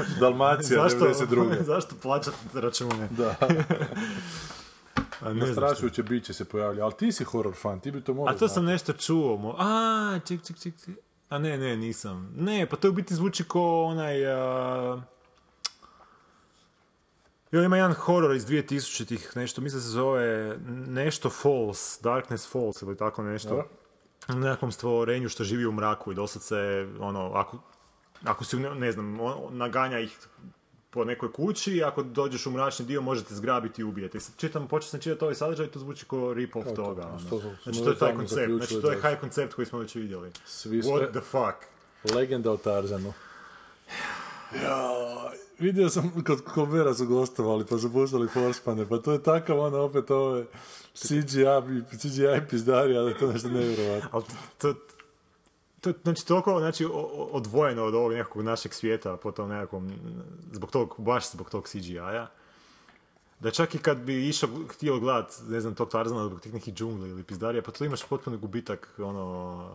[0.20, 1.62] Dalmacija, zašto, 92.
[1.72, 3.08] zašto plaćat račune?
[3.10, 3.36] Da.
[5.20, 5.46] A ne.
[5.46, 8.48] Nastrašujuće biće se pojavlja, ali ti si horror fan, ti bi to morao A to
[8.48, 9.36] sam nešto čuo.
[9.36, 9.54] Mo...
[9.58, 10.96] A, ček, ček, ček, ček.
[11.28, 12.34] A ne, ne, nisam.
[12.36, 14.26] Ne, pa to u biti zvuči ko onaj...
[14.26, 15.02] A...
[17.52, 20.56] Jo, ima jedan horor iz 2000-ih, nešto, mislim se zove
[20.86, 23.64] nešto Falls, Darkness Falls ili tako nešto.
[24.28, 27.58] U nekakvom stvorenju što živi u mraku i dosad se, ono, ako,
[28.24, 30.18] ako si, ne, znam, on- naganja ih
[30.90, 34.18] po nekoj kući ako dođeš u mračni dio možete zgrabiti i ubijeti.
[34.36, 37.02] Čitam, počeo sam čitati ovaj sadržaj, to zvuči kao rip-off to, toga.
[37.02, 39.78] to, to smo Znači to je taj koncept, znači to je high koncept koji smo
[39.78, 40.30] već vidjeli.
[40.44, 41.66] Svi What the fuck?
[42.14, 43.12] Legenda o Tarzanu.
[44.54, 44.92] Ja,
[45.58, 49.78] vidio sam kod Colbera su gostovali, pa su puštali Forspane, pa to je takav ono
[49.78, 50.44] opet ove
[50.94, 54.08] CGI, CGI pizdarija, da to nešto nevjerovatno.
[54.12, 54.24] Ali
[54.58, 54.74] to,
[55.80, 56.86] to, znači toliko znači,
[57.32, 59.92] odvojeno od ovog nekakvog našeg svijeta po tom nekakvom,
[60.52, 62.26] zbog tog, baš zbog tog CGI-a,
[63.40, 66.74] da čak i kad bi išao, htio gledat, ne znam, tog Tarzana zbog tih nekih
[66.74, 69.70] džungli ili pizdarija, pa to imaš potpuno gubitak, ono...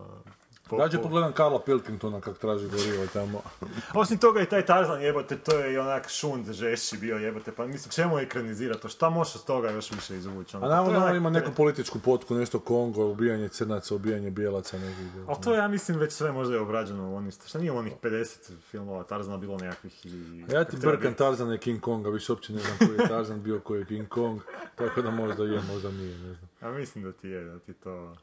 [0.68, 3.42] po- pogledam Karla Pilkingtona kak traži gorivo tamo.
[3.94, 7.66] Osim toga i taj Tarzan jebote, to je i onak šund žešći bio jebote, pa
[7.66, 10.56] mislim čemu ekranizirati to, šta možeš od toga još više izvući?
[10.56, 10.66] ono?
[10.66, 15.06] A navodno onak- on ima neku političku potku, nešto Kongo, ubijanje crnaca, ubijanje bijelaca, nekih.
[15.28, 17.92] Ali to ja mislim, već sve možda je obrađeno u onih, šta nije u onih
[18.02, 18.26] 50
[18.60, 20.44] filmova Tarzana bilo nekakvih i...
[20.50, 21.14] Ja ti brkam.
[21.14, 24.08] Tarzan i King Konga, više uopće ne znam koji je Tarzan bio, koji je King
[24.08, 24.40] Kong,
[24.74, 26.48] tako da možda je, možda nije, ne znam.
[26.62, 28.16] Ja mislim da ti je, da ti to...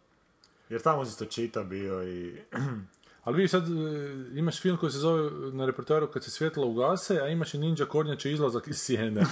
[0.69, 2.35] Jer tamo si to čita bio i...
[3.23, 3.71] Ali vi sad e,
[4.33, 7.85] imaš film koji se zove na repertoaru kad se svjetlo ugase, a imaš i Ninja
[7.85, 9.23] Kornjače izlazak iz sjene.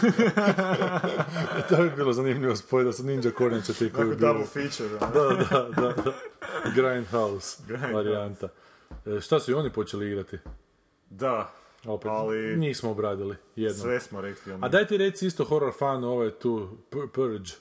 [1.69, 4.89] to bi bilo zanimljivo spoj da su Ninja Kornjače ti koji bi double feature.
[4.89, 5.07] Da,
[5.51, 6.14] da, da, da.
[6.76, 7.93] Grindhouse Grindhouse.
[7.93, 8.47] varijanta.
[9.07, 10.38] E, šta su i oni počeli igrati?
[11.10, 11.53] Da,
[11.85, 13.81] Opet, Ali- njih smo obradili, jednom.
[13.81, 14.53] sve smo rekli.
[14.61, 16.77] A daj ti reci isto horror fan, ovo je tu,
[17.14, 17.51] Purge.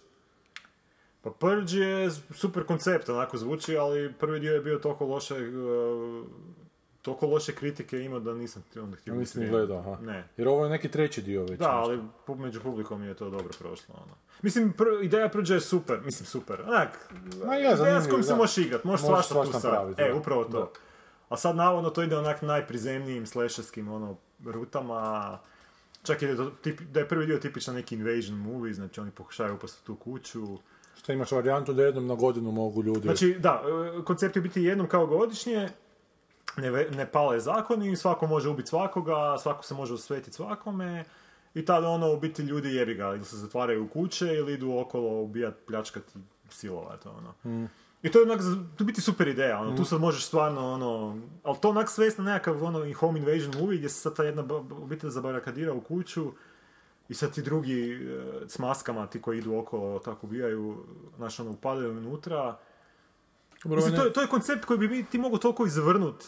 [1.22, 5.34] Pa Purge je super koncept, onako zvuči, ali prvi dio je bio toliko loše...
[5.34, 6.26] uh,
[7.02, 9.96] toliko loše kritike imao da nisam onda htio Ja nisam gledao, aha.
[10.02, 10.28] Ne.
[10.36, 11.58] Jer ovo je neki treći dio već.
[11.58, 11.68] Da, nešto.
[11.68, 12.02] ali
[12.38, 13.94] među publikom je to dobro prošlo.
[13.94, 14.14] Ono.
[14.42, 16.62] Mislim, pr- ideja Purge je super, mislim super.
[16.62, 17.12] Onak,
[17.44, 19.94] Ma je, ideja s kojom se možeš igrat, možeš svašta tu sad.
[20.00, 20.58] E, upravo to.
[20.58, 20.68] Da.
[21.28, 25.38] A sad navodno to ide onak najprizemnijim slasherskim ono, rutama.
[26.02, 29.00] Čak i da, je to tip- da je prvi dio tipičan neki invasion movie, znači
[29.00, 30.58] oni pokušavaju upasti tu kuću.
[31.02, 33.00] Šta imaš varijantu da jednom na godinu mogu ljudi...
[33.00, 33.62] Znači, da,
[33.98, 35.68] e, koncept je biti jednom kao godišnje,
[36.56, 41.04] ne, ne pale zakoni, svako može ubiti svakoga, svako se može osvetiti svakome.
[41.54, 44.78] I tada ono, u biti ljudi jebi ga, ili se zatvaraju u kuće, ili idu
[44.78, 46.12] okolo ubijat, pljačkati,
[46.48, 47.34] silovat, ono.
[48.02, 48.40] I to je onak,
[48.76, 52.32] to biti super ideja, ono, tu sad možeš stvarno, ono, ali to onak svesti na
[52.32, 54.44] nekakav, ono, i home invasion movie, gdje se sad ta jedna
[54.82, 56.32] obitelj zabarakadira u kuću,
[57.12, 57.98] i sad ti drugi e,
[58.48, 60.76] s maskama, ti koji idu okolo, tako ubijaju,
[61.16, 62.56] znaš, ono, upadaju unutra,
[63.64, 66.24] Mislim, to, je, to je koncept koji bi mi- ti mogu toliko izvrnut.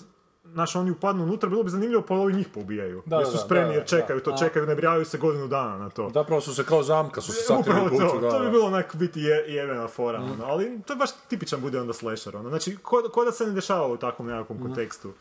[0.53, 3.03] Znaš, oni upadnu unutra, bilo bi zanimljivo, pa ovi njih poubijaju.
[3.07, 4.25] Da, jer su spremni, da, jer čekaju da.
[4.25, 6.11] to, čekaju, ne brijavaju se godinu dana na to.
[6.15, 8.09] Zapravo su se kao zamka, su se sakrili Upravo u kuću.
[8.09, 10.45] to, da, to bi bilo onak biti je, jevena fora, ono.
[10.45, 12.49] ali to je baš tipičan bude onda slasher, ono.
[12.49, 15.13] Znači, ko, ko da se ne dešava u takvom nekakvom kontekstu.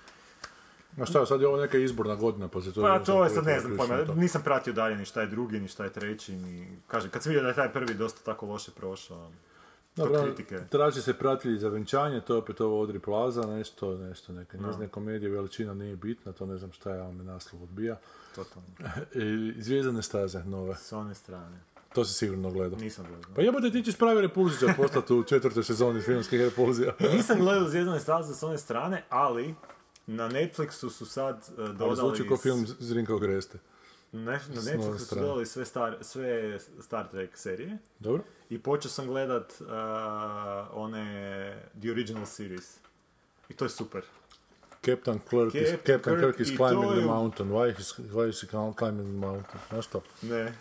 [0.97, 2.81] Ma šta, sad je ovo neka izborna godina, pa se to...
[2.81, 5.67] Pa to je sad ne znam pojma, nisam pratio dalje ni šta je drugi, ni
[5.67, 6.77] šta je treći, ni...
[6.87, 9.31] Kažem, kad sam vidio da je taj prvi dosta tako loše prošao,
[9.95, 10.59] to Dobro, kritike.
[10.69, 14.87] traži se pratitelji za venčanje, to je opet ovo Audrey Plaza, nešto, nešto, neka njezine
[14.87, 17.97] komedije, veličina nije bitna, to ne znam šta je, ali me naslov odbija.
[18.35, 18.67] Totalno.
[19.65, 20.75] Zvijezdane staze, nove.
[20.75, 21.59] S one strane.
[21.93, 22.79] To si sigurno gledao.
[22.79, 23.31] Nisam gledao.
[23.35, 26.93] Pa jebote, ti ćeš pravi repulzičar postati u četvrtoj sezoni filmskih repulzija.
[27.13, 29.55] Nisam gledao Zvijezdane staze s one strane, ali
[30.07, 31.95] na Netflixu su sad uh, Ali dodali...
[31.95, 33.57] zvuči kao film Zrinka Greste.
[34.11, 38.23] Ne, na Netflixu su dodali sve Star, sve Star Trek serije Dobro?
[38.49, 39.67] i počeo sam gledat uh,
[40.73, 42.77] one The Original Series.
[43.49, 44.01] I to je super.
[44.85, 47.49] Captain Kirk is, Captain Kirk Kirk is climbing the mountain.
[47.49, 49.59] Why is, why is he climbing the mountain?
[49.69, 50.01] Znaš to?
[50.21, 50.53] Ne.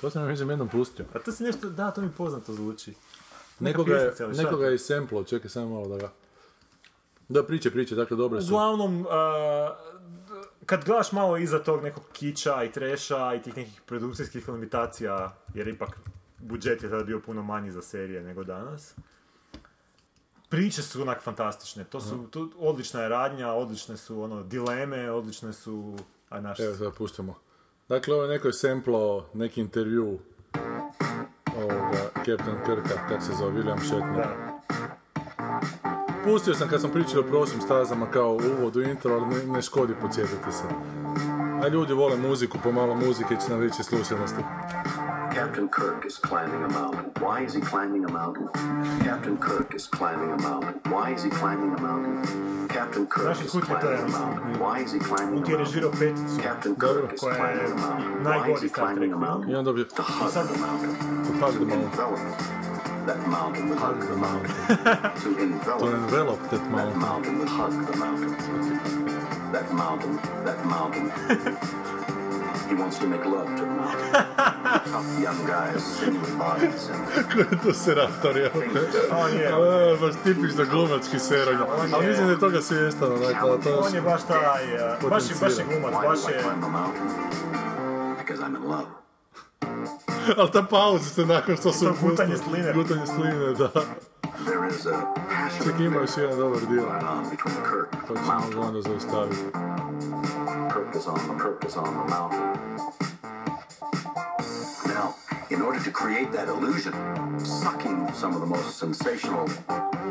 [0.00, 1.04] To sam mislim jednom pustio.
[1.14, 2.94] A to si nešto, da, to mi poznato zvuči.
[3.60, 6.12] Neka Nekoga je, nekoga je samplo, čekaj samo malo da ga...
[7.28, 8.46] Da, priče, priče, dakle, dobre su.
[8.48, 9.06] Uglavnom, uh,
[10.66, 15.68] kad gledaš malo iza tog nekog kiča i treša i tih nekih produkcijskih limitacija, jer
[15.68, 15.98] ipak
[16.38, 18.94] budžet je tada bio puno manji za serije nego danas,
[20.48, 21.84] priče su onak fantastične.
[21.84, 25.96] To su, tu, odlična je radnja, odlične su ono, dileme, odlične su...
[26.28, 27.34] Aj, naš, Evo, sad pustimo.
[27.88, 30.18] Dakle, ovo je neko je samplo, neki intervju
[31.56, 34.16] ovoga Captain Kirka, kak se zove, William Shatner.
[34.16, 34.55] da.
[36.26, 39.62] Pustio sam kad sam pričao o prošlim stazama kao uvod u intro, ali ne, ne
[39.62, 40.64] škodi podsjetiti se.
[41.62, 44.42] A ljudi vole muziku, pomalo muzike će nam više slušanosti.
[45.34, 47.06] Captain Kirk is climbing a mountain.
[47.20, 48.48] Why is he climbing a mountain?
[49.04, 50.74] Captain Kirk is climbing a mountain.
[50.92, 52.16] Why is he climbing a mountain?
[52.68, 54.60] Captain Kirk is climbing a mountain.
[54.62, 56.42] Why is he climbing a mountain?
[56.42, 58.24] Captain Kirk is climbing a mountain.
[58.24, 59.64] Why is he climbing a mountain?
[59.96, 60.92] To hug the mountain.
[61.26, 62.75] To hug the To mountain.
[63.06, 64.54] That mountain hug the mountain.
[65.22, 67.00] to envelop To envelop that that mountain.
[67.00, 68.32] mountain with hug the mountain.
[69.52, 71.10] That mountain, that mountain.
[72.68, 74.12] he wants to make love to the mountain.
[74.92, 76.90] Tough young guys, sinewy bodies,
[77.32, 78.50] Ko je to serator, te?
[79.10, 79.46] On je.
[79.46, 81.16] A, baš tipično glumački.
[81.82, 85.10] On Ali mislim da je toga svjestan, onak, ali to On je baš taj, uh,
[85.10, 86.42] baš, je- baš je glumac, baš je...
[86.60, 87.08] mountain?
[88.18, 89.05] Because I'm in love.
[90.38, 92.72] Ali ta pauza se nakon što su To gutanje sline.
[92.72, 93.68] Gutanje sline, da.
[94.44, 96.82] There is a passionate Ček, ima još jedan dobar dio.
[96.86, 98.62] on between Kirk Pa and the ćemo ga mountain.
[98.64, 99.42] onda zaustaviti.
[100.72, 102.42] Kirk is on the Kirk is on the mountain.
[104.86, 105.14] Now,
[105.50, 106.92] in order to create that illusion,
[107.44, 109.46] sucking some of the most sensational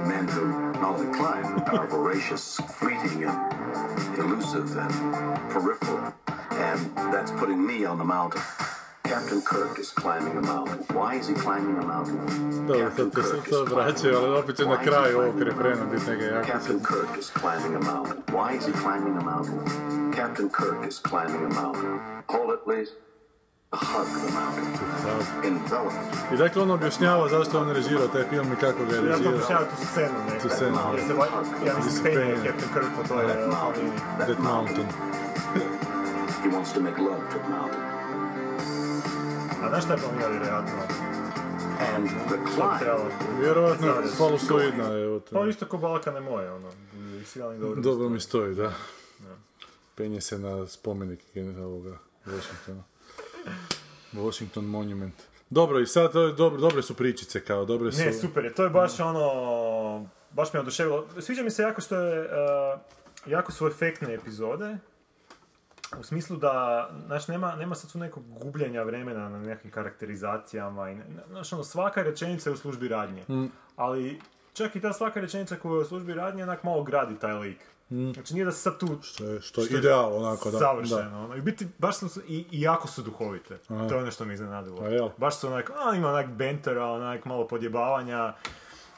[0.08, 0.46] men who
[0.82, 3.38] not only climb, but are voracious, fleeting, and
[4.18, 4.94] elusive and
[5.54, 6.14] peripheral.
[6.52, 6.80] And
[7.14, 8.42] that's putting me on the mountain.
[9.10, 10.80] Captain Kirk is climbing a mountain.
[10.98, 12.18] Why is he climbing a mountain?
[12.68, 14.80] Dobro, Captain sad to Kirk se is to vraćaju, ali opet će na Why is
[14.80, 16.00] he kraju ovog climbing a refrena mountain?
[16.00, 16.80] biti neka jaka Captain.
[16.80, 18.18] Kirk is climbing a mountain.
[18.28, 19.60] Why is he climbing a mountain?
[20.16, 22.00] Captain Kirk is climbing a mountain.
[22.34, 22.92] Hold it, please.
[23.72, 24.68] The mountain.
[25.44, 26.34] Envelop it.
[26.34, 29.02] I dakle on objašnjava zašto je on režirao taj film i kako ga je Ja
[29.02, 29.34] to režirao.
[29.34, 30.40] objašnjava tu scenu, ne?
[30.40, 32.36] Tu scenu, Jer se va- Ja Gdje se mislim, penje penje.
[32.46, 33.92] Captain Kirk po toj That uh, mountain.
[34.18, 34.88] That That mountain.
[36.44, 37.95] He wants to make love to the mountain.
[39.66, 40.74] A znaš šta je planirao vjerojatno?
[43.40, 44.18] Vjerovatno Stavljaš.
[44.18, 45.04] falusoidna je.
[45.04, 45.36] evo to.
[45.36, 46.72] Pa isto ko Balkane moje, ono.
[47.60, 47.82] Dobro.
[47.82, 48.74] Dobro mi stoji, da.
[49.96, 51.20] Penje se na spomenik
[51.60, 52.84] ovoga Washingtona.
[54.14, 55.16] Washington Monument.
[55.50, 58.02] Dobro, i sad to je dobro, dobre su pričice kao, dobre su...
[58.02, 61.08] Ne, super je, to je baš ono, baš me oduševilo.
[61.20, 62.80] Sviđa mi se jako što je, uh,
[63.26, 64.78] jako su efektne epizode,
[66.00, 70.98] u smislu da, znaš, nema, nema sad tu nekog gubljenja vremena na nekim karakterizacijama i,
[71.30, 73.26] znaš, ono, svaka rečenica je u službi radnje,
[73.76, 74.20] ali
[74.54, 77.58] čak i ta svaka rečenica koja je u službi radnje onak malo gradi taj lik.
[77.90, 80.60] Znači nije da se sad tu Što je, što je ideal, onako, da.
[80.60, 81.24] savršeno.
[81.24, 81.36] Ono.
[81.36, 83.58] I biti, baš su, i, i jako su duhovite.
[83.58, 84.82] To je ono što me iznenadilo.
[84.82, 85.10] A?
[85.18, 88.34] Baš su onak, a, ima onak bentera, onak malo podjebavanja,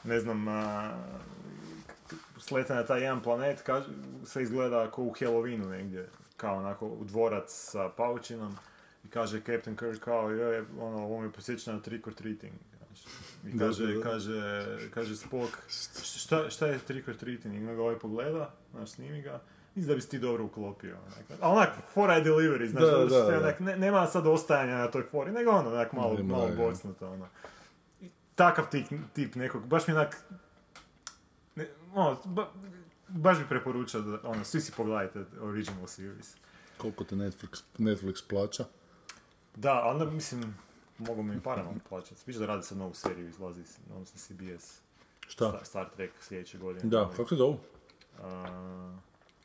[0.04, 0.90] ne znam, a,
[2.38, 3.86] slete na taj jedan planet, kaže,
[4.24, 6.08] sve izgleda kao u Halloweenu negdje,
[6.38, 8.56] kao onako u dvorac sa paučinom.
[9.04, 12.52] I kaže Captain Kirk kao, je, ono, ovo me posjeća na trick or treating.
[12.72, 13.08] Znači,
[13.46, 14.02] I kaže, da, da.
[14.02, 14.40] kaže,
[14.90, 15.52] kaže Spock,
[16.04, 17.54] šta, šta je trick or treating?
[17.54, 19.40] Ima ga ovaj pogleda, znaš, snimi ga.
[19.74, 20.96] Mislim da bi se ti dobro uklopio.
[20.96, 21.40] Onak.
[21.40, 23.38] A onak, fora je delivery, znaš, Da, da, da.
[23.38, 27.10] onak, ne- nema sad ostajanja na toj fori, nego ono, onak, malo, Nema, malo bocnuto,
[27.10, 27.28] ono.
[28.00, 30.16] I Takav tip, tip nekog, baš mi onak,
[31.56, 32.48] ne, ono, ba-
[33.08, 36.36] baš bi preporučio da, ono, svi si pogledajte original series.
[36.78, 38.64] Koliko te Netflix, Netflix plaća?
[39.56, 40.56] Da, onda mislim,
[40.98, 42.22] mogu mi Paramount plaćati.
[42.26, 44.80] Viš da radi sad novu seriju, izlazi, odnosno CBS.
[45.28, 45.48] Šta?
[45.48, 46.90] Star, Star Trek sljedeće godine.
[46.90, 47.58] Da, kako se zovu?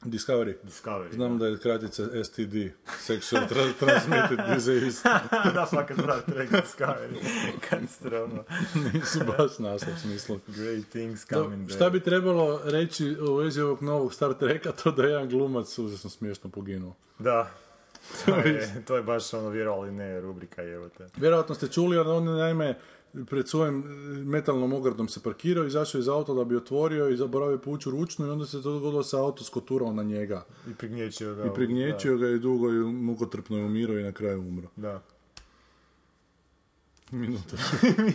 [0.06, 0.56] Discovery.
[0.64, 1.14] Discovery.
[1.14, 2.56] Znam da je kratica STD,
[3.00, 5.10] Sexual Tra- Transmitted Disease.
[5.56, 7.16] da, fakat Star Trek Discovery.
[7.70, 8.44] Katastrofa.
[8.94, 10.40] Nisu baš naslov smislu.
[10.48, 15.04] Great things coming šta bi trebalo reći u vezi ovog novog Star Treka, to da
[15.04, 16.96] je jedan glumac užasno smiješno poginuo.
[17.20, 17.50] Da.
[18.26, 21.08] To je, to je baš ono vjerovali ne rubrika evo te.
[21.18, 22.80] Vjerojatno ste čuli, ali on je naime
[23.30, 23.84] pred svojim e,
[24.26, 28.30] metalnom ogradom se parkirao, izašao iz auta da bi otvorio i zaboravio povući ručnu i
[28.30, 30.46] onda se to dogodilo se auto skoturao na njega.
[30.70, 31.46] I prignječio ga.
[31.46, 34.68] I prignječio ga i dugo i mukotrpno je umirao i na kraju umro.
[34.76, 35.02] Da.
[37.12, 37.58] Minuta.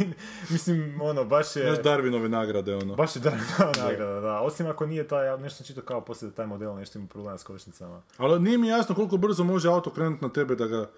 [0.51, 1.63] Mislim, ono, baš je...
[1.63, 2.95] Znaš Darwinove nagrade, ono.
[2.95, 4.41] Baš je Darwinova nagrada, da.
[4.41, 7.39] Osim ako nije taj, ja nešto čitao kao poslije da taj model nešto ima problema
[7.39, 8.03] s kočnicama.
[8.17, 10.91] Ali nije mi jasno koliko brzo može auto krenuti na tebe da ga...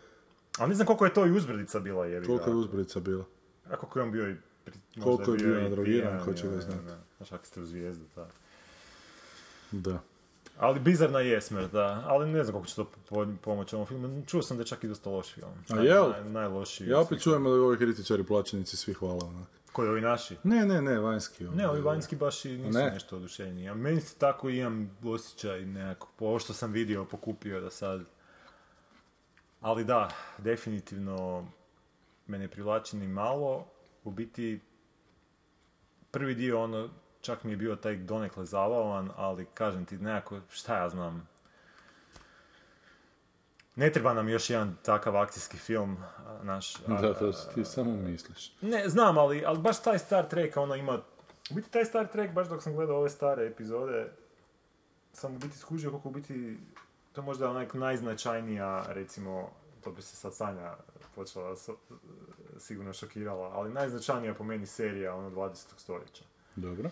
[0.59, 2.27] Ali ne znam koliko je to i uzbrdica bila, jebi ga.
[2.27, 3.25] Koliko je uzbrdica bila.
[3.71, 4.35] A koliko je on bio i...
[4.65, 6.79] pri- Koliko je bio i nadrogiran, pijan, ko će ga znati.
[7.17, 8.27] Znaš, ako ste u zvijezdu, da.
[9.73, 9.99] Da.
[10.59, 12.05] Ali bizarna je smrt, da.
[12.07, 14.23] Ali ne znam koliko će to po- pomoći ovom filmu.
[14.27, 15.51] Čuo sam da je čak i dosta loš film.
[15.69, 16.05] A Naj- jel?
[16.05, 16.89] naj- najlošiji.
[16.89, 19.49] Ja opet čujem da ovi kritičari plaćenici svi hvala onak.
[19.73, 20.37] Koji ovi naši?
[20.45, 21.47] Ne, ne, ne, vanjski.
[21.47, 21.57] ono.
[21.57, 22.91] Ne, ovi vanjski baš i nisu Ne.
[22.91, 23.69] nešto oduševljeni.
[23.69, 28.05] A meni se tako imam osjećaj nekako, po ovo što sam vidio, pokupio da sad...
[29.61, 31.47] Ali da, definitivno
[32.31, 33.67] me ne privlači ni malo.
[34.05, 34.61] U biti,
[36.11, 36.89] prvi dio ono,
[37.21, 41.29] čak mi je bio taj donekle zabavan, ali kažem ti nekako, šta ja znam,
[43.77, 45.97] Ne treba nam još jedan takav akcijski film,
[46.43, 46.77] naš.
[46.77, 48.53] a- Da, to ti samo misliš.
[48.61, 50.99] Ne, znam, ali, ali baš taj Star Trek, ono ima...
[51.51, 54.13] U biti taj Star Trek, baš dok sam gledao ove stare epizode,
[55.13, 56.59] sam u biti skužio koliko u biti,
[57.13, 59.51] to možda onak najznačajnija, recimo,
[59.85, 60.75] to bi se sad Sanja
[61.15, 61.77] počela so-
[62.59, 65.67] sigurno šokirala, ali najznačajnija po meni serija, ono, 20.
[65.77, 66.25] stoljeća.
[66.57, 66.91] Dobro.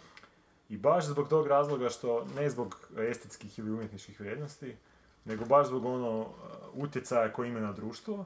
[0.68, 4.76] I baš zbog tog razloga što, ne zbog estetskih ili umjetničkih vrijednosti,
[5.24, 6.26] nego baš zbog ono uh,
[6.72, 8.24] utjecaja koji ima na društvo,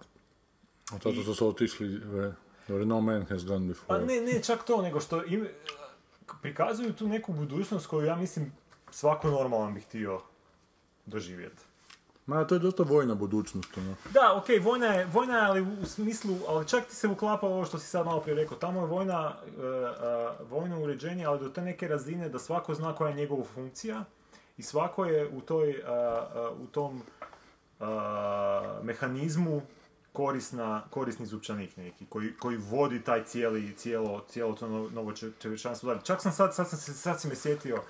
[0.91, 2.33] A što su otišli, e,
[2.69, 3.87] jer no man has gone before.
[3.89, 5.49] Pa ne, ne, čak to, nego što im,
[6.43, 8.53] prikazuju tu neku budućnost koju ja mislim
[8.91, 10.21] svako normalan bi htio
[11.07, 11.63] doživjeti.
[12.27, 13.95] Ma, to je dosta vojna budućnost, ono.
[14.11, 17.65] Da, okej, vojna je, vojna je, ali u smislu, ali čak ti se uklapa ovo
[17.65, 21.49] što si sad malo prije rekao, tamo je vojna, e, e, vojno uređenje, ali do
[21.49, 24.05] te neke razine da svako zna koja je njegova funkcija
[24.57, 25.83] i svako je u toj, e,
[26.63, 27.03] u tom
[28.83, 29.63] mehanizmu
[30.13, 35.31] korisna, korisni zupčanik neki, koji, koji vodi taj cijeli, cijelo, cijelo to novo, novo če-
[35.43, 36.05] čovječanstvo dalje.
[36.05, 37.83] Čak sam sad, sad sam sad sam me sjetio,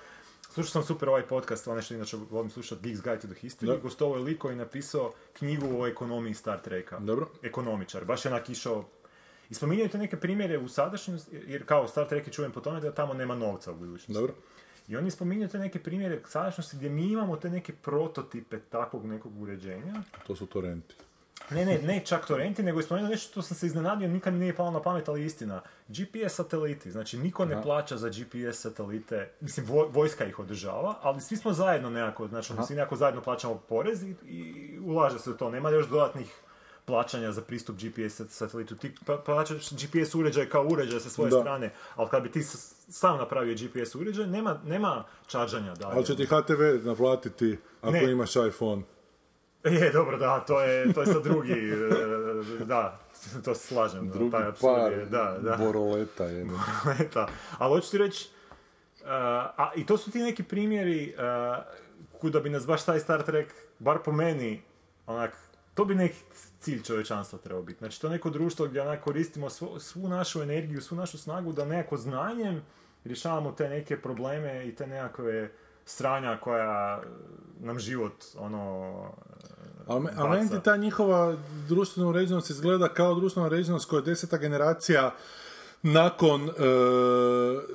[0.53, 3.65] slušao sam super ovaj podcast, ono što inače volim slušati, Geeks Guide to the History,
[3.65, 3.77] Da.
[3.77, 6.99] gostovao je lik koji je napisao knjigu o ekonomiji Star Treka.
[6.99, 7.27] Dobro.
[7.43, 8.85] Ekonomičar, baš je onak išao
[9.49, 12.79] i spominjaju te neke primjere u sadašnjosti, jer kao Star Trek je čujem po tome
[12.79, 14.13] da tamo nema novca u budućnosti.
[14.13, 14.33] Dobro.
[14.87, 19.41] I oni spominju te neke primjere sadašnjosti gdje mi imamo te neke prototipe takvog nekog
[19.41, 19.93] uređenja.
[20.27, 20.95] To su torrenti.
[21.49, 24.39] Ne, ne, ne čak torrenti, nego je spomenuo nešto što sam se iznenadio, nikad mi
[24.39, 25.61] nije palo na pamet, ali istina.
[25.87, 27.61] GPS sateliti, znači niko ne Aha.
[27.63, 32.53] plaća za GPS satelite, mislim voj- vojska ih održava, ali svi smo zajedno nekako, znači
[32.53, 32.63] Aha.
[32.63, 34.43] svi nekako zajedno plaćamo porez i, i
[34.79, 36.33] ulaže se u to, nema još dodatnih
[36.85, 38.75] plaćanja za pristup GPS satelitu.
[38.75, 38.91] Ti
[39.25, 41.39] plaćaš GPS uređaj kao uređaj sa svoje Da.
[41.39, 42.43] strane, ali kad bi ti
[42.89, 45.93] sam napravio GPS uređaj, nema, nema čaržanja dalje.
[45.95, 48.11] Ali će ti HTV naplatiti ako Ne.
[48.11, 48.81] imaš iPhone.
[49.81, 51.51] Je, dobro, da, to je, to je sad drugi,
[52.61, 52.99] e, da,
[53.45, 54.09] to se slažem.
[54.09, 55.57] Drugi taj par je, da, da.
[55.57, 56.45] boroleta je.
[56.99, 57.27] Eta,
[57.57, 58.29] ali hoću ti reći,
[59.01, 59.07] uh,
[59.57, 61.63] a i to su ti neki primjeri uh,
[62.19, 64.61] kuda bi nas baš taj Star Trek, bar po meni,
[65.07, 65.37] onak,
[65.73, 66.19] to bi neki
[66.59, 67.79] cilj čovječanstva trebao biti.
[67.79, 71.65] Znači to neko društvo gdje onak koristimo svu, svu našu energiju, svu našu snagu da
[71.65, 72.61] nekako znanjem
[73.05, 75.51] rješavamo te neke probleme i te nekakve
[75.85, 77.01] stranja koja
[77.59, 78.93] nam život, ono,
[79.87, 80.29] A, me, a baca.
[80.29, 81.35] meni ti ta njihova
[81.69, 85.15] društvena uređenost izgleda kao društvena uređenost koja je deseta generacija
[85.83, 86.53] nakon e,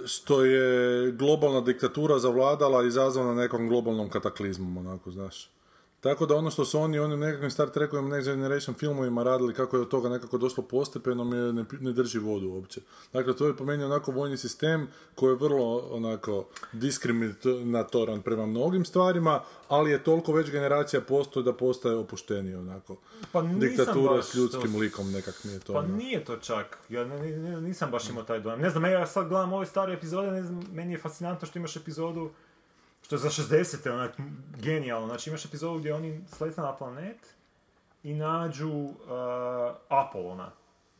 [0.06, 5.51] što je globalna diktatura zavladala i izazvana nekom globalnom kataklizmom, onako, znaš.
[6.00, 9.54] Tako da ono što su oni u onim nekakvim Star Trekovim Next Generation filmovima radili,
[9.54, 12.80] kako je do toga nekako došlo postepeno, mi ne, ne drži vodu uopće.
[13.12, 18.84] Dakle, to je po meni onako vojni sistem koji je vrlo onako diskriminatoran prema mnogim
[18.84, 22.96] stvarima, ali je toliko već generacija postoji da postaje opušteniji onako.
[23.32, 25.72] Pa nisam Diktatura baš s ljudskim to- likom nekak mi je to.
[25.72, 25.96] Pa ono.
[25.96, 26.78] nije to čak.
[26.88, 28.60] Ja ne- ne- nisam baš imao taj dojam.
[28.60, 31.76] Ne znam, ja sad gledam ove stare epizode, ne znam, meni je fascinantno što imaš
[31.76, 32.30] epizodu,
[33.09, 33.90] što je za 60.
[33.93, 34.14] onak
[34.56, 35.06] genijalno.
[35.06, 37.16] Znači imaš epizodu gdje oni slete na planet
[38.02, 38.94] i nađu uh,
[39.89, 40.51] Apolona.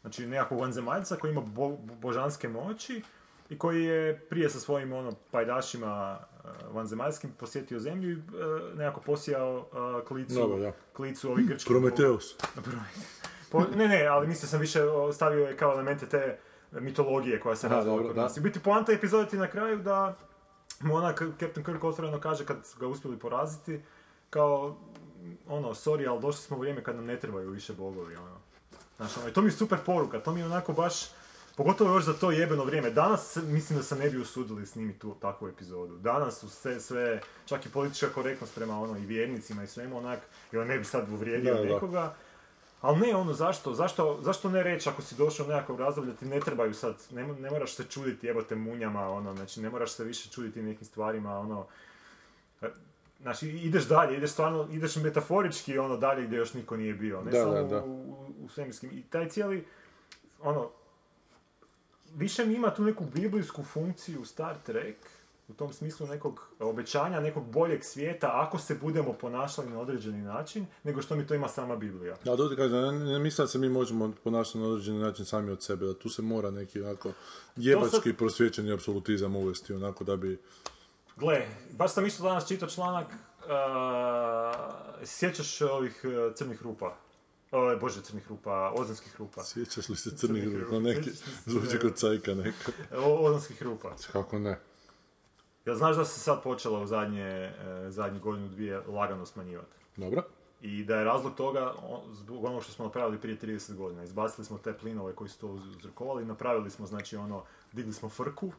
[0.01, 3.03] Znači nekakvog vanzemaljca koji ima bo- božanske moći
[3.51, 8.23] i koji je prije sa svojim ono, pajdašima uh, vanzemaljskim posjetio zemlju i uh,
[8.79, 10.73] nekako posijao uh, klicu, Dobro, da.
[10.93, 12.37] klicu ovih grčkih Prometeus.
[13.51, 14.81] po, ne, ne, ali mislio sam više
[15.15, 16.39] stavio je kao elemente te
[16.73, 18.37] mitologije koja se razvila dobro, kod nas.
[18.37, 20.17] I biti poanta epizode ti na kraju da
[20.81, 23.81] mu onak Captain Kirk otvoreno kaže kad su ga uspjeli poraziti,
[24.31, 24.77] kao,
[25.49, 28.37] ono, sorry, ali došli smo u vrijeme kad nam ne trebaju više bogovi, ono.
[28.97, 30.95] Znaš, ono, i to mi je super poruka, to mi je onako baš,
[31.57, 32.91] pogotovo još za to jebeno vrijeme.
[32.91, 35.97] Danas mislim da se ne bi usudili snimiti tu takvu epizodu.
[35.97, 40.19] Danas su sve, sve, čak i politička korektnost prema ono i vjernicima i svemu onak,
[40.53, 42.17] jer ne bi sad uvrijedio Da, da.
[42.81, 43.75] Ali ne, ono, zašto?
[43.75, 47.27] Zašto, zašto ne reći ako si došao u nekakav razdoblje, ti ne trebaju sad, ne,
[47.27, 51.39] ne moraš se čuditi jebote munjama, ono, znači ne moraš se više čuditi nekim stvarima,
[51.39, 51.67] ono,
[52.63, 52.69] e,
[53.23, 57.31] Znači, ideš dalje, ideš stvarno, ideš metaforički ono dalje gdje još niko nije bio, ne
[57.31, 57.83] Da, samo da, da.
[57.83, 58.91] U, u, u svemirskim.
[58.93, 59.67] I taj cijeli,
[60.43, 60.71] ono,
[62.15, 64.97] više mi ima tu neku biblijsku funkciju Star Trek,
[65.49, 70.67] u tom smislu nekog obećanja, nekog boljeg svijeta, ako se budemo ponašali na određeni način,
[70.85, 72.17] nego što mi to ima sama Biblija.
[72.25, 75.51] Da, to kažem, ne, ne mislim da se mi možemo ponašati na određeni način sami
[75.51, 77.13] od sebe, da tu se mora neki onako
[77.57, 80.41] jebački prosvjećeni apsolutizam uvesti, onako da bi...
[81.17, 83.49] Gle, baš sam isto danas čitao članak, uh,
[85.05, 86.97] sjećaš ovih uh, crnih rupa?
[87.51, 89.45] O, bože, crnih rupa, ozonskih rupa.
[89.45, 91.11] Sjećaš li se crnih Crnih rupa, rupa, neki,
[91.47, 92.73] zvuči kod cajka neka.
[92.97, 93.97] O, ozonskih rupa.
[94.13, 94.59] Kako ne?
[95.69, 97.53] Jel znaš da se sad počela u zadnje, e,
[97.89, 99.77] zadnje godinu dvije lagano smanjivati?
[99.97, 100.23] Dobro.
[100.61, 101.75] I da je razlog toga
[102.13, 104.05] zbog onog što smo napravili prije 30 godina.
[104.05, 107.43] Izbacili smo te plinove koji su to uz- uzrokovali, napravili smo, znači, ono,
[107.73, 108.53] digli smo frku,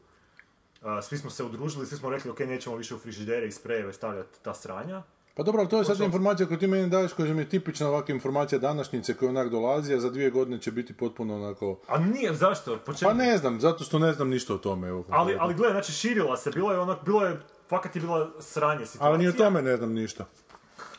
[0.82, 3.92] a, svi smo se udružili, svi smo rekli, ok, nećemo više u frižidere i sprejeve
[3.92, 5.02] stavljati ta sranja.
[5.40, 8.14] Pa dobro, to je sad informacija koju ti meni daješ, koja mi je tipična ovakva
[8.14, 11.78] informacija današnjice koja onak dolazi, a za dvije godine će biti potpuno onako...
[11.88, 12.78] A nije, zašto?
[12.86, 13.10] Po čemu?
[13.10, 14.88] Pa ne znam, zato što ne znam ništa o tome.
[14.88, 18.30] Evo, Ali, ali gledaj, znači širila se, bilo je onak, bilo je, fakat je bila
[18.40, 19.08] sranje situacija.
[19.08, 20.24] Ali ni o tome ne znam ništa.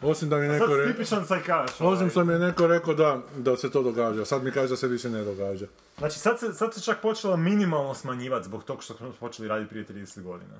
[0.01, 0.93] Osim da mi neko rekao...
[0.93, 1.81] tipičan sajkaš.
[1.81, 1.93] ovaj.
[1.93, 4.25] Osim što mi je neko rekao da, da se to događa.
[4.25, 5.65] Sad mi kaže da se više ne događa.
[5.97, 9.69] Znači sad se, sad se čak počela minimalno smanjivati zbog toga što smo počeli raditi
[9.69, 10.55] prije 30 godina.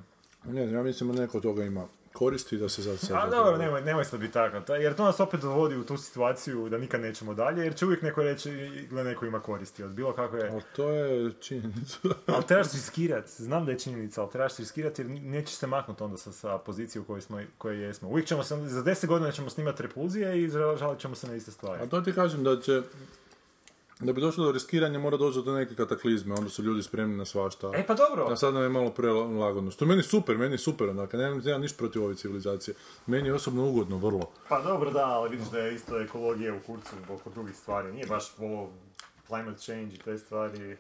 [0.46, 3.00] Ne znam, ja mislim da neko toga ima koristi da se sad...
[3.00, 5.98] sad A dobro, nemoj, nemoj sad biti taj- jer to nas opet dovodi u tu
[5.98, 8.52] situaciju da nikad nećemo dalje, jer će uvijek neko reći,
[8.90, 10.50] gle, neko ima koristi od bilo kakve...
[10.50, 11.98] Ali to je činjenica.
[12.36, 16.18] Ali trebaš riskirati, znam da je činjenica, ali trebaš riskirati jer nećeš se maknuti onda
[16.18, 18.10] sa, sa pozicije u kojoj smo, koje jesmo.
[18.10, 21.52] Uvijek ćemo se, za 10 godina ćemo snimati repulzije i žalit ćemo se na iste
[21.52, 21.84] stvari.
[21.84, 22.82] A to ti kažem da će...
[24.02, 27.26] Da bi došlo do riskiranja mora doći do neke kataklizme, onda su ljudi spremni na
[27.26, 27.72] svašta.
[27.76, 29.72] E pa dobro, A sad nam je malo prelagano.
[29.72, 32.76] Što je meni super, meni je super onak, nemam, nemam ništa protiv ove civilizacije.
[33.06, 34.32] Meni je osobno ugodno, vrlo.
[34.50, 37.92] pa dobro da, ali vidiš da je isto ekologija u kurcu oko drugih stvari.
[37.92, 38.70] Nije baš ovo
[39.28, 40.78] climate change i te stvari.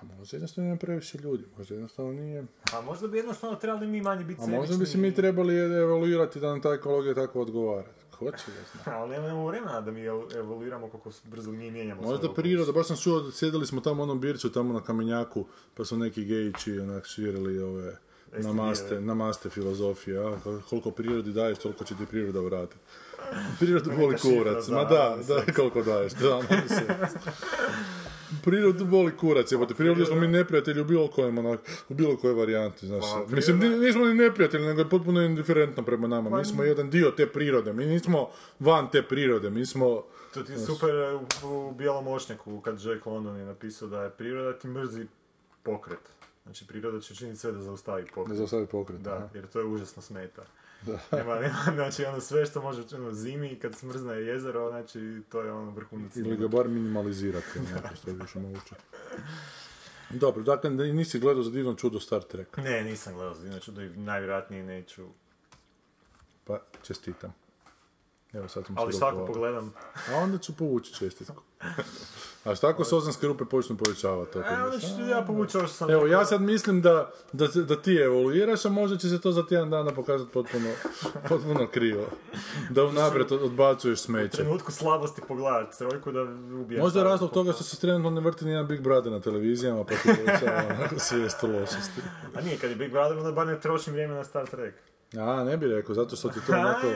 [0.00, 2.44] A možda jednostavno nema previše ljudi, možda jednostavno nije...
[2.72, 6.40] A možda bi jednostavno trebali mi manje biti A možda bi se mi trebali evaluirati
[6.40, 7.88] da nam ta ekologija tako odgovara.
[8.18, 8.96] Ko će ga zna?
[8.96, 12.96] Ali nemamo vremena da mi evo- evoluiramo koliko brzo mi mijenjamo Možda priroda, baš sam
[12.96, 17.06] čuo, sjedili smo tamo u onom bircu, tamo na kamenjaku, pa su neki gejići onak
[17.06, 17.96] širili ove
[18.32, 20.36] namaste, namaste filozofije, a
[20.70, 22.80] koliko prirodi daješ, toliko će ti priroda vratiti.
[23.58, 26.42] Prirodu Neka šifra kurac, ma da, da, koliko daješ, da.
[28.44, 32.34] Prirodu boli kurac, jebote, prirodu smo mi neprijatelji u bilo kojem, onak, u bilo kojoj
[32.34, 33.04] varijanti, znaš.
[33.28, 36.30] Pa, Mislim, nismo ni neprijatelji, nego je potpuno indiferentno prema nama.
[36.30, 38.28] Pa Mi smo jedan dio te prirode, mi nismo
[38.60, 40.02] van te prirode, mi smo...
[40.34, 40.90] To ti je super
[41.44, 45.06] u, u Bijelom ošnjaku kad Jack London je napisao da je priroda ti mrzi
[45.62, 46.16] pokret.
[46.44, 48.28] Znači priroda će učiniti sve da zaustavi pokret.
[48.28, 49.28] Da zaustavi pokret, Da, aha.
[49.34, 50.42] jer to je užasno smeta.
[51.12, 55.52] Nema, nema, znači ono sve što može ono, zimi kad smrzne jezero, znači to je
[55.52, 56.16] ono vrhunac.
[56.16, 58.74] Ili ga bar minimalizirati, onako što je više moguće.
[60.10, 63.82] Dobro, dakle, da nisi gledao za divno čudo Star Trek, Ne, nisam gledao, inače da
[63.82, 65.06] i najvjerojatnije neću.
[66.44, 67.34] pa čestitam.
[68.32, 69.74] Evo sad sam Ali svako pogledam.
[70.08, 71.42] A onda ću povući čestitku.
[72.46, 74.32] A šta ako se ozonske rupe počnu povećavati?
[74.32, 74.42] to E,
[75.10, 79.08] ja što sam Evo, ja sad mislim da, da, da ti evoluiraš, a možda će
[79.08, 80.68] se to za tjedan dana pokazati potpuno,
[81.28, 82.06] potpuno krivo.
[82.70, 84.36] Da unaprijed odbacuješ U smeće.
[84.36, 86.22] trenutku slabosti pogledat trojku da
[86.60, 86.80] ubije.
[86.80, 89.94] Možda je razlog toga što se trenutno ne vrti nijedan Big Brother na televizijama, pa
[89.94, 92.00] ti povećava svijest lošosti.
[92.34, 94.74] A nije, kad je Big Brother, onda bar ne trošim vrijeme na Star Trek.
[95.14, 96.86] A, ne bi rekao, zato što ti to onako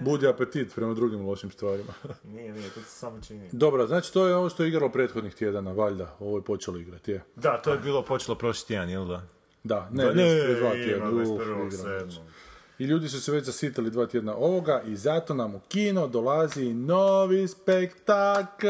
[0.00, 1.92] budi apetit prema drugim lošim stvarima.
[2.34, 3.48] Nije, nije, to se samo čini.
[3.52, 7.10] Dobro, znači to je ovo što je igralo prethodnih tjedana, valjda, ovo je počelo igrati,
[7.10, 7.24] je.
[7.36, 9.22] Da, to je bilo počelo prošli tjedan, jel da?
[9.64, 11.66] Da, ne, Da, ne, prije dva tjedna, 21.7..
[11.66, 12.26] igramo.
[12.78, 16.74] I ljudi su se već zasitali dva tjedna ovoga i zato nam u kino dolazi
[16.74, 18.66] novi spektakl.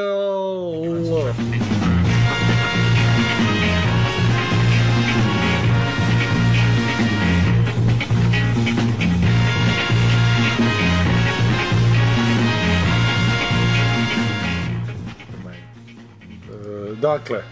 [17.07, 17.43] Dakle,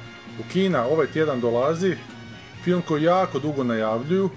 [0.40, 1.96] u Kina ovaj tjedan dolazi
[2.64, 4.30] film koji jako dugo najavljuju,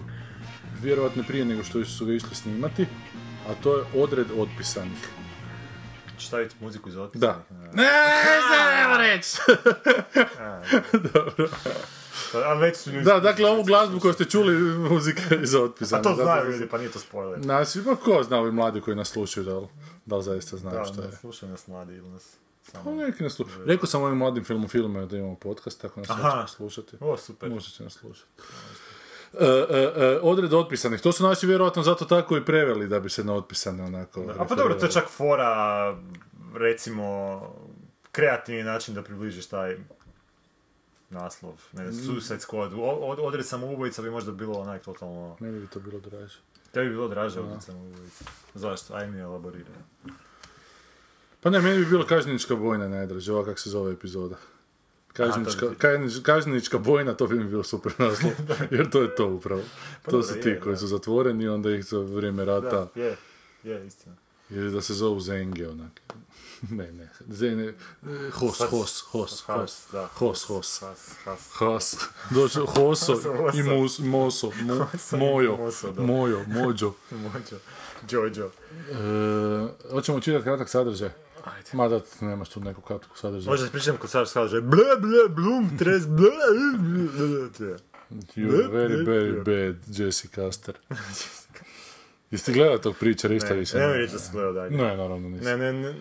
[0.82, 2.86] vjerojatno prije nego što su ga išli snimati,
[3.50, 5.10] a to je Odred otpisanih.
[6.20, 7.26] Staviti muziku iz otpisa?
[7.26, 7.44] Da.
[7.74, 7.90] Ne,
[8.48, 9.38] znam reći!
[11.14, 11.50] Dobro.
[12.46, 12.92] A već su.
[12.92, 14.56] Da, dakle, ovu glazbu koju ste čuli,
[14.90, 16.04] muzika iz A otpisanih.
[16.04, 17.42] to znaju ljudi, pa nije to spoiler.
[17.42, 19.68] Znači, pa ko zna ovi mladi koji nas slušaju, da li,
[20.06, 21.08] da li zaista znaju Da, što je.
[21.08, 22.92] ne slušaju nas mladi ili nas Pa samo...
[22.94, 23.66] neki nas slušaju.
[23.66, 26.42] Rekao sam ovim mladim filmofilima da imamo podcast, tako nas Aha.
[26.42, 26.98] neće slušati.
[27.00, 27.50] O, super.
[27.50, 28.30] Možda će nas slušati.
[29.34, 31.02] E, e, e, odred otpisanih.
[31.02, 34.34] To su naši vjerojatno zato tako i preveli da bi se na otpisane onako...
[34.40, 35.96] A pa dobro, to je čak fora,
[36.56, 37.42] recimo,
[38.12, 39.78] kreativni način da približiš taj
[41.10, 41.54] naslov.
[41.74, 41.94] Ne, Mm.
[41.96, 42.74] Suicide Squad.
[42.74, 45.38] O- Od, odred samoubojica bi možda bilo onak totalno...
[45.40, 46.40] Ne bi to bilo draže.
[46.72, 48.24] Te bi bilo draže odred samoubojica.
[48.54, 48.94] Zašto?
[48.94, 49.76] Aj mi elaboriraj.
[51.42, 54.36] Pa ne, meni bi bilo kažnjenička bojna najdraže, ovako kako se zove epizoda.
[55.14, 58.32] To bi kažnjenič- kažnjenička bojna, to bi mi bilo super naslov,
[58.72, 59.62] jer to je to upravo.
[60.04, 60.80] Pa to su ti je, koji da.
[60.80, 62.88] su zatvoreni, onda ih za vrijeme rata...
[62.96, 63.16] Da, je,
[63.64, 64.16] je, istina.
[64.50, 65.92] Ili da se zovu Zenge, onak.
[66.70, 67.74] Ne, ne, Zene,
[68.34, 69.88] Hos, Hos, Hos, Hos.
[70.14, 70.82] Hos, Hos.
[71.54, 71.96] Has,
[72.30, 73.14] došao Hoso
[73.54, 75.58] i Mus, Moso, Mo- Mojo.
[75.98, 76.94] Mojo, Mođo.
[77.12, 77.58] Mođo.
[78.10, 78.52] Jojo.
[78.92, 81.10] E, hoćemo čitati kratak sadržaj?
[81.56, 81.70] Ajde.
[81.74, 83.52] Mada nemaš tu nekog kratkog sadržaja.
[83.52, 86.30] Možda pričam ko sad kaže ble ble blum tres ble
[86.80, 87.78] ble
[88.36, 90.76] You're very, very bad, Jesse Caster.
[92.32, 93.78] Jeste gledali tog priča, ništa Ne, više?
[93.78, 93.94] ne ne?
[93.94, 94.78] reći da sam gledao dalje.
[94.78, 95.60] Ne, naravno nisam.
[95.60, 95.94] Ne, ne, ne,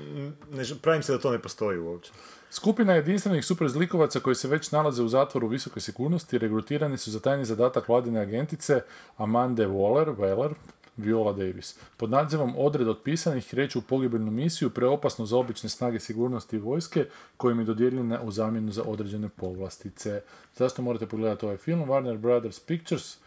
[0.51, 2.13] ne, pravim se da to ne postoji uopće.
[2.51, 7.45] Skupina jedinstvenih superzlikovaca koji se već nalaze u zatvoru visoke sigurnosti regrutirani su za tajni
[7.45, 8.81] zadatak vladine agentice
[9.17, 10.55] Amande Waller, Weller,
[10.97, 11.79] Viola Davis.
[11.97, 17.07] Pod nazivom odred otpisanih kreću u pogibeljnu misiju preopasnu za obične snage sigurnosti i vojske
[17.37, 20.23] koje im je dodijeljena u zamjenu za određene povlastice.
[20.57, 21.85] Zašto morate pogledati ovaj film?
[21.85, 23.19] Warner Brothers Pictures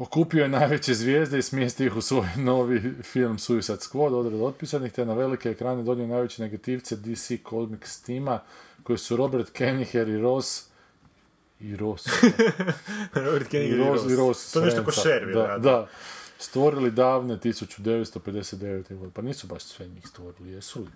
[0.00, 4.92] Okupio je najveće zvijezde i smjestio ih u svoj novi film Suicide Squad, odred otpisanih,
[4.92, 8.40] te na velike ekrane donio najveće negativce DC Comics tima,
[8.82, 10.69] koji su Robert Kenniher i Ross
[11.60, 12.06] i Ross.
[13.14, 15.08] Robert I Ross, i Ross To nešto ko Frenca.
[15.08, 15.88] šer, da, da.
[16.38, 18.56] Stvorili davne 1959.
[18.94, 19.10] godine.
[19.14, 20.88] Pa nisu baš sve njih stvorili, jesu li?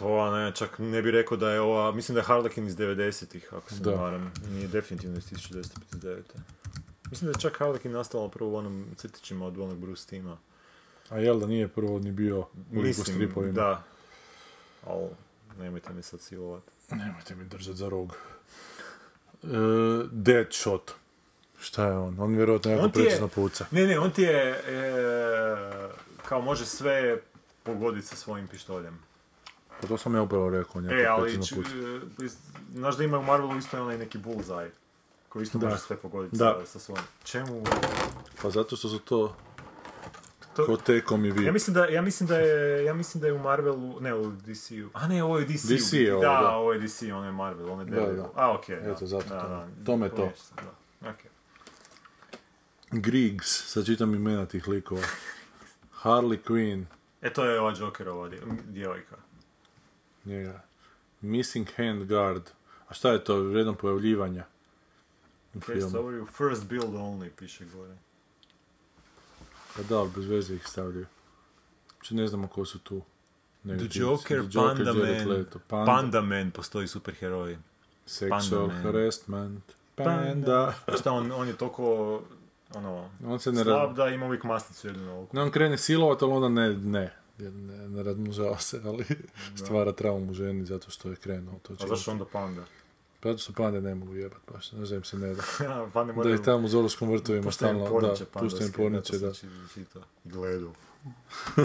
[0.00, 3.48] Ova, ne, čak ne bi rekao da je ova, mislim da je Harlequin iz 90-ih,
[3.54, 4.32] ako se ne varam.
[4.50, 6.20] Nije definitivno iz 1959.
[7.10, 10.38] Mislim da je čak Harlequin nastala prvo u onom crtićima od onog Bruce Tima.
[11.08, 13.52] A jel da nije prvo ni bio u liku Mislim, stripovima?
[13.52, 13.82] da.
[14.86, 15.08] Al,
[15.58, 16.70] nemojte mi sad silovati.
[16.90, 18.16] Nemojte mi držati za rog.
[19.42, 19.46] E,
[20.12, 20.92] Deadshot.
[21.58, 22.16] Šta je on?
[22.20, 23.66] On vjerojatno jako je- precizno puca.
[23.70, 25.88] Ne, ne, on ti je, e,
[26.18, 27.18] kao može sve
[27.62, 28.98] pogoditi sa svojim pištoljem.
[29.80, 31.70] Pa to sam ja upravo rekao, on E, jako ali, č- puca.
[32.18, 32.28] e,
[32.72, 34.70] znaš da ima u Marvelu isto onaj neki bullseye,
[35.28, 35.66] koji isto Da.
[35.66, 36.58] može sve pogoditi Da.
[36.60, 37.04] sa, sa svojim.
[37.24, 37.64] Čemu?
[38.42, 39.36] Pa zato što su to
[40.60, 41.44] To- ko Tekom i vi.
[41.44, 44.30] Ja mislim da, ja mislim da je, ja mislim da je u Marvelu, ne u
[44.32, 44.88] DC-u.
[44.92, 45.64] A ne, ovo je DC.
[45.64, 46.50] u DC je ovo, da, da.
[46.50, 48.30] ovo je DC, ono je Marvel, ono je Da, da.
[48.34, 48.76] A, okej.
[48.76, 49.06] Eto, da.
[49.06, 49.48] zato da, to.
[49.48, 49.84] da.
[49.84, 50.32] Tome to.
[50.56, 51.10] Da.
[51.10, 51.30] okej.
[52.92, 55.02] Griggs, sad čitam imena tih likova.
[56.02, 56.84] Harley Quinn,
[57.22, 59.16] E, to je ova Jokerova dje- djevojka.
[60.24, 60.62] njega.
[61.20, 62.42] Missing Hand Guard.
[62.88, 63.52] A šta je to?
[63.52, 64.44] Redom pojavljivanja.
[65.54, 65.60] U
[66.26, 67.94] first build only, piše gore.
[69.76, 71.06] Pa da, ali bez veze ih stavljaju.
[71.94, 73.02] Znači ne znamo ko su tu.
[73.62, 73.70] The.
[74.00, 75.58] Joker, The Joker, Panda Jared Man, Leto.
[75.68, 77.58] Panda, Panda Man, postoji superheroj.
[78.06, 79.64] Sexual Panda harassment.
[79.94, 80.74] Panda.
[80.86, 82.22] A šta, on, on je toliko,
[82.74, 83.96] ono, On se ne slab rad...
[83.96, 85.36] da ima uvijek masnicu jednu na oku.
[85.36, 87.16] Ne, on krene silovat, ali onda ne, ne.
[87.38, 89.04] Jer Ne, ne se, ali
[89.56, 91.96] stvara traumu ženi zato što je krenuo to A činiti.
[91.96, 92.62] zašto onda panda?
[93.22, 95.42] Zato što pande ne mogu jebat baš, ne znam se ne da.
[95.92, 96.34] Pande Da moraju...
[96.34, 99.32] ih tamo u zoološkom vrtu ima stalno, porniče da, puštaju im porniče, da.
[100.24, 100.72] Gledu.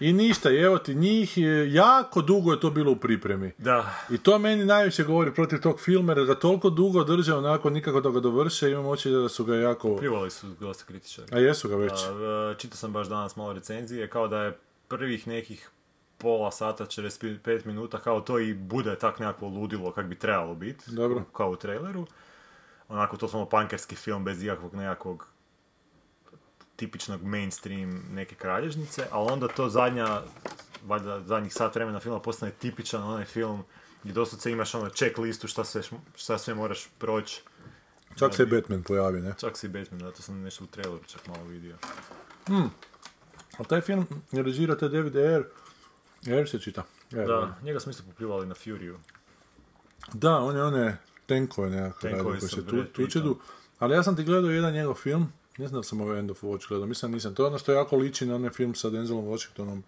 [0.00, 1.34] I ništa, i evo ti njih,
[1.68, 3.52] jako dugo je to bilo u pripremi.
[3.58, 7.70] Da, I to meni najviše govori protiv tog filma, jer ga toliko dugo drže onako
[7.70, 9.96] nikako da ga dovrše, imam osjećaj da su ga jako...
[9.96, 11.28] privali su dosta kritičari.
[11.32, 11.92] A jesu ga već?
[11.92, 14.58] E, čitao sam baš danas malo recenzije, kao da je
[14.88, 15.70] prvih nekih
[16.18, 20.90] pola sata, 45 minuta, kao to i bude tak nekako ludilo kak bi trebalo biti,
[20.90, 21.24] Dobro.
[21.32, 22.06] kao u traileru.
[22.88, 25.26] Onako, to samo pankerski film bez ikakvog nekakvog
[26.76, 30.22] tipičnog mainstream neke kralježnice, ali onda to zadnja,
[30.84, 33.64] valjda zadnjih sat vremena filma postane tipičan onaj film
[34.02, 35.82] gdje doslovce imaš ono check listu šta sve,
[36.16, 37.42] šta sve moraš proći.
[38.18, 39.34] Čak se i Batman pojavi, ne?
[39.40, 41.76] Čak si Batman, zato sam nešto u traileru čak malo vidio.
[43.58, 45.44] A taj film taj David Ayer.
[46.26, 46.84] Ayer se čita.
[47.12, 48.98] Ayer, Da, njega smo isto poplivali na Furiju.
[50.12, 50.96] Da, on je one
[51.26, 53.38] tenkove nekako radio koji se tu, tučedu.
[53.78, 56.42] Ali ja sam ti gledao jedan njegov film, ne znam da sam ovaj End of
[56.42, 57.34] Watch gledao, mislim nisam.
[57.34, 59.82] To je ono što jako liči na onaj film sa Denzelom Washingtonom.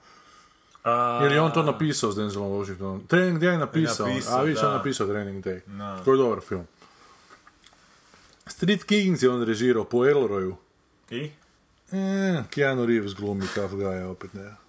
[0.85, 3.06] A, Jer je on to napisao s Denzelom Washingtonom.
[3.06, 4.73] Training Day je napisao, napisao, a on da.
[4.73, 5.60] napisao Training Day.
[5.66, 6.05] Da.
[6.05, 6.66] To je dobar film.
[8.47, 10.55] Street Kings je on režirao po Elroyu.
[11.10, 11.31] I?
[11.93, 14.68] E, Keanu Reeves glumi tough guy, opet ne.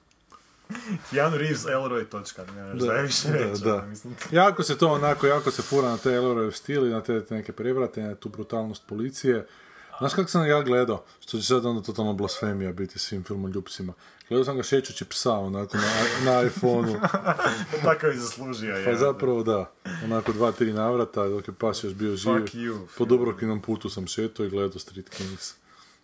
[1.12, 2.46] Keanu Reeves, Elroy, točka.
[2.56, 3.28] Ne Da, da, reći.
[3.64, 3.76] da.
[3.76, 7.02] ono, Mislim, Jako se to onako, jako se fura na te Elroyev stil i na
[7.02, 9.48] te neke prevrate, na tu brutalnost policije.
[10.00, 13.94] Znaš kako sam ja gledao, što će sad onda totalno blasfemija biti svim filmoljupcima.
[14.30, 16.96] Gledao sam ga šećući psa, onako, na, na iPhone-u.
[17.86, 18.74] tako je zaslužio.
[18.86, 18.98] Pa je.
[18.98, 19.72] zapravo da,
[20.04, 22.40] onako dva, tri navrata, dok je pas još bio živ.
[22.40, 23.10] Fuck you, Po film.
[23.10, 25.54] Dubrovkinom putu sam šetao i gledao Street Kings.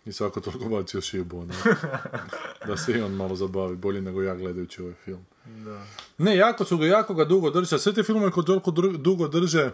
[0.06, 1.68] I svako toliko bacio šibu, onako.
[2.66, 5.26] da se i on malo zabavi, bolje nego ja gledajući ovaj film.
[5.46, 5.82] Da.
[6.18, 7.78] Ne, jako su ga, jako ga dugo drže.
[7.78, 9.70] Sve te filmove koji toliko dr- dugo drže,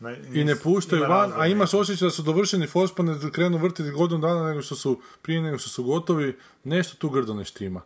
[0.00, 3.30] Na- I ne puštaju van, razlog a imaš osjećaj da su dovršeni Force pa ne
[3.32, 7.34] krenu vrtiti godinu dana nego što su, prije nego što su gotovi, nešto tu grdo
[7.34, 7.80] ne štima.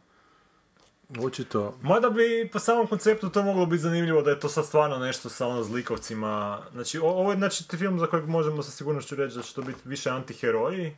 [1.19, 4.99] Očito, Mada bi po samom konceptu to moglo biti zanimljivo da je to sad stvarno
[4.99, 6.63] nešto sa ono zlikovcima.
[6.73, 9.63] Znači, o- ovo je znači, film za kojeg možemo sa sigurnošću reći da će to
[9.63, 10.97] biti više antiheroji,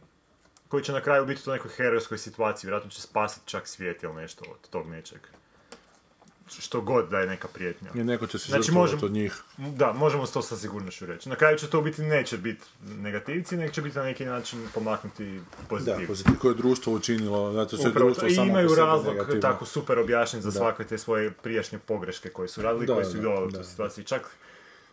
[0.70, 4.14] koji će na kraju biti u nekoj herojskoj situaciji, vjerojatno će spasiti čak svijet ili
[4.14, 5.18] nešto od tog nečeg.
[6.50, 7.90] Što god da je neka prijetnja.
[7.94, 9.42] je neko će se Znači, možemo- od njih.
[9.58, 11.28] Da, možemo to sa sigurnošću reći.
[11.28, 15.24] Na kraju će to biti, neće biti negativci, nego će biti na neki način pomaknuti
[15.30, 16.06] Da, pozitivci.
[16.06, 18.28] pozitiv koje je društvo učinilo, zato što je društvo.
[18.28, 19.40] I samo imaju razlog negativno.
[19.40, 20.52] tako super objašnjen za Da.
[20.52, 23.58] svake te svoje prijašnje pogreške koje su radili, Da, koje su da, doveli u da.
[23.58, 24.04] tu situaciju.
[24.04, 24.30] Čak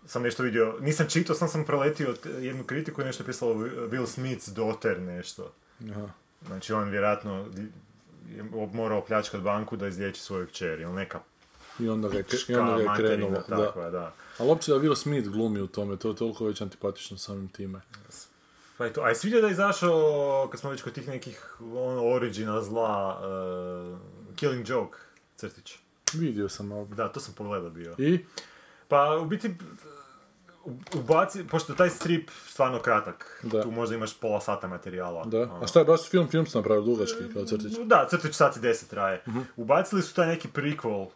[0.05, 4.07] sam nešto vidio, nisam čitao, sam sam preletio jednu kritiku i nešto je pisalo Will
[4.17, 5.53] Smith's daughter nešto.
[5.91, 6.09] Aha.
[6.47, 7.45] Znači on vjerojatno
[8.29, 8.43] je
[8.73, 11.19] morao pljačkati banku da izliječi svoju kćer, ili neka
[11.79, 13.43] I onda ga je, i onda ga je krenulo.
[13.47, 13.65] Da.
[13.65, 14.13] takva, da.
[14.37, 17.81] Ali uopće da Will Smith glumi u tome, to je toliko već antipatično samim time.
[18.77, 19.01] Pa je to.
[19.01, 23.19] A jesi vidio da je izašao, kad smo već kod tih nekih ono, origina zla,
[23.19, 23.97] uh,
[24.35, 24.97] Killing Joke
[25.35, 25.75] crtić?
[26.13, 26.87] Vidio sam, ali...
[26.87, 27.95] Da, to sam pogledao bio.
[27.97, 28.25] I?
[28.87, 29.55] Pa u biti
[30.95, 33.61] ubaci, pošto taj strip stvarno kratak, Da.
[33.61, 35.25] tu možda imaš pola sata materijala.
[35.25, 35.41] Da.
[35.41, 35.63] ono.
[35.63, 36.27] A šta je baš film?
[36.27, 37.73] Film su napravili dugački, kao crtić.
[37.85, 39.21] Da, crtić sat i deset traje.
[39.27, 39.39] Mhm.
[39.55, 41.07] Ubacili su taj neki prequel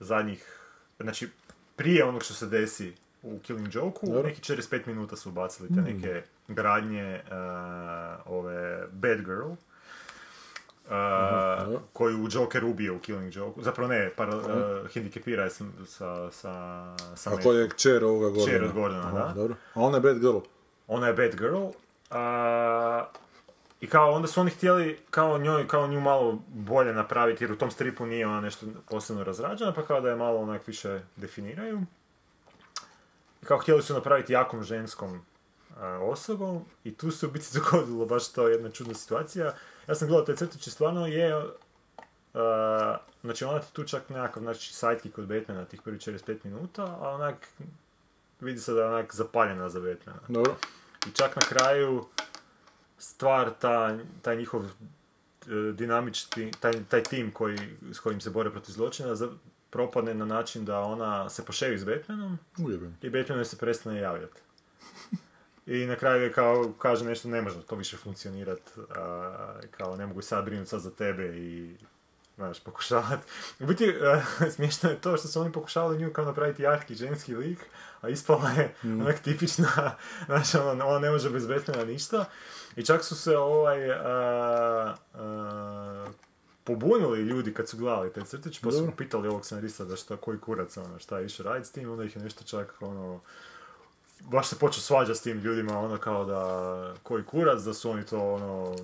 [0.00, 0.58] zadnjih,
[1.00, 1.28] znači
[1.76, 2.92] prije onog što se desi
[3.22, 5.84] u Killing Joke-u, neki 45 minuta su ubacili te Mm.
[5.84, 7.32] neke gradnje uh,
[8.26, 9.52] ove Bad Girl.
[10.88, 10.94] Uh,
[11.64, 11.80] dobro.
[11.92, 13.62] koju Joker ubije u Killing Joke.
[13.62, 14.34] Zapravo ne, par, uh,
[14.94, 15.64] hendikepira je sa,
[16.30, 18.46] sa, sa A koja je kćer ovoga Gordona?
[18.46, 19.32] Kćer od Gordona, Aha, da.
[19.34, 19.54] Dobro.
[19.74, 20.38] A ona je bad girl.
[20.86, 21.66] ona je bad girl.
[22.10, 23.06] A,
[23.80, 27.58] I kao onda su oni htjeli kao njoj, kao nju malo bolje napraviti, jer u
[27.58, 31.80] tom stripu nije ona nešto posebno razrađena, pa kao da je malo onak više definiraju.
[33.42, 35.20] I kao htjeli su napraviti jakom ženskom
[36.00, 39.54] osobom i tu se u biti dogodilo baš to jedna čudna situacija.
[39.88, 41.42] Ja sam gledao taj crtić i stvarno je
[42.34, 46.82] a, znači ona ti tu čak nekakav znači, sidekick od Batmana tih prvih 45 minuta,
[47.00, 47.48] a onak
[48.40, 50.20] vidi se da je onak zapaljena za Batmana.
[50.28, 50.56] Dobro.
[51.06, 52.04] I čak na kraju
[52.98, 54.70] stvar, ta, taj njihov e,
[55.72, 57.58] dinamični, taj, taj tim koji,
[57.92, 59.32] s kojim se bore protiv zločina, za-
[59.70, 62.96] propadne na način da ona se poševi s Batmanom Ujebim.
[63.02, 64.40] i Batman se prestane javljati.
[65.68, 68.60] I na kraju je kao, kaže nešto, ne može to više funkcionirat,
[68.96, 71.76] a, kao ne mogu sad brinuti sad za tebe i
[72.36, 73.22] znaš, pokušavati.
[73.60, 73.94] U biti,
[74.54, 77.58] smiješno je to što su oni pokušavali nju kao napraviti jahki ženski lik,
[78.00, 79.96] a ispala je onak tipična,
[80.26, 82.24] znaš, ona, ona ne može bez Batmana ništa.
[82.76, 86.06] I čak su se ovaj, a, a,
[86.64, 90.38] pobunili ljudi kad su gledali taj crtić, pa su pitali ovog scenarista da šta, koji
[90.38, 93.20] kurac, ono, šta je išao raditi s tim, onda ih je nešto čak, ono,
[94.20, 98.06] baš se počeo svađati s tim ljudima, ono kao da, koji kurac, da su oni
[98.06, 98.76] to, ono,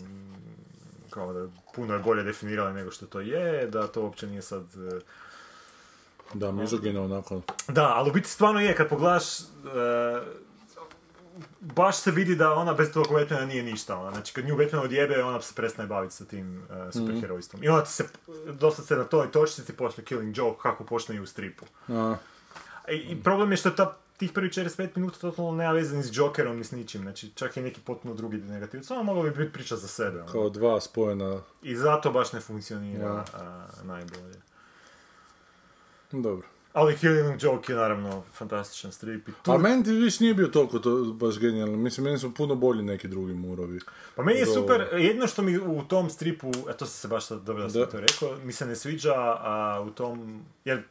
[1.10, 4.62] kao da puno je bolje definirali nego što to je, da to uopće nije sad...
[4.62, 5.00] e,
[6.34, 7.40] Da, mizogino onako.
[7.68, 9.44] Da, ali u biti stvarno je, kad pogledaš, e,
[11.60, 13.96] baš se vidi da ona bez tog Batmana nije ništa.
[13.98, 14.10] Ona.
[14.10, 16.62] Znači, kad nju Batman odjebe, ona se prestane baviti sa tim
[16.92, 17.64] superherojstvom.
[17.64, 18.04] I onda ti se,
[18.52, 21.64] dosta se na toj točci ti počne Killing Joke, kako počne i u stripu.
[21.88, 22.16] A,
[22.90, 26.10] I, i problem je što ta, tih prvih 45 minuta totalno nema veze ni s
[26.12, 27.02] Jokerom, ni s ničim.
[27.02, 28.82] Znači, čak i neki potpuno drugi negativ.
[28.82, 30.22] Samo moglo bi biti priča za sebe.
[30.22, 30.32] ono.
[30.32, 31.40] kao dva spojena.
[31.62, 33.24] I zato baš ne funkcionira Ja.
[33.34, 34.34] a, najbolje.
[36.12, 36.46] Dobro.
[36.72, 39.28] Ali Killing Joke je naravno fantastičan strip.
[39.28, 39.52] I tu...
[39.52, 41.76] A meni ti više nije bio toliko to baš genijalno.
[41.76, 43.80] Mislim, meni su puno bolji neki drugi murovi.
[44.16, 47.08] Pa meni je Do- super, jedno što mi u tom stripu, a to sam se
[47.08, 50.82] baš sad dobro da sam to rekao, mi se ne sviđa a, u tom, jer,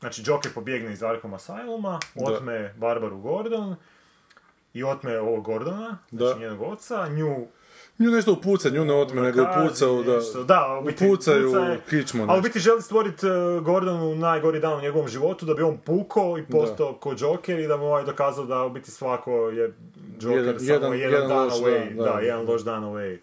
[0.00, 2.32] znači Joker pobjegne iz Arkham Asyluma, Da.
[2.32, 3.76] otme Barbaru Gordon
[4.74, 6.40] i otme ovog Gordona, znači Da.
[6.40, 7.46] njenog oca, nju
[7.98, 10.14] Nju nešto upuca, nju ne otme, nego upucaju da...
[10.14, 10.44] nešto.
[10.44, 11.52] da, u biti upucaju
[11.90, 13.32] kičmu Ali u biti želi stvoriti uh,
[13.64, 17.66] Gordonu najgori dan u njegovom životu, da bi on pukao i postao ko Joker i
[17.66, 19.74] da mu ovaj dokazao da u biti svako je
[20.20, 21.88] Joker Jedan- samo jedan- jedan, jedan dan away.
[21.88, 22.20] dan, da, da.
[22.20, 23.18] jedan loš dan away.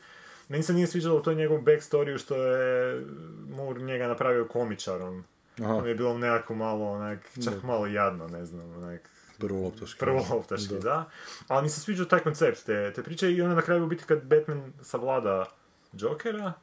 [0.49, 3.01] Meni se nije sviđalo u toj njegovom backstoriju što je
[3.49, 5.23] Moore njega napravio komičarom.
[5.59, 9.09] Aha, mi je bilo nekako malo, onak, čak malo jadno, ne znam, onak,
[9.39, 9.99] prvo loptaški.
[9.99, 11.09] prvo loptaški, da.
[11.47, 14.03] Ali mi se sviđa taj koncept te, te priče i onda na kraju u biti
[14.03, 15.45] kad Batman savlada
[15.93, 16.53] Jokera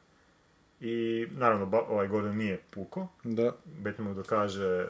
[0.79, 3.51] i naravno ba- ovaj Gordon nije puko, Da.
[3.65, 4.87] Batman mu dokaže e,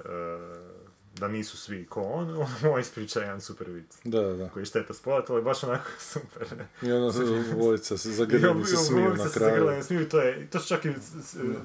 [1.16, 3.98] da nisu svi ko on, on mu ispriča jedan super vic.
[4.04, 4.50] Da, da, da.
[4.50, 6.48] Koji je šteta spojati, ali baš onako super.
[6.82, 7.20] I onda se
[7.52, 9.56] dvojica se zagrljeni se smiju na se kraju.
[9.56, 10.90] zagrljeni smiju, to je, to su čak i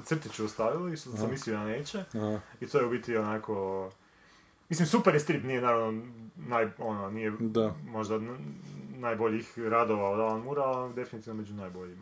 [0.05, 2.03] crtiću ostavili, što sam mislio da neće.
[2.13, 2.39] Aha.
[2.61, 3.89] I to je u biti onako...
[4.69, 6.03] Mislim, super je strip, nije naravno
[6.37, 7.75] naj, ono, nije Da.
[7.85, 8.19] možda
[8.91, 12.01] najboljih radova od Alan Moore, ali definitivno među najboljima.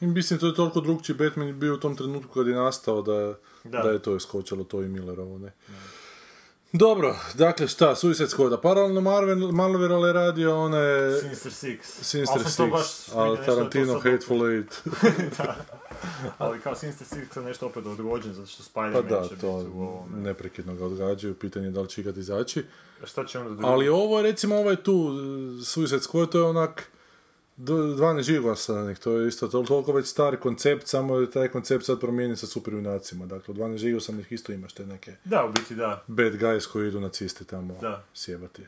[0.00, 3.14] I mislim, to je toliko drugčiji Batman bio u tom trenutku kad je nastao da,
[3.14, 3.78] je- Da.
[3.78, 5.52] da je to iskočilo, to i Millerovo, ne.
[6.72, 11.10] Dobro, dakle šta, Suicide Squad, paralelno Marvel, Marvel je radio one...
[11.20, 11.78] Sinister Six.
[11.82, 14.82] Sinister Ali baš Six, vidio a nešto da je to Tarantino Hateful Eight.
[15.38, 15.56] da.
[16.38, 19.58] Ali kao Sinister Six je nešto opet odgođen, zato što Pa Spider-Man da, će to
[19.58, 20.16] biti u ovome.
[20.16, 22.64] neprekidno ga odgađaju, pitanje je da li će ikad izaći.
[23.02, 23.66] A Šta će onda drugo?
[23.66, 26.90] Ali ovo je, recimo, ovaj tu, uh, Suicide Squad, to je onak,
[27.60, 32.00] 12 žigosanik, to je isto tol- toliko već stari koncept, samo je taj koncept sad
[32.00, 33.26] promijenjen sa superjunacima.
[33.26, 36.02] Dakle, u 12 žigosanih isto imaš te neke Da, u biti da.
[36.06, 38.02] bad guys koji idu nacisti tamo Da.
[38.14, 38.62] sjebati.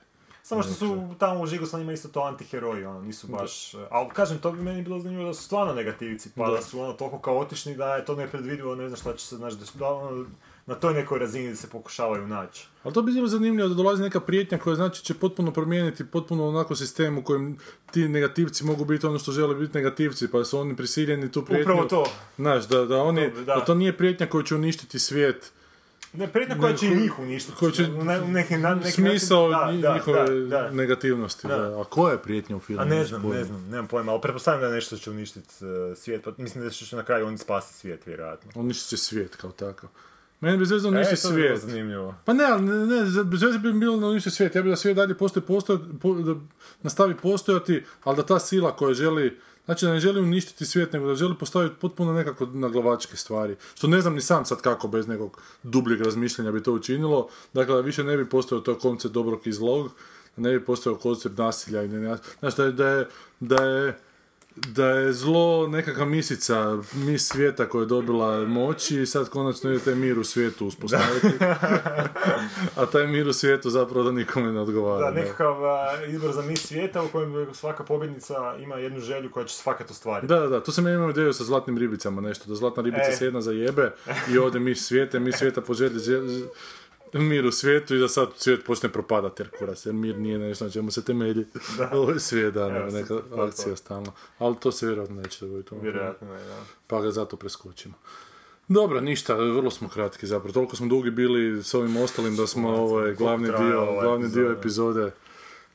[0.44, 0.86] Samo što su
[1.18, 3.74] tamo u Žigosanima isto to antiheroji, ono, nisu baš...
[3.90, 6.62] Ali kažem, to bi meni bilo zanimljivo da su stvarno negativci, pa da, Da.
[6.62, 9.64] su ono toliko kaotični da je to nepredvidivo, ne znam šta će se, znaš, da,
[9.74, 10.26] da ono,
[10.66, 12.66] na toj nekoj razini se pokušavaju naći.
[12.82, 16.48] Ali to bi bilo zanimljivo da dolazi neka prijetnja koja znači će potpuno promijeniti potpuno
[16.48, 17.56] onako sistem u kojem
[17.90, 21.72] ti negativci mogu biti ono što žele biti negativci, pa su oni prisiljeni tu prijetnju...
[21.74, 22.06] Upravo to.
[22.36, 23.40] Znaš, da, da, oni, Da.
[23.44, 23.60] da.
[23.60, 25.52] to nije prijetnja koja će uništiti svijet,
[26.14, 27.56] Ne, prijetnja koja Ne, će njih uništiti.
[27.56, 30.70] koji će na neki, na, neki smisao način- da, njihove da, da.
[30.70, 31.46] negativnosti.
[31.48, 31.56] Da.
[31.58, 31.80] Da.
[31.80, 32.82] A koja je prijetnja u filmu?
[32.82, 35.54] A ne znam, ne znam, nemam pojma, ali pretpostavljam da je nešto što će uništiti
[35.60, 38.50] uh, svijet, pa mislim da će na kraju oni spasiti svijet, vjerojatno.
[38.54, 39.90] Uništit će svijet kao takav.
[40.42, 41.60] Meni bi E, to bi bilo svijet.
[41.60, 42.14] zanimljivo.
[42.24, 44.54] Pa ne, ali ne, ne, bez veze bi bilo na uništi svijet.
[44.54, 46.34] Ja bi da svijet dalje postoji, postoji, po, da
[46.82, 51.06] nastavi postojati, ali da ta sila koja želi, znači da ne želi uništiti svijet, nego
[51.06, 53.56] da želi postaviti potpuno nekako naglavačke stvari.
[53.74, 57.28] Što ne znam ni sam sad kako bez nekog dubljeg razmišljanja bi to učinilo.
[57.52, 59.90] Dakle, da više ne bi postojao to koncept dobrog i zlog,
[60.36, 63.08] ne bi postojao koncept nasilja i ne, znaš, da je, da je,
[63.40, 63.98] da je
[64.56, 69.78] da je zlo nekakva misica, mis svijeta koja je dobila moći i sad konačno ide
[69.78, 71.26] taj mir u svijetu uspostaviti.
[72.76, 75.10] A taj mir u svijetu zapravo da nikome ne odgovara.
[75.10, 75.56] Da, nekakav
[76.08, 79.90] izbor za mis svijeta u kojem svaka pobjednica ima jednu želju koja će se fakat
[79.90, 80.26] ostvariti.
[80.26, 83.16] Da, da, to sam ja imao ideju sa zlatnim ribicama nešto, da zlatna ribica E.
[83.16, 83.92] se jedna zajebe
[84.30, 86.00] i ode mi svijete, mi svijeta poželji
[87.12, 90.64] mir u svijetu i da sad svijet počne propadati jer kurac, jer mir nije nešto
[90.64, 91.46] na čemu se temelji.
[91.92, 93.42] Ovo je svijet, da, Evo, neka to, to.
[93.42, 94.12] akcija stalno.
[94.38, 95.74] Ali to se vjerojatno neće dogoditi.
[95.82, 96.56] Vjerojatno ne, da.
[96.86, 97.94] Pa ga zato preskočimo.
[98.68, 100.52] Dobro, ništa, vrlo smo kratki zapravo.
[100.52, 105.12] Toliko smo dugi bili s ovim ostalim da smo ovaj glavni dio, glavni dio epizode.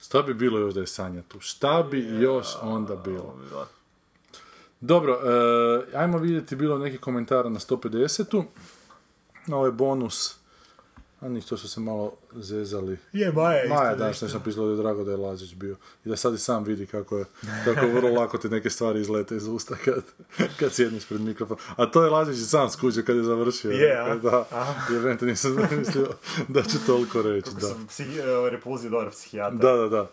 [0.02, 1.40] Šta bi bilo još da je Sanja tu?
[1.40, 3.40] Šta bi još onda bilo?
[4.80, 8.44] Dobro, e, ajmo vidjeti bilo neki komentara na 150-u.
[9.48, 10.37] Na ovaj bonus.
[11.20, 12.98] A ništa, to su se malo zezali.
[13.14, 15.76] Je, Maja isto Maja danas nešto napisala da je drago da je Lazić bio.
[16.06, 17.26] I da sad i sam vidi kako je,
[17.66, 20.04] kako vrlo lako ti neke stvari izlete iz usta kad,
[20.60, 21.58] kad sjedneš pred mikrofon.
[21.76, 23.72] A to je Lazić i sam skuđe kad je završio.
[23.72, 24.16] Je, a?
[24.16, 24.74] Da, Aha.
[24.94, 26.08] jer vente nisam mislio
[26.48, 27.50] da ću toliko reći.
[27.62, 27.68] Da.
[27.68, 29.60] Sam psihi, e, repulzija dobar psihijatar.
[29.60, 30.12] da, da, da.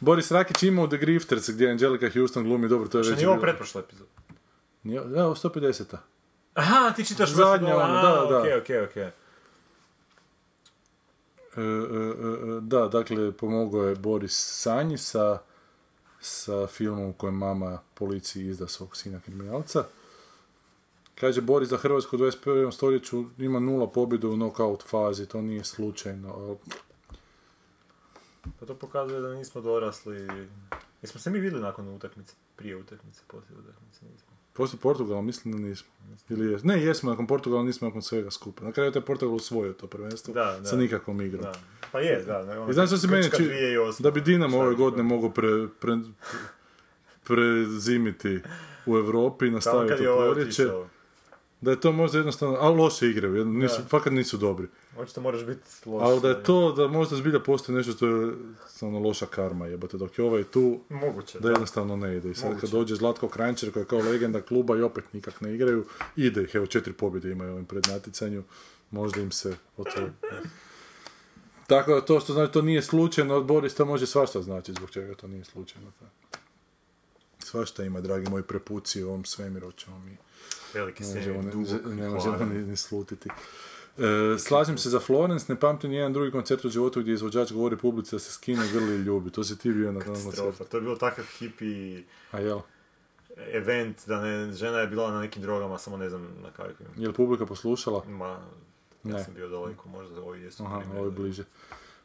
[0.00, 3.18] Boris Rakić ima u The Grifters gdje Angelica Houston glumi dobro, to je Što već
[3.18, 4.10] nije ovo pretprošla epizoda.
[4.82, 5.98] Nije, da, ovo 150-a.
[6.54, 8.38] Aha, ti čitaš Zadnja a, da, da.
[8.38, 9.10] Okej, okej, okej.
[11.56, 15.38] E, e, e, da, dakle, pomogao je Boris Sanji sa,
[16.20, 19.84] sa filmom u kojem mama policiji izda svog sina kriminalca.
[21.14, 22.72] Kaže Boris da Hrvatsko u 21.
[22.72, 26.56] stoljeću ima nula pobjede u knockout fazi, to nije slučajno.
[28.60, 30.28] Pa to pokazuje da nismo dorasli...
[31.02, 32.34] Jesmo se mi vidjeli nakon utakmice?
[32.56, 34.29] Prije utakmice, poslije utakmice, nismo.
[34.60, 35.88] Poslije Portugala mislim da nismo.
[36.28, 38.64] Ili jes, ne, jesmo nakon Portugala, nismo nakon svega skupa.
[38.64, 40.64] Na kraju je Portugal osvojio to prvenstvo Da, da.
[40.64, 41.42] sa nikakvom igrom.
[41.42, 41.52] Da.
[41.92, 42.44] Pa je, da.
[42.44, 44.02] ne, ono, I znaš što se meni či- 2008.
[44.02, 45.48] da bi Dinamo ove godine mogao pre,
[45.80, 45.98] pre,
[47.24, 48.40] prezimiti
[48.86, 50.68] u Europi i nastaviti ovaj proljeće.
[51.60, 53.88] Da je to možda jednostavno, ali loše jedno, nisu, Da.
[53.88, 54.68] fakat nisu dobri.
[54.98, 56.02] Očito moraš biti loš.
[56.02, 58.32] Ali da je to, da možda zbilja postoji nešto što je
[58.68, 61.50] stvarno loša karma jebate, dok je ovaj tu, Moguće, da da.
[61.50, 62.30] jednostavno ne ide.
[62.30, 62.60] I sad Moguće.
[62.60, 65.84] kad dođe Zlatko Kranjčer koji je kao legenda kluba i opet nikak ne igraju,
[66.16, 68.42] ide ih, evo četiri pobjede imaju ovim prednatjecanju,
[68.90, 70.12] možda im se otvori.
[71.66, 75.14] Tako da to što znači to nije slučajno, Boris to može svašta znači zbog čega
[75.14, 75.92] to nije slučajno.
[77.50, 80.16] Svašta ima, dragi moji prepuci u ovom svemiru, ćemo mi
[80.74, 83.28] Veliki ne možemo, ne, ne možemo ni, ni slutiti.
[83.98, 87.76] E, slažem se za Florence, ne pamtim nijedan drugi koncert u životu gdje izvođač govori
[87.76, 89.30] publici da se skine, grli i ljubi.
[89.30, 90.64] To si ti bio na tom koncertu.
[90.64, 92.60] To je bilo takav hippie A jel?
[93.52, 96.88] event, da ne, žena je bila na nekim drogama, samo ne znam na kakvim.
[96.96, 98.04] Je li publika poslušala?
[98.08, 98.40] Ma, ja
[99.02, 99.24] Ne.
[99.24, 100.64] sam bio daleko, možda ovi jesu.
[100.64, 101.44] Aha, je bliže.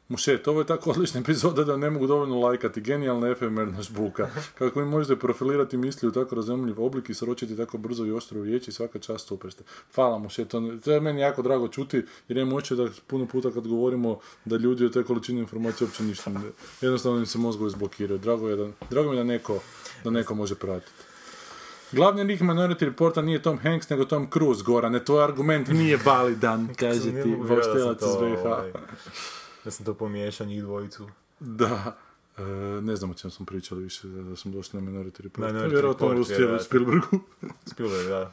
[0.10, 2.82] Mušet, ovo je tako odlična epizoda da ne mogu dovoljno lajkati.
[2.82, 4.30] Genijalna efemerna žbuka.
[4.58, 8.42] Kako vi možete profilirati misli u tako razumljiv oblik i sročiti tako brzo i oštro
[8.42, 9.64] u riječi, svaka čast super ste.
[9.96, 10.48] Hvala Mušet,
[10.84, 14.58] to, je meni jako drago čuti, jer imam oče da puno puta kad govorimo da
[14.58, 16.40] ljudi o te količini informacije uopće ništa ne...
[16.82, 18.20] Jednostavno im se mozgovi zblokiraju.
[18.20, 19.60] Drago, je da, drago mi je da neko,
[20.04, 20.92] da neko može pratiti.
[21.92, 25.06] Glavni lik Minority Reporta nije Tom Hanks, nego Tom Cruise, Gorane.
[25.06, 28.46] Tvoj argument nije validan, kaže ti voštelac iz VH.
[29.66, 31.10] Da sam to pomiješao njih dvojicu.
[31.40, 31.98] Da.
[32.38, 32.42] E,
[32.82, 35.48] ne znam o čem smo pričali više, da, smo došli na Minority Report.
[35.48, 36.30] Minority Vjerojatno Report,
[36.60, 36.64] u.
[36.64, 37.20] Spielbergu.
[37.72, 38.32] Spielberg, da.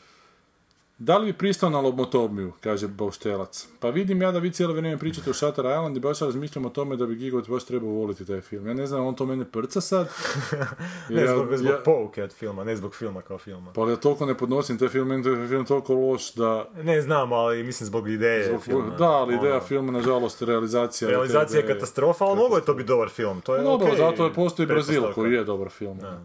[1.05, 3.69] Da li bi pristao na lobotomiju, kaže Bauštelac.
[3.81, 6.71] Pa vidim ja da vi cijelo vrijeme pričate o Shutter Island i baš razmišljam o
[6.71, 8.67] tome da bi Gigot baš trebao voliti taj film.
[8.67, 10.09] Ja ne znam, on to mene prca sad.
[11.09, 13.73] Ne Ja- zbog, zbog ja- pouke od filma, ne zbog filma kao filma.
[13.73, 16.69] Pa ja toliko ne podnosim taj film, meni je film toliko loš da...
[16.75, 18.97] Ne znam, ali mislim zbog ideje Zbog- filma.
[18.97, 21.11] da, ali ideja Ono, filma, nažalost, realizacija...
[21.11, 23.41] Realizacija je katastrofa, ali mogo je to biti dobar film.
[23.41, 25.99] To je Dobro, okej, zato je postoji Brazil koji je dobar film.
[25.99, 26.21] Da.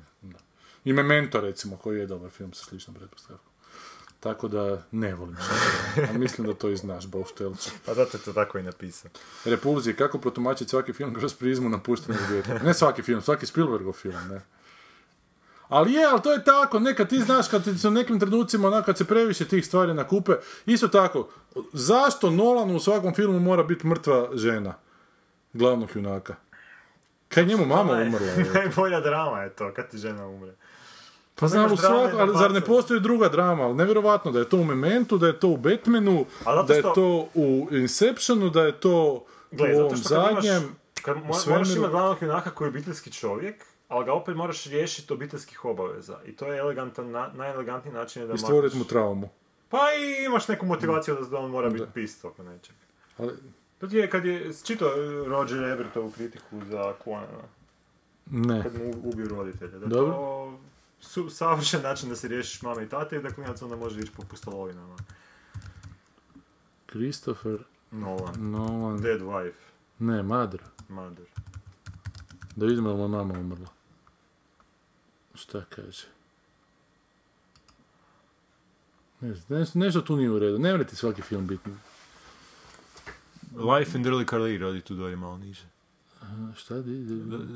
[0.85, 3.46] I Memento, recimo, koji je dobar film sa sličnom pretpostavkom.
[4.27, 7.69] Tako da ne volim Shutter ali mislim da to i znaš, Bauštelić.
[7.85, 9.11] Pa zato je to tako i napisao.
[9.45, 12.63] Repulzije, kako protumačiti svaki film kroz prizmu napuštenog djeteta?
[12.63, 14.41] Ne svaki film, svaki Spielbergov film, ne.
[15.67, 18.67] Ali je, ali to je tako, nekad ti znaš kad ti se u nekim trenucima,
[18.67, 20.31] onako, kad se previše tih stvari nakupe,
[20.65, 21.29] isto tako,
[21.73, 24.73] zašto Nolan u svakom filmu mora biti mrtva žena,
[25.53, 26.35] glavnog junaka?
[27.29, 28.27] Kaj njemu mama umrla?
[28.27, 28.51] je?
[28.53, 30.51] Najbolja drama je to, kad ti žena umre.
[31.39, 31.75] Pa znam, u
[32.19, 33.63] ali zar ne postoji druga drama?
[33.63, 36.25] Ali nevjerovatno da je to u Mementu, da je to u Batmanu,
[36.67, 40.75] da je to u Inceptionu, da je to Gle, u ovom zadnjem.
[41.01, 45.13] Kad mo- moraš imati glavnog junaka koji je obiteljski čovjek, ali ga opet moraš riješiti
[45.13, 46.19] obiteljskih obaveza.
[46.25, 49.29] I to je elegantan, na, najelegantniji način je da I stvoriti mu traumu.
[49.69, 52.75] Pa i imaš neku motivaciju da, da on mora biti pist oko nečeg.
[53.17, 53.33] Ali,
[53.79, 54.89] To je kad je čitao
[55.27, 57.45] Roger Ebertovu kritiku za Quanana,
[58.25, 58.63] ne.
[58.63, 59.79] kad mu ubiju roditelje.
[59.79, 60.13] Da Dobro.
[60.13, 60.59] to
[60.99, 64.11] su, savršen način da se riješiš mame i tate i da klinac onda može ići
[64.11, 64.95] po pustolovinama.
[66.91, 67.57] Christopher
[67.91, 68.51] Nolan.
[68.51, 69.01] Nolan.
[69.01, 69.53] Dead Wife.
[69.99, 70.61] Ne, Mother.
[70.89, 71.25] Mother.
[72.55, 73.67] Da vidimo je mama umrla.
[75.35, 76.07] Šta kaže?
[79.21, 80.59] Ne znam, nešto, nešto tu nije u redu.
[80.59, 81.69] Ne mora ti svaki film biti.
[83.55, 85.65] Life and Early Career, radi tu dolje malo niže.
[86.21, 87.07] A, Šta di?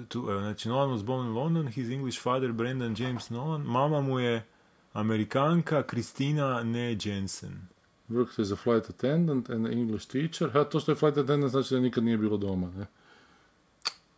[0.07, 4.19] Tu, znači, Nolan was born in London, his English father, Brendan James Nolan, mama mu
[4.19, 4.45] je
[4.93, 7.67] Amerikanka, Kristina Ne Jensen.
[8.09, 10.49] Worked as a flight attendant and an English teacher.
[10.53, 12.85] Ha, to što je flight attendant znači da nikad nije bilo doma, ne?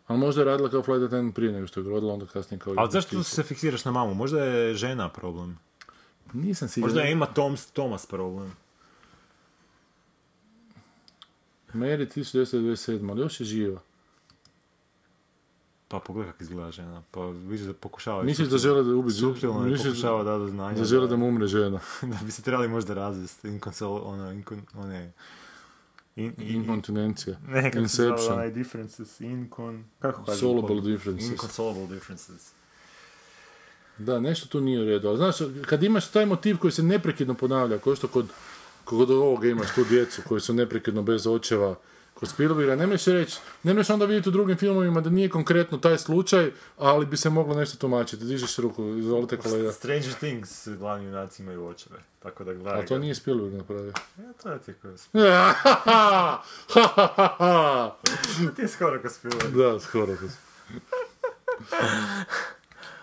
[0.07, 2.73] Ali možda je radila kao flight attendant prije nego što je rodila, onda kasnije kao...
[2.77, 3.25] Ali zašto teacher.
[3.25, 4.13] se fiksiraš na mamu?
[4.13, 5.57] Možda je žena problem.
[6.33, 6.89] Nisam siguran.
[6.89, 8.51] Možda je ima Toms, Thomas problem.
[11.73, 13.81] Mary 1997, ali još je živa.
[15.93, 17.01] Pa pogledaj kako izgleda žena.
[17.11, 18.23] Pa vidiš da pokušava...
[18.23, 20.77] Misliš da žele da ubiti Suptilno misliš pokušava da do znanja.
[20.77, 21.79] Da žele da mu umre žena.
[22.11, 23.47] da bi se trebali možda razvesti.
[23.47, 24.01] Inconsol...
[24.05, 24.61] Ono, inkon...
[24.73, 25.13] One...
[26.15, 27.37] In, in, Inkontinencija.
[27.47, 29.83] ne, kako se zove onaj differences, incon...
[29.99, 30.39] Kako kaže?
[30.39, 31.29] Solvable differences.
[31.29, 32.51] Inconsolable differences.
[33.97, 35.07] Da, nešto tu nije u redu.
[35.07, 38.29] Ali znaš, kad imaš taj motiv koji se neprekidno ponavlja, kao što kod,
[38.85, 41.75] kod ovoga imaš tu djecu koji su neprekidno bez očeva,
[42.23, 45.77] kod Spielberga, ne možeš reći, ne možeš onda vidjeti u drugim filmovima da nije konkretno
[45.77, 48.25] taj slučaj, ali bi se moglo nešto tumačiti.
[48.25, 49.71] Dižeš ruku, izvolite kolega.
[49.71, 51.99] Stranger Things glavni junaci imaju očeve.
[52.19, 52.81] Tako da gledaj.
[52.81, 53.93] A to nije Spielberg napravio.
[54.17, 55.53] Ja, to je ti ko da,
[58.45, 59.81] To ti je skoro ko Spielberg.
[59.81, 60.17] skoro.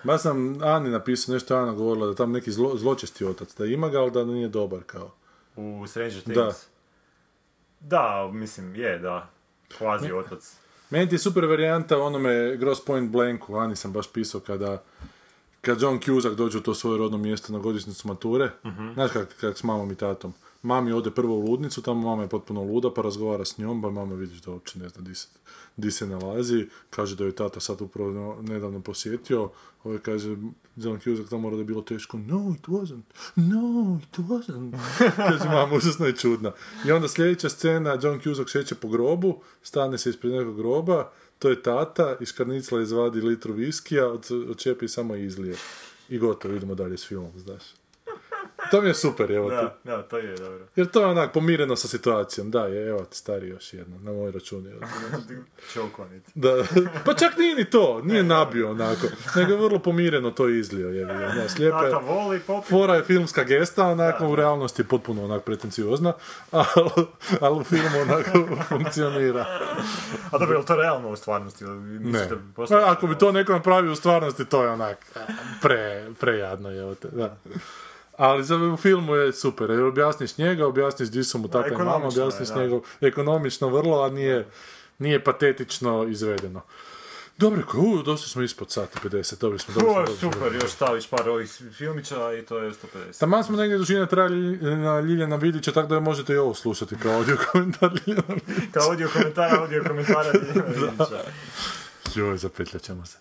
[0.05, 3.65] Ma sam Ani napisao, nešto je Ana govorila, da tam neki zlo, zločesti otac, da
[3.67, 5.15] ima ga, ali da nije dobar kao.
[5.57, 6.37] U Stranger Things.
[6.37, 6.53] Da.
[7.81, 9.31] Da, mislim, je, da.
[9.79, 10.57] Kvazi otac.
[10.91, 14.83] Meni ti je super varijanta u onome Gross Point Blanku, Ani sam baš pisao kada
[15.61, 18.51] kad John Cusack dođe u to svoje rodno mjesto na godišnjicu mature,
[18.95, 20.35] znaš kak, kak s mamom i tatom.
[20.63, 23.91] Mami ode prvo u ludnicu, tamo mama je potpuno luda, pa razgovara s njom, pa
[23.91, 25.29] mama vidiš da uopće ne zna di se,
[25.77, 29.51] di se nalazi, kaže da je tata sad upravo no- nedavno posjetio,
[29.85, 30.37] ovaj kaže,
[30.77, 33.03] John Cusack tamo mora da je bilo teško, no it wasn't,
[33.37, 34.79] no it wasn't,
[35.17, 36.53] kaže mama, užasno je čudna.
[36.87, 41.49] I onda sljedeća scena, John Cusack šeće po grobu, stane se ispred nekog groba, to
[41.49, 45.57] je tata, iz karnicla izvadi litru viskija, od, odčepi samo i izlije.
[46.09, 47.63] I gotovo, idemo dalje s filmom, znaš.
[48.71, 49.57] To mi je super, evo ti.
[49.57, 50.67] Da, da, to je dobro.
[50.77, 52.51] Jer to je onak pomireno sa situacijom.
[52.51, 54.67] Da, je, evo ti stari još jedno, na moj račun.
[54.67, 54.81] evo.
[56.35, 56.65] Da,
[57.05, 59.07] pa čak nije ni to, nije nabio onako,
[59.37, 60.89] nego je vrlo pomireno to izlio.
[60.89, 62.69] Je, da, slijepa je, Tata voli, popi.
[62.69, 66.13] fora je filmska gesta, onako u realnosti je potpuno onak pretenciozna,
[66.51, 66.67] ali,
[67.41, 69.47] ali u filmu onako funkcionira.
[70.31, 71.65] A dobro, je li to realno u stvarnosti?
[71.65, 71.71] Ne,
[72.01, 75.07] mislite, Pa postoji- ako bi to neko napravio u stvarnosti, to je onak
[75.63, 77.37] pre, prejadno, evo te, da.
[78.21, 81.77] Ali za u filmu je super, jer objasniš njega, objasniš di su mu tata i
[81.77, 82.63] mama, je, objasniš da.
[82.63, 84.49] njegov, ekonomično vrlo, a nije,
[84.99, 86.63] nije patetično izvedeno.
[87.39, 91.07] Dobro, ko, u, došli smo ispod sata 50, dobro smo, dobro je super, još staviš
[91.07, 93.21] par ovih filmića i to je 150.
[93.21, 97.13] Taman smo negdje dužine trajali na Ljiljana Vidića, tako da možete i ovo slušati kao
[97.13, 98.73] audio komentar Ljiljana Vidića.
[98.73, 101.23] Kao audio komentara, audio komentara Ljiljana Vidića.
[102.17, 103.19] Joj, zapetljat ćemo se.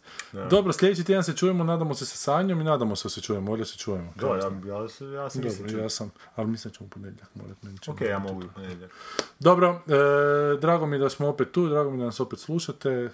[0.49, 3.51] Dobro, sljedeći tjedan se čujemo, nadamo se sa Sanjom i nadamo se da se čujemo,
[3.51, 4.13] ovdje se čujemo.
[4.15, 4.33] Da, ja,
[4.73, 7.63] ja, se- ja sam mislim Dobro, ja sam, ali mislim da ćemo u ponedjeljak morat
[7.63, 8.91] meni će Ok, ja mogu u ponedjeljak.
[9.39, 13.09] Dobro, e, drago mi da smo opet tu, drago mi da nas opet slušate.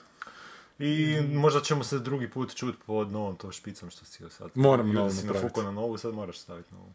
[0.80, 4.52] I možda ćemo se drugi put čuti pod novom to špicom što si sad.
[4.56, 5.61] Moram Ili novu si napraviti.
[5.61, 6.93] na novu, sad moraš staviti novu.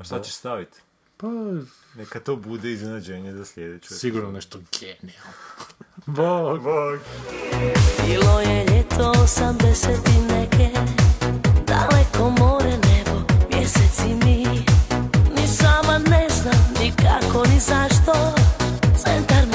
[0.00, 0.78] A šta ćeš staviti?
[1.16, 1.26] Pa,
[1.94, 3.94] Neka to bude iznenađenje za sljedeću.
[3.94, 5.32] sigurno nešto genijalno.
[6.06, 6.62] Bog.
[6.62, 6.98] Bog.
[8.06, 10.68] Bilo je ljeto 80 i neke,
[11.66, 13.20] daleko more, nebo,
[13.52, 14.44] mjesec i mi.
[15.36, 18.34] Ni sama ne znam ni kako, ni zašto,
[18.96, 19.45] centar